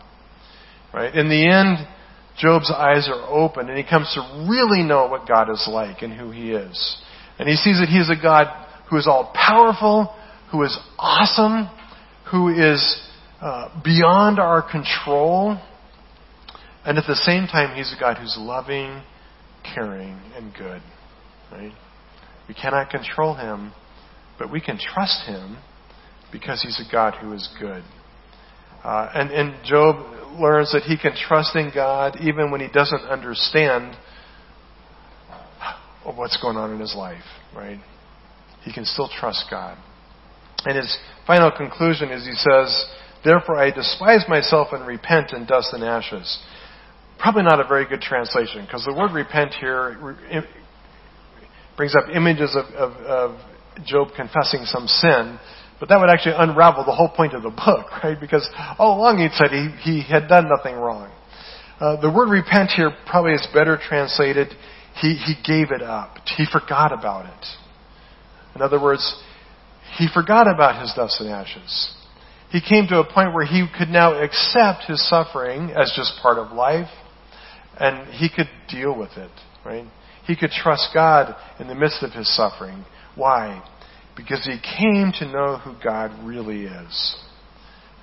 Right? 0.93 1.13
In 1.13 1.29
the 1.29 1.49
end, 1.49 1.87
Job's 2.37 2.71
eyes 2.71 3.09
are 3.11 3.27
open 3.27 3.69
and 3.69 3.77
he 3.77 3.83
comes 3.83 4.11
to 4.13 4.47
really 4.49 4.83
know 4.83 5.07
what 5.07 5.27
God 5.27 5.49
is 5.49 5.67
like 5.71 6.03
and 6.03 6.13
who 6.13 6.29
he 6.31 6.51
is. 6.51 6.97
And 7.39 7.49
he 7.49 7.55
sees 7.55 7.79
that 7.79 7.89
he 7.89 7.97
is 7.97 8.09
a 8.09 8.21
God 8.21 8.47
who 8.89 8.97
is 8.97 9.07
all 9.07 9.31
powerful, 9.33 10.15
who 10.51 10.63
is 10.63 10.77
awesome, 10.97 11.69
who 12.31 12.49
is 12.49 13.01
uh, 13.41 13.69
beyond 13.83 14.39
our 14.39 14.61
control. 14.61 15.59
And 16.85 16.97
at 16.97 17.05
the 17.07 17.15
same 17.15 17.47
time, 17.47 17.75
he's 17.75 17.93
a 17.95 17.99
God 17.99 18.17
who's 18.17 18.35
loving, 18.39 19.01
caring, 19.75 20.19
and 20.35 20.53
good. 20.53 20.81
Right? 21.51 21.73
We 22.47 22.53
cannot 22.53 22.89
control 22.89 23.33
him, 23.33 23.73
but 24.37 24.51
we 24.51 24.61
can 24.61 24.77
trust 24.77 25.25
him 25.25 25.57
because 26.31 26.61
he's 26.61 26.79
a 26.85 26.91
God 26.91 27.15
who 27.21 27.33
is 27.33 27.49
good. 27.59 27.83
Uh, 28.83 29.09
and, 29.13 29.31
and 29.31 29.65
Job 29.65 30.39
learns 30.39 30.71
that 30.71 30.83
he 30.83 30.97
can 30.97 31.13
trust 31.15 31.55
in 31.55 31.71
God 31.73 32.17
even 32.21 32.51
when 32.51 32.61
he 32.61 32.67
doesn't 32.67 33.01
understand 33.01 33.95
what's 36.15 36.41
going 36.41 36.57
on 36.57 36.73
in 36.73 36.79
his 36.79 36.95
life, 36.95 37.23
right? 37.55 37.79
He 38.63 38.73
can 38.73 38.85
still 38.85 39.09
trust 39.19 39.45
God. 39.49 39.77
And 40.65 40.77
his 40.77 40.97
final 41.25 41.51
conclusion 41.51 42.09
is 42.09 42.25
he 42.25 42.33
says, 42.33 42.85
Therefore 43.23 43.57
I 43.57 43.71
despise 43.71 44.25
myself 44.27 44.69
and 44.71 44.85
repent 44.85 45.33
in 45.33 45.45
dust 45.45 45.73
and 45.73 45.83
ashes. 45.83 46.39
Probably 47.19 47.43
not 47.43 47.59
a 47.59 47.67
very 47.67 47.87
good 47.87 48.01
translation 48.01 48.63
because 48.65 48.85
the 48.85 48.93
word 48.93 49.11
repent 49.11 49.53
here 49.55 49.97
brings 51.75 51.95
up 51.95 52.03
images 52.13 52.55
of, 52.55 52.65
of, 52.75 52.91
of 53.03 53.39
Job 53.85 54.09
confessing 54.15 54.65
some 54.65 54.87
sin, 54.87 55.39
but 55.79 55.89
that 55.89 55.99
would 55.99 56.09
actually 56.09 56.35
unravel 56.37 56.83
the 56.85 56.95
whole 56.95 57.09
point 57.09 57.33
of 57.33 57.43
the 57.43 57.49
book, 57.49 57.91
right? 58.03 58.19
Because 58.19 58.47
all 58.77 58.97
along 58.97 59.19
he'd 59.19 59.33
said 59.33 59.51
he, 59.51 59.69
he 59.81 60.01
had 60.01 60.27
done 60.27 60.49
nothing 60.49 60.75
wrong. 60.75 61.11
Uh, 61.79 62.01
the 62.01 62.11
word 62.11 62.29
repent 62.29 62.71
here 62.71 62.91
probably 63.05 63.33
is 63.33 63.47
better 63.53 63.77
translated, 63.77 64.47
he, 65.01 65.13
he 65.13 65.35
gave 65.45 65.71
it 65.71 65.83
up. 65.83 66.17
He 66.35 66.45
forgot 66.51 66.91
about 66.91 67.25
it. 67.25 67.45
In 68.55 68.63
other 68.63 68.81
words, 68.81 69.15
he 69.97 70.07
forgot 70.11 70.47
about 70.51 70.81
his 70.81 70.91
dust 70.95 71.21
and 71.21 71.29
ashes. 71.29 71.93
He 72.49 72.61
came 72.61 72.87
to 72.87 72.99
a 72.99 73.03
point 73.03 73.33
where 73.33 73.45
he 73.45 73.67
could 73.77 73.89
now 73.89 74.19
accept 74.19 74.85
his 74.87 75.07
suffering 75.07 75.71
as 75.71 75.93
just 75.95 76.19
part 76.21 76.39
of 76.39 76.51
life, 76.51 76.89
and 77.79 78.07
he 78.13 78.29
could 78.29 78.49
deal 78.69 78.97
with 78.97 79.11
it, 79.17 79.31
right? 79.63 79.85
He 80.25 80.35
could 80.35 80.51
trust 80.51 80.89
God 80.93 81.35
in 81.59 81.67
the 81.67 81.75
midst 81.75 82.01
of 82.01 82.11
his 82.11 82.33
suffering. 82.35 82.83
Why? 83.17 83.63
Because 84.15 84.45
he 84.45 84.57
came 84.79 85.11
to 85.19 85.25
know 85.25 85.57
who 85.57 85.73
God 85.83 86.11
really 86.23 86.65
is. 86.65 87.17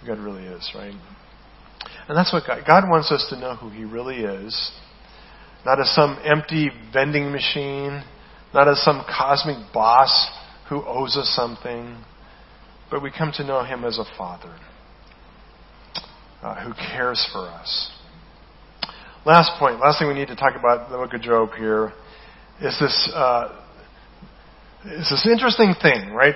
Who 0.00 0.08
God 0.08 0.18
really 0.18 0.44
is, 0.44 0.70
right? 0.74 0.94
And 2.08 2.18
that's 2.18 2.32
what 2.32 2.42
God, 2.46 2.62
God 2.66 2.84
wants 2.88 3.10
us 3.10 3.26
to 3.30 3.38
know 3.38 3.54
who 3.54 3.70
he 3.70 3.84
really 3.84 4.16
is. 4.16 4.72
Not 5.64 5.80
as 5.80 5.90
some 5.94 6.18
empty 6.24 6.70
vending 6.92 7.32
machine, 7.32 8.04
not 8.52 8.68
as 8.68 8.82
some 8.82 9.04
cosmic 9.08 9.72
boss 9.72 10.30
who 10.68 10.84
owes 10.84 11.16
us 11.16 11.32
something, 11.34 11.96
but 12.90 13.02
we 13.02 13.10
come 13.10 13.32
to 13.36 13.44
know 13.44 13.64
him 13.64 13.84
as 13.84 13.98
a 13.98 14.04
father 14.18 14.54
uh, 16.42 16.62
who 16.62 16.74
cares 16.74 17.26
for 17.32 17.48
us. 17.48 17.90
Last 19.24 19.58
point, 19.58 19.80
last 19.80 19.98
thing 19.98 20.08
we 20.08 20.14
need 20.14 20.28
to 20.28 20.36
talk 20.36 20.54
about 20.58 20.90
the 20.90 20.96
book 20.98 21.14
of 21.14 21.22
Job 21.22 21.50
here 21.56 21.92
is 22.60 22.78
this 22.78 23.10
uh, 23.14 23.63
it's 24.87 25.11
this 25.11 25.26
interesting 25.30 25.74
thing, 25.80 26.12
right? 26.12 26.35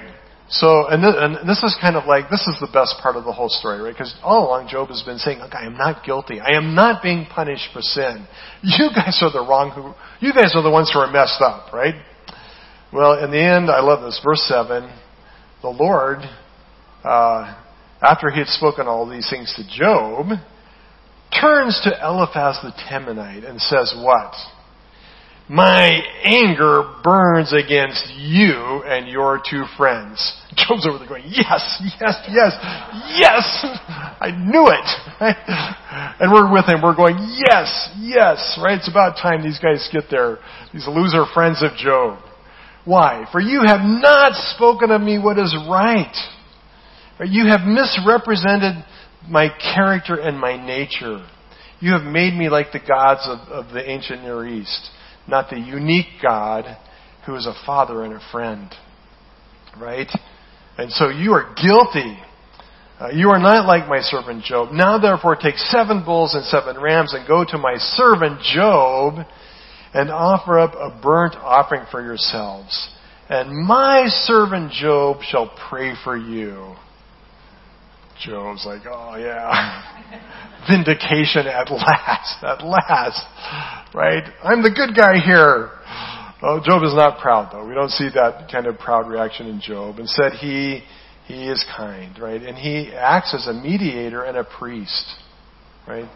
So, 0.51 0.89
and 0.89 1.05
this, 1.05 1.15
and 1.15 1.49
this 1.49 1.63
is 1.63 1.77
kind 1.79 1.95
of 1.97 2.07
like, 2.07 2.31
this 2.31 2.47
is 2.49 2.57
the 2.59 2.71
best 2.73 2.97
part 3.03 3.17
of 3.17 3.25
the 3.25 3.33
whole 3.33 3.51
story, 3.51 3.83
right? 3.83 3.93
Because 3.93 4.15
all 4.23 4.49
along 4.49 4.69
Job 4.69 4.89
has 4.89 5.03
been 5.03 5.19
saying, 5.19 5.41
look, 5.41 5.55
I 5.55 5.67
am 5.67 5.77
not 5.77 6.05
guilty. 6.05 6.41
I 6.41 6.57
am 6.57 6.75
not 6.75 7.03
being 7.03 7.27
punished 7.27 7.69
for 7.73 7.83
sin. 7.83 8.27
You 8.63 8.89
guys 8.95 9.21
are 9.23 9.31
the 9.31 9.47
wrong 9.47 9.71
who, 9.71 9.95
you 10.27 10.33
guys 10.33 10.53
are 10.57 10.63
the 10.63 10.71
ones 10.71 10.91
who 10.93 10.99
are 11.01 11.11
messed 11.11 11.41
up, 11.41 11.73
right? 11.73 11.95
Well, 12.93 13.23
in 13.23 13.31
the 13.31 13.39
end, 13.39 13.71
I 13.71 13.81
love 13.81 14.03
this. 14.03 14.21
Verse 14.25 14.41
7, 14.49 14.91
the 15.61 15.69
Lord, 15.69 16.19
uh, 17.05 17.55
after 18.01 18.31
he 18.31 18.39
had 18.39 18.49
spoken 18.49 18.87
all 18.87 19.09
these 19.09 19.29
things 19.29 19.53
to 19.57 19.79
Job, 19.79 20.29
turns 21.39 21.79
to 21.85 21.91
Eliphaz 22.03 22.59
the 22.63 22.73
Temanite 22.89 23.49
and 23.49 23.61
says 23.61 23.95
what? 24.03 24.33
My 25.51 26.03
anger 26.25 26.85
burns 27.03 27.55
against 27.55 28.13
you 28.19 28.83
and 28.85 29.09
your 29.09 29.41
two 29.49 29.65
friends. 29.79 30.37
Job's 30.55 30.87
over 30.87 30.99
there 30.99 31.09
going, 31.09 31.25
yes, 31.27 31.83
yes, 31.99 32.15
yes, 32.29 32.53
yes! 33.17 33.65
I 34.21 34.31
knew 34.31 34.69
it! 34.69 35.75
And 36.21 36.33
we're 36.33 36.53
with 36.53 36.67
him, 36.67 36.83
we're 36.83 36.97
going, 36.97 37.17
yes, 37.19 37.91
yes, 37.99 38.59
right? 38.63 38.77
It's 38.77 38.91
about 38.91 39.17
time 39.17 39.43
these 39.43 39.59
guys 39.59 39.89
get 39.93 40.05
there, 40.11 40.39
these 40.73 40.87
loser 40.89 41.25
friends 41.33 41.63
of 41.63 41.77
Job. 41.77 42.19
Why? 42.85 43.27
For 43.31 43.41
you 43.41 43.63
have 43.65 43.81
not 43.83 44.33
spoken 44.55 44.91
of 44.91 45.01
me 45.01 45.19
what 45.19 45.39
is 45.39 45.57
right. 45.69 46.15
You 47.25 47.47
have 47.47 47.61
misrepresented 47.67 48.85
my 49.29 49.49
character 49.75 50.17
and 50.17 50.39
my 50.39 50.57
nature. 50.57 51.25
You 51.81 51.93
have 51.93 52.03
made 52.03 52.35
me 52.35 52.49
like 52.49 52.73
the 52.73 52.81
gods 52.81 53.23
of, 53.25 53.39
of 53.49 53.73
the 53.73 53.89
ancient 53.89 54.23
Near 54.23 54.47
East 54.47 54.91
not 55.29 55.51
the 55.51 55.59
unique 55.59 56.07
God 56.23 56.65
who 57.27 57.37
is 57.37 57.47
a 57.47 57.55
father 57.67 58.03
and 58.05 58.15
a 58.15 58.21
friend. 58.33 58.71
Right? 59.79 60.09
And 60.79 60.91
so 60.91 61.09
you 61.11 61.33
are 61.33 61.55
guilty. 61.55 62.19
Uh, 62.99 63.11
you 63.13 63.29
are 63.29 63.39
not 63.39 63.67
like 63.67 63.89
my 63.89 64.01
servant 64.01 64.43
Job. 64.45 64.73
Now 64.73 64.99
therefore 64.99 65.37
take 65.37 65.57
seven 65.57 66.05
bulls 66.05 66.35
and 66.35 66.45
seven 66.47 66.81
rams 66.81 67.15
and 67.15 67.29
go 67.29 67.45
to 67.45 67.59
my 67.59 67.77
servant 67.77 68.41
Job 68.43 69.25
and 69.95 70.11
offer 70.11 70.59
up 70.59 70.75
a 70.75 71.01
burnt 71.01 71.37
offering 71.37 71.85
for 71.91 72.03
yourselves. 72.03 72.91
And 73.29 73.67
my 73.67 74.07
servant 74.09 74.73
Job 74.73 75.19
shall 75.23 75.55
pray 75.69 75.93
for 76.03 76.17
you. 76.17 76.75
Job's 78.25 78.65
like, 78.67 78.83
oh 78.87 79.17
yeah. 79.17 80.65
Vindication 80.71 81.47
at 81.47 81.71
last, 81.71 82.43
at 82.43 82.65
last. 82.65 83.95
Right? 83.95 84.25
I'm 84.43 84.63
the 84.63 84.71
good 84.71 84.97
guy 84.97 85.19
here. 85.19 85.71
Oh, 86.43 86.61
Job 86.65 86.83
is 86.85 86.95
not 86.95 87.21
proud 87.21 87.51
though. 87.53 87.67
We 87.67 87.75
don't 87.75 87.91
see 87.91 88.09
that 88.15 88.49
kind 88.51 88.67
of 88.67 88.79
proud 88.79 89.09
reaction 89.09 89.47
in 89.47 89.61
Job. 89.61 89.99
Instead, 89.99 90.33
he, 90.33 90.83
he 91.27 91.49
is 91.49 91.65
kind, 91.77 92.19
right? 92.19 92.43
And 92.43 92.57
he 92.57 92.93
acts 92.95 93.35
as 93.35 93.47
a 93.47 93.53
mediator 93.53 94.23
and 94.25 94.37
a 94.37 94.45
priest, 94.45 95.15
right? 95.87 96.09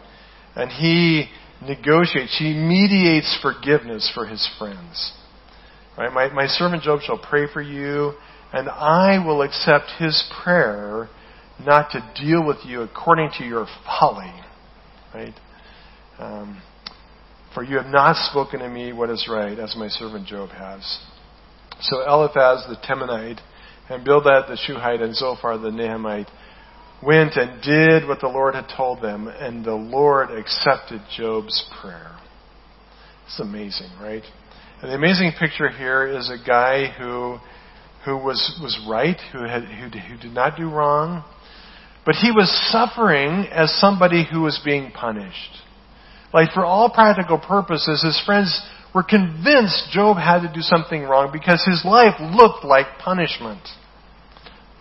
And 0.55 0.71
he 0.71 1.29
negotiates, 1.65 2.37
he 2.37 2.53
mediates 2.53 3.37
forgiveness 3.41 4.09
for 4.13 4.25
his 4.25 4.47
friends. 4.57 5.13
Right? 5.97 6.11
My, 6.11 6.31
my 6.33 6.47
servant 6.47 6.83
Job 6.83 7.01
shall 7.01 7.19
pray 7.19 7.47
for 7.51 7.61
you, 7.61 8.13
and 8.51 8.69
I 8.69 9.23
will 9.25 9.41
accept 9.41 9.91
his 9.99 10.23
prayer 10.43 11.09
not 11.65 11.91
to 11.91 12.13
deal 12.21 12.45
with 12.45 12.57
you 12.65 12.81
according 12.81 13.31
to 13.37 13.43
your 13.43 13.67
folly. 13.85 14.33
Right? 15.13 15.33
Um, 16.19 16.61
for 17.53 17.63
you 17.63 17.77
have 17.77 17.91
not 17.91 18.15
spoken 18.31 18.59
to 18.59 18.69
me 18.69 18.93
what 18.93 19.09
is 19.09 19.27
right, 19.29 19.57
as 19.57 19.75
my 19.75 19.87
servant 19.87 20.27
Job 20.27 20.49
has. 20.49 20.99
So 21.81 22.01
Eliphaz 22.01 22.65
the 22.67 22.77
Temanite, 22.87 23.39
and 23.89 24.03
Bildad 24.03 24.45
the 24.47 24.57
Shuhite, 24.57 25.01
and 25.01 25.15
Zophar 25.15 25.57
the 25.57 25.69
Naamite 25.69 26.29
went 27.05 27.35
and 27.35 27.61
did 27.61 28.07
what 28.07 28.21
the 28.21 28.27
Lord 28.27 28.55
had 28.55 28.67
told 28.75 29.01
them, 29.01 29.27
and 29.27 29.63
the 29.63 29.75
Lord 29.75 30.31
accepted 30.31 31.01
Job's 31.15 31.63
prayer. 31.81 32.17
It's 33.25 33.39
amazing, 33.39 33.89
right? 34.01 34.23
And 34.81 34.91
the 34.91 34.95
amazing 34.95 35.33
picture 35.39 35.69
here 35.69 36.07
is 36.07 36.29
a 36.29 36.43
guy 36.45 36.87
who, 36.97 37.37
who 38.05 38.17
was, 38.17 38.59
was 38.61 38.79
right, 38.89 39.19
who, 39.31 39.43
had, 39.43 39.63
who, 39.63 39.89
who 39.99 40.17
did 40.17 40.33
not 40.33 40.57
do 40.57 40.69
wrong, 40.69 41.23
but 42.05 42.15
he 42.15 42.31
was 42.31 42.49
suffering 42.71 43.47
as 43.51 43.73
somebody 43.79 44.25
who 44.29 44.41
was 44.41 44.59
being 44.63 44.91
punished. 44.91 45.61
Like 46.33 46.51
for 46.51 46.65
all 46.65 46.89
practical 46.89 47.39
purposes, 47.39 48.03
his 48.03 48.21
friends 48.25 48.61
were 48.93 49.03
convinced 49.03 49.89
Job 49.91 50.17
had 50.17 50.41
to 50.41 50.51
do 50.53 50.61
something 50.61 51.03
wrong 51.03 51.29
because 51.31 51.63
his 51.65 51.83
life 51.85 52.19
looked 52.19 52.65
like 52.65 52.99
punishment. 52.99 53.61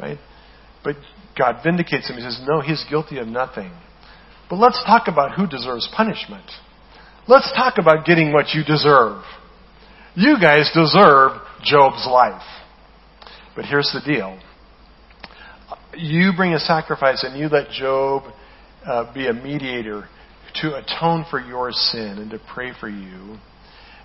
Right? 0.01 0.19
But 0.83 0.97
God 1.39 1.61
vindicates 1.63 2.11
him. 2.11 2.17
He 2.17 2.23
says, 2.23 2.41
no, 2.47 2.61
he's 2.61 2.85
guilty 2.91 3.19
of 3.19 3.29
nothing. 3.29 3.71
But 4.51 4.57
let's 4.57 4.83
talk 4.85 5.09
about 5.09 5.33
who 5.35 5.47
deserves 5.47 5.89
punishment. 5.95 6.45
Let's 7.29 7.51
talk 7.53 7.75
about 7.79 8.05
getting 8.05 8.33
what 8.33 8.49
you 8.53 8.65
deserve. 8.65 9.23
You 10.15 10.37
guys 10.41 10.71
deserve 10.75 11.41
Job's 11.63 12.07
life. 12.11 12.43
But 13.55 13.65
here's 13.65 13.91
the 13.95 14.01
deal. 14.05 14.39
You 15.97 16.33
bring 16.37 16.55
a 16.55 16.59
sacrifice 16.59 17.23
and 17.25 17.39
you 17.39 17.49
let 17.49 17.71
Job 17.71 18.23
uh, 18.87 19.13
be 19.13 19.29
a 19.29 19.33
mediator 19.33 20.09
to 20.63 20.77
atone 20.77 21.25
for 21.31 21.41
your 21.41 21.71
sin 21.73 22.19
and 22.19 22.31
to 22.31 22.41
pray 22.53 22.73
for 22.79 22.89
you, 22.89 23.39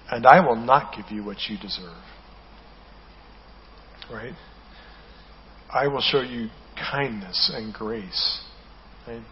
and 0.09 0.25
I 0.25 0.45
will 0.45 0.55
not 0.55 0.95
give 0.95 1.11
you 1.11 1.23
what 1.23 1.37
you 1.49 1.57
deserve. 1.57 1.97
Right? 4.11 4.33
I 5.73 5.87
will 5.87 6.01
show 6.01 6.21
you 6.21 6.47
kindness 6.91 7.51
and 7.53 7.73
grace. 7.73 8.41
Right? 9.07 9.23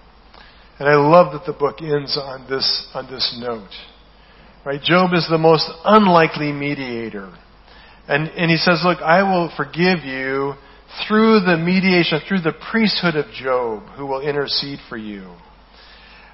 And 0.79 0.89
I 0.89 0.95
love 0.95 1.31
that 1.33 1.45
the 1.45 1.57
book 1.57 1.81
ends 1.81 2.17
on 2.21 2.49
this, 2.49 2.87
on 2.93 3.09
this 3.09 3.37
note. 3.39 3.69
Right? 4.65 4.81
Job 4.81 5.11
is 5.13 5.27
the 5.29 5.37
most 5.37 5.69
unlikely 5.85 6.51
mediator. 6.51 7.33
And, 8.07 8.27
and 8.29 8.51
he 8.51 8.57
says, 8.57 8.81
look, 8.83 8.99
I 8.99 9.23
will 9.23 9.51
forgive 9.55 10.03
you 10.03 10.53
through 11.07 11.41
the 11.41 11.57
mediation, 11.57 12.19
through 12.27 12.41
the 12.41 12.53
priesthood 12.71 13.15
of 13.15 13.25
Job, 13.33 13.83
who 13.97 14.05
will 14.05 14.21
intercede 14.21 14.79
for 14.87 14.97
you. 14.97 15.35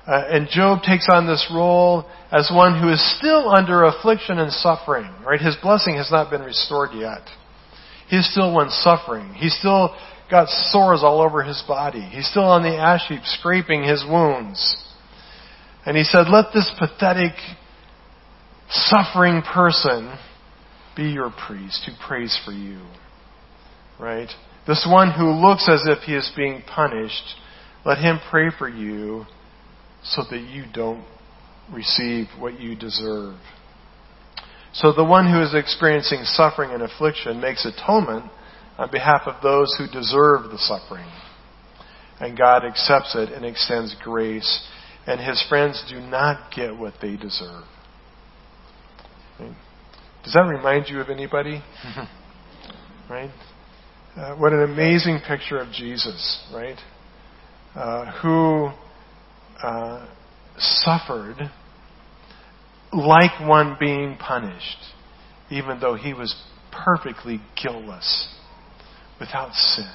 Uh, 0.08 0.24
and 0.30 0.48
Job 0.50 0.82
takes 0.82 1.08
on 1.10 1.28
this 1.28 1.48
role 1.54 2.10
as 2.32 2.50
one 2.54 2.82
who 2.82 2.90
is 2.90 3.18
still 3.18 3.50
under 3.50 3.84
affliction 3.84 4.40
and 4.40 4.52
suffering. 4.52 5.12
Right? 5.26 5.40
His 5.40 5.56
blessing 5.62 5.96
has 5.96 6.10
not 6.12 6.32
been 6.32 6.42
restored 6.42 6.90
yet. 6.94 7.22
He's 8.08 8.30
still 8.30 8.54
one 8.54 8.70
suffering. 8.70 9.34
He's 9.36 9.58
still 9.58 9.96
got 10.30 10.48
sores 10.50 11.02
all 11.04 11.22
over 11.22 11.44
his 11.44 11.64
body. 11.68 12.02
He's 12.02 12.28
still 12.30 12.46
on 12.46 12.64
the 12.64 12.76
ash 12.76 13.08
heap 13.08 13.22
scraping 13.24 13.84
his 13.84 14.04
wounds. 14.08 14.78
And 15.86 15.96
he 15.96 16.04
said, 16.04 16.28
let 16.30 16.48
this 16.54 16.70
pathetic, 16.80 17.34
suffering 18.70 19.42
person 19.42 20.18
be 20.96 21.04
your 21.04 21.32
priest 21.48 21.86
who 21.86 21.94
prays 22.06 22.38
for 22.46 22.52
you. 22.52 22.82
Right? 24.02 24.30
This 24.68 24.88
one 24.90 25.12
who 25.12 25.30
looks 25.30 25.70
as 25.70 25.84
if 25.86 26.00
he 26.00 26.16
is 26.16 26.32
being 26.36 26.64
punished, 26.64 27.36
let 27.86 28.00
him 28.00 28.20
pray 28.32 28.50
for 28.58 28.68
you 28.68 29.26
so 30.04 30.24
that 30.32 30.42
you 30.42 30.64
don't 30.74 31.06
receive 31.72 32.26
what 32.40 32.60
you 32.60 32.76
deserve. 32.76 33.36
So 34.74 34.92
the 34.92 35.04
one 35.04 35.32
who 35.32 35.42
is 35.42 35.54
experiencing 35.54 36.24
suffering 36.24 36.72
and 36.72 36.82
affliction 36.82 37.40
makes 37.40 37.66
atonement 37.66 38.32
on 38.78 38.90
behalf 38.90 39.22
of 39.26 39.42
those 39.44 39.76
who 39.78 39.86
deserve 39.86 40.50
the 40.50 40.58
suffering. 40.58 41.08
And 42.20 42.38
God 42.38 42.66
accepts 42.66 43.16
it 43.16 43.30
and 43.32 43.46
extends 43.46 43.96
grace, 44.04 44.68
and 45.06 45.20
his 45.20 45.44
friends 45.48 45.84
do 45.90 46.00
not 46.00 46.52
get 46.56 46.76
what 46.76 46.96
they 47.02 47.18
deserve. 47.18 47.66
Does 50.24 50.34
that 50.34 50.44
remind 50.44 50.88
you 50.88 51.02
of 51.02 51.10
anybody? 51.10 51.62
right? 53.10 53.32
Uh, 54.16 54.36
what 54.36 54.52
an 54.52 54.62
amazing 54.62 55.22
picture 55.26 55.58
of 55.58 55.72
Jesus, 55.72 56.44
right? 56.54 56.78
Uh, 57.74 58.12
who 58.22 58.70
uh, 59.66 60.06
suffered 60.58 61.38
like 62.92 63.40
one 63.48 63.78
being 63.80 64.18
punished, 64.18 64.80
even 65.50 65.80
though 65.80 65.96
he 65.96 66.14
was 66.14 66.36
perfectly 66.74 67.40
guiltless, 67.62 68.28
without 69.18 69.54
sin. 69.54 69.90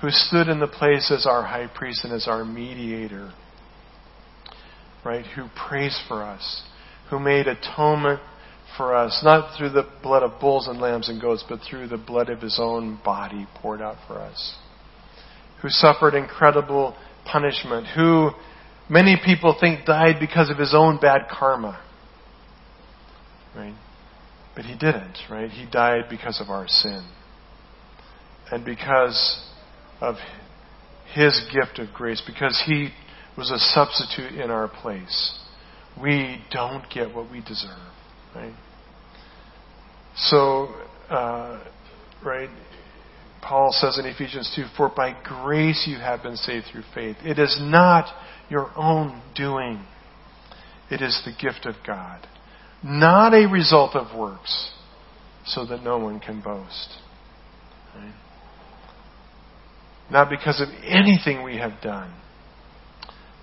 Who 0.00 0.10
stood 0.10 0.46
in 0.46 0.60
the 0.60 0.68
place 0.68 1.10
as 1.10 1.26
our 1.26 1.42
high 1.42 1.66
priest 1.66 2.04
and 2.04 2.12
as 2.12 2.28
our 2.28 2.44
mediator, 2.44 3.32
right? 5.04 5.26
Who 5.34 5.46
prays 5.68 6.00
for 6.06 6.22
us, 6.22 6.62
who 7.10 7.18
made 7.18 7.48
atonement 7.48 8.20
for 8.76 8.94
us, 8.94 9.20
not 9.24 9.56
through 9.56 9.70
the 9.70 9.88
blood 10.02 10.22
of 10.22 10.40
bulls 10.40 10.68
and 10.68 10.80
lambs 10.80 11.08
and 11.08 11.20
goats, 11.20 11.44
but 11.48 11.60
through 11.68 11.88
the 11.88 11.96
blood 11.96 12.28
of 12.28 12.40
his 12.40 12.58
own 12.60 13.00
body 13.04 13.46
poured 13.56 13.80
out 13.80 13.96
for 14.06 14.18
us. 14.18 14.56
Who 15.62 15.68
suffered 15.68 16.14
incredible 16.14 16.96
punishment, 17.24 17.86
who 17.94 18.30
many 18.88 19.16
people 19.24 19.56
think 19.58 19.84
died 19.84 20.16
because 20.20 20.50
of 20.50 20.58
his 20.58 20.74
own 20.74 20.98
bad 21.00 21.22
karma. 21.30 21.82
Right? 23.56 23.74
But 24.54 24.64
he 24.64 24.74
didn't, 24.74 25.18
right? 25.30 25.50
He 25.50 25.66
died 25.70 26.04
because 26.10 26.40
of 26.40 26.50
our 26.50 26.68
sin. 26.68 27.08
And 28.50 28.64
because 28.64 29.44
of 30.00 30.16
his 31.12 31.40
gift 31.52 31.78
of 31.78 31.92
grace, 31.94 32.22
because 32.26 32.62
he 32.66 32.90
was 33.36 33.50
a 33.50 33.58
substitute 33.58 34.38
in 34.40 34.50
our 34.50 34.68
place. 34.68 35.38
We 36.00 36.42
don't 36.50 36.84
get 36.92 37.14
what 37.14 37.30
we 37.30 37.40
deserve, 37.40 37.92
right? 38.38 38.54
So, 40.16 40.68
uh, 41.10 41.62
right, 42.24 42.50
Paul 43.42 43.70
says 43.72 43.98
in 43.98 44.06
Ephesians 44.06 44.52
2 44.56 44.64
For 44.76 44.90
by 44.94 45.16
grace 45.22 45.86
you 45.86 45.98
have 45.98 46.22
been 46.22 46.36
saved 46.36 46.66
through 46.72 46.82
faith. 46.94 47.16
It 47.24 47.38
is 47.38 47.56
not 47.60 48.06
your 48.50 48.70
own 48.76 49.22
doing, 49.34 49.84
it 50.90 51.02
is 51.02 51.20
the 51.24 51.32
gift 51.32 51.66
of 51.66 51.74
God, 51.86 52.26
not 52.82 53.34
a 53.34 53.46
result 53.46 53.94
of 53.94 54.16
works, 54.18 54.72
so 55.44 55.64
that 55.66 55.82
no 55.82 55.98
one 55.98 56.20
can 56.20 56.40
boast. 56.40 56.96
Right? 57.94 58.14
Not 60.10 60.30
because 60.30 60.60
of 60.60 60.68
anything 60.84 61.42
we 61.42 61.58
have 61.58 61.80
done, 61.82 62.14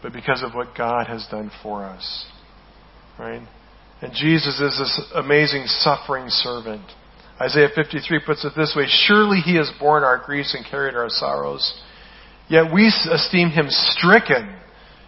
but 0.02 0.14
because 0.14 0.44
of 0.44 0.54
what 0.54 0.76
God 0.76 1.08
has 1.08 1.28
done 1.30 1.52
for 1.62 1.84
us. 1.84 2.26
Right? 3.20 3.48
And 4.02 4.14
Jesus 4.14 4.60
is 4.60 4.78
this 4.78 5.02
amazing 5.16 5.66
suffering 5.68 6.30
servant 6.30 6.84
Isaiah 7.40 7.68
53 7.74 8.20
puts 8.26 8.46
it 8.46 8.54
this 8.56 8.74
way 8.76 8.86
Surely 8.88 9.40
he 9.40 9.56
has 9.58 9.72
borne 9.80 10.04
our 10.04 10.18
griefs 10.18 10.56
and 10.56 10.66
carried 10.66 10.96
our 10.96 11.10
sorrows. 11.10 11.82
Yet 12.48 12.72
we 12.74 12.88
esteem 12.88 13.50
him 13.50 13.68
stricken, 13.70 14.56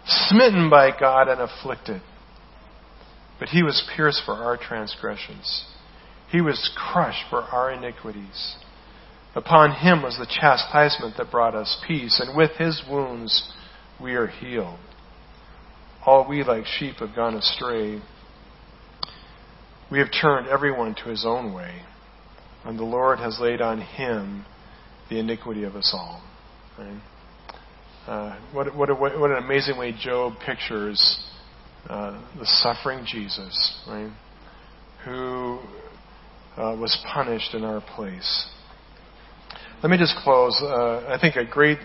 smitten 0.04 0.68
by 0.68 0.90
God, 0.98 1.28
and 1.28 1.40
afflicted. 1.40 2.02
But 3.38 3.48
he 3.50 3.62
was 3.62 3.88
pierced 3.94 4.22
for 4.24 4.34
our 4.34 4.56
transgressions, 4.56 5.64
he 6.30 6.40
was 6.40 6.70
crushed 6.76 7.24
for 7.30 7.42
our 7.42 7.72
iniquities. 7.72 8.56
Upon 9.34 9.72
him 9.72 10.02
was 10.02 10.16
the 10.18 10.26
chastisement 10.26 11.16
that 11.16 11.30
brought 11.30 11.54
us 11.54 11.80
peace, 11.86 12.18
and 12.18 12.36
with 12.36 12.52
his 12.52 12.82
wounds 12.90 13.52
we 14.00 14.14
are 14.14 14.26
healed. 14.26 14.78
All 16.04 16.26
we 16.28 16.42
like 16.42 16.64
sheep 16.66 16.96
have 16.96 17.14
gone 17.14 17.34
astray. 17.34 18.00
We 19.90 19.98
have 19.98 20.08
turned 20.20 20.48
everyone 20.48 20.94
to 20.96 21.04
his 21.04 21.24
own 21.24 21.54
way 21.54 21.82
and 22.64 22.78
the 22.78 22.84
Lord 22.84 23.18
has 23.18 23.38
laid 23.40 23.60
on 23.60 23.80
him 23.80 24.44
the 25.08 25.18
iniquity 25.18 25.64
of 25.64 25.74
us 25.74 25.90
all. 25.94 26.22
Right? 26.78 27.00
Uh, 28.06 28.38
what, 28.52 28.74
what, 28.76 28.88
what, 29.00 29.30
an 29.30 29.42
amazing 29.42 29.78
way 29.78 29.94
Job 29.98 30.34
pictures 30.44 31.24
uh, 31.88 32.20
the 32.38 32.44
suffering 32.44 33.06
Jesus, 33.06 33.82
right? 33.88 34.10
Who 35.04 35.60
uh, 36.56 36.76
was 36.76 36.96
punished 37.12 37.54
in 37.54 37.64
our 37.64 37.82
place. 37.94 38.48
Let 39.82 39.90
me 39.90 39.96
just 39.96 40.16
close. 40.22 40.58
Uh, 40.60 41.06
I 41.08 41.18
think 41.20 41.36
a 41.36 41.44
great 41.44 41.78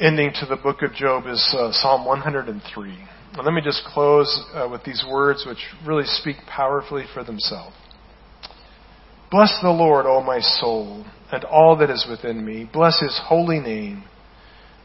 ending 0.00 0.32
to 0.40 0.46
the 0.46 0.56
book 0.56 0.82
of 0.82 0.92
Job 0.92 1.26
is 1.26 1.54
uh, 1.58 1.72
Psalm 1.72 2.04
103. 2.04 3.08
Let 3.36 3.52
me 3.52 3.62
just 3.62 3.84
close 3.86 4.44
uh, 4.54 4.68
with 4.70 4.84
these 4.84 5.04
words 5.10 5.44
which 5.44 5.58
really 5.84 6.04
speak 6.04 6.36
powerfully 6.46 7.04
for 7.12 7.24
themselves. 7.24 7.74
Bless 9.28 9.58
the 9.60 9.70
Lord, 9.70 10.06
O 10.06 10.22
my 10.22 10.38
soul, 10.38 11.04
and 11.32 11.42
all 11.42 11.76
that 11.78 11.90
is 11.90 12.06
within 12.08 12.44
me. 12.44 12.70
Bless 12.72 13.00
his 13.00 13.20
holy 13.24 13.58
name. 13.58 14.04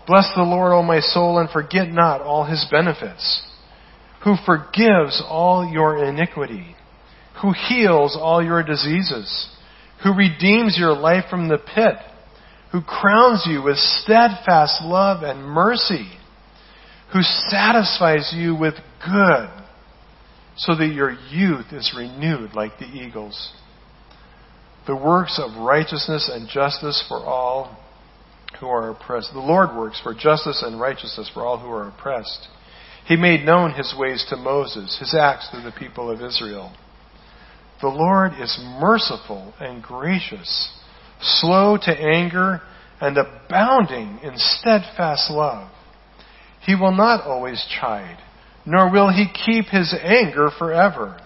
Bless 0.08 0.28
the 0.36 0.42
Lord, 0.42 0.74
O 0.74 0.82
my 0.82 1.00
soul, 1.00 1.38
and 1.38 1.48
forget 1.52 1.90
not 1.90 2.22
all 2.22 2.46
his 2.46 2.66
benefits, 2.72 3.44
who 4.24 4.34
forgives 4.48 5.22
all 5.28 5.70
your 5.72 6.04
iniquity, 6.04 6.76
who 7.44 7.54
heals 7.54 8.18
all 8.20 8.44
your 8.44 8.64
diseases, 8.64 9.48
who 10.02 10.16
redeems 10.16 10.76
your 10.76 10.94
life 10.94 11.26
from 11.30 11.48
the 11.48 11.60
pit, 11.60 11.94
who 12.72 12.82
crowns 12.82 13.46
you 13.48 13.62
with 13.62 13.78
steadfast 13.78 14.82
love 14.82 15.22
and 15.22 15.44
mercy, 15.44 16.10
who 17.14 17.22
satisfies 17.22 18.32
you 18.36 18.56
with 18.56 18.76
good 19.04 19.50
so 20.58 20.76
that 20.76 20.94
your 20.94 21.12
youth 21.32 21.68
is 21.72 21.94
renewed 21.98 22.54
like 22.54 22.78
the 22.80 22.86
eagles. 22.86 23.54
The 24.86 24.96
works 24.96 25.40
of 25.42 25.62
righteousness 25.62 26.30
and 26.32 26.50
justice 26.50 27.04
for 27.08 27.18
all 27.18 27.78
who 28.60 28.68
are 28.68 28.90
oppressed. 28.90 29.30
The 29.34 29.40
Lord 29.40 29.76
works 29.78 30.00
for 30.02 30.14
justice 30.14 30.62
and 30.66 30.80
righteousness 30.80 31.32
for 31.34 31.46
all 31.46 31.58
who 31.58 31.70
are 31.70 31.88
oppressed. 31.88 32.48
He 33.06 33.16
made 33.16 33.46
known 33.46 33.74
his 33.74 33.96
ways 33.98 34.26
to 34.30 34.36
Moses, 34.38 34.98
his 35.00 35.16
acts 35.20 35.50
to 35.52 35.62
the 35.62 35.72
people 35.72 36.12
of 36.12 36.22
Israel. 36.22 36.72
The 37.82 37.88
Lord 37.88 38.34
is 38.40 38.60
merciful 38.80 39.54
and 39.60 39.82
gracious, 39.82 40.70
slow 41.22 41.78
to 41.78 41.92
anger, 41.92 42.62
and 43.00 43.18
abounding 43.18 44.20
in 44.22 44.34
steadfast 44.36 45.32
love. 45.32 45.72
He 46.70 46.76
will 46.76 46.92
not 46.92 47.26
always 47.26 47.66
chide, 47.82 48.20
nor 48.64 48.92
will 48.92 49.10
he 49.10 49.26
keep 49.44 49.66
his 49.70 49.92
anger 50.04 50.52
forever. 50.56 51.20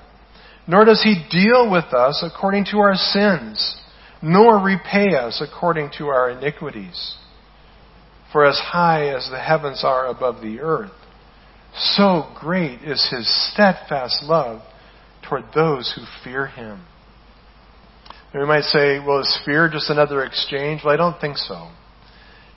Nor 0.68 0.86
does 0.86 1.04
he 1.04 1.22
deal 1.30 1.70
with 1.70 1.94
us 1.94 2.24
according 2.24 2.68
to 2.72 2.78
our 2.78 2.96
sins, 2.96 3.76
nor 4.22 4.58
repay 4.58 5.16
us 5.16 5.44
according 5.46 5.92
to 5.98 6.08
our 6.08 6.30
iniquities. 6.30 7.18
For 8.32 8.46
as 8.46 8.58
high 8.58 9.10
as 9.10 9.28
the 9.30 9.38
heavens 9.38 9.84
are 9.84 10.08
above 10.08 10.42
the 10.42 10.62
earth, 10.62 10.96
so 11.76 12.32
great 12.40 12.82
is 12.82 13.06
his 13.12 13.28
steadfast 13.52 14.24
love 14.24 14.62
toward 15.28 15.44
those 15.54 15.94
who 15.94 16.06
fear 16.24 16.48
him. 16.48 16.80
And 18.32 18.42
we 18.42 18.48
might 18.48 18.64
say, 18.64 19.00
well, 19.06 19.20
is 19.20 19.42
fear 19.44 19.68
just 19.68 19.90
another 19.90 20.24
exchange? 20.24 20.84
Well, 20.86 20.94
I 20.94 20.98
don't 20.98 21.20
think 21.20 21.36
so. 21.36 21.68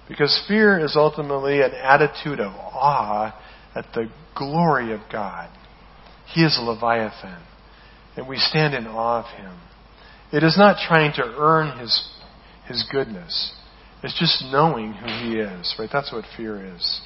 Because 0.08 0.44
fear 0.46 0.78
is 0.78 0.94
ultimately 0.96 1.60
an 1.62 1.72
attitude 1.72 2.40
of 2.40 2.52
awe 2.52 3.34
at 3.74 3.86
the 3.94 4.08
glory 4.36 4.92
of 4.92 5.00
God. 5.10 5.50
He 6.32 6.42
is 6.42 6.56
a 6.58 6.62
Leviathan, 6.62 7.42
and 8.16 8.28
we 8.28 8.36
stand 8.36 8.74
in 8.74 8.86
awe 8.86 9.20
of 9.20 9.38
him. 9.38 9.58
It 10.32 10.42
is 10.42 10.56
not 10.58 10.78
trying 10.86 11.12
to 11.14 11.22
earn 11.38 11.78
his, 11.78 12.08
his 12.66 12.84
goodness. 12.90 13.52
It's 14.02 14.18
just 14.18 14.44
knowing 14.52 14.92
who 14.92 15.06
he 15.06 15.38
is, 15.38 15.74
right? 15.78 15.88
That's 15.92 16.12
what 16.12 16.24
fear 16.36 16.74
is. 16.74 17.00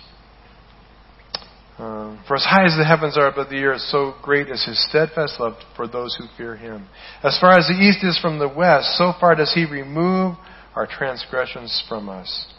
Um, 1.78 2.22
for 2.28 2.36
as 2.36 2.44
high 2.44 2.66
as 2.66 2.76
the 2.76 2.84
heavens 2.84 3.16
are 3.16 3.28
above 3.28 3.48
the 3.48 3.62
earth, 3.64 3.80
so 3.80 4.14
great 4.22 4.48
is 4.48 4.62
his 4.66 4.86
steadfast 4.90 5.40
love 5.40 5.54
for 5.76 5.88
those 5.88 6.14
who 6.16 6.26
fear 6.36 6.54
him. 6.54 6.86
As 7.22 7.38
far 7.40 7.58
as 7.58 7.68
the 7.68 7.74
east 7.74 8.04
is 8.04 8.18
from 8.20 8.38
the 8.38 8.48
west, 8.48 8.98
so 8.98 9.12
far 9.18 9.34
does 9.34 9.54
he 9.54 9.64
remove 9.64 10.34
our 10.74 10.86
transgressions 10.86 11.82
from 11.88 12.10
us. 12.10 12.52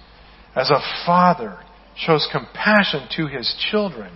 As 0.56 0.70
a 0.70 0.80
father 1.06 1.58
shows 1.96 2.28
compassion 2.32 3.08
to 3.16 3.28
his 3.28 3.54
children, 3.72 4.12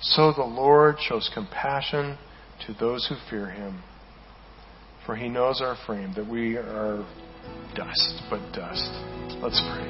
so 0.00 0.32
the 0.32 0.44
Lord 0.44 0.96
shows 1.00 1.28
compassion 1.34 2.16
to 2.66 2.72
those 2.74 3.06
who 3.08 3.16
fear 3.28 3.50
him. 3.50 3.82
For 5.04 5.16
he 5.16 5.28
knows 5.28 5.60
our 5.60 5.76
frame, 5.84 6.12
that 6.14 6.28
we 6.28 6.56
are 6.56 7.04
dust, 7.74 8.22
but 8.30 8.40
dust. 8.52 8.88
Let's 9.42 9.60
pray. 9.72 9.88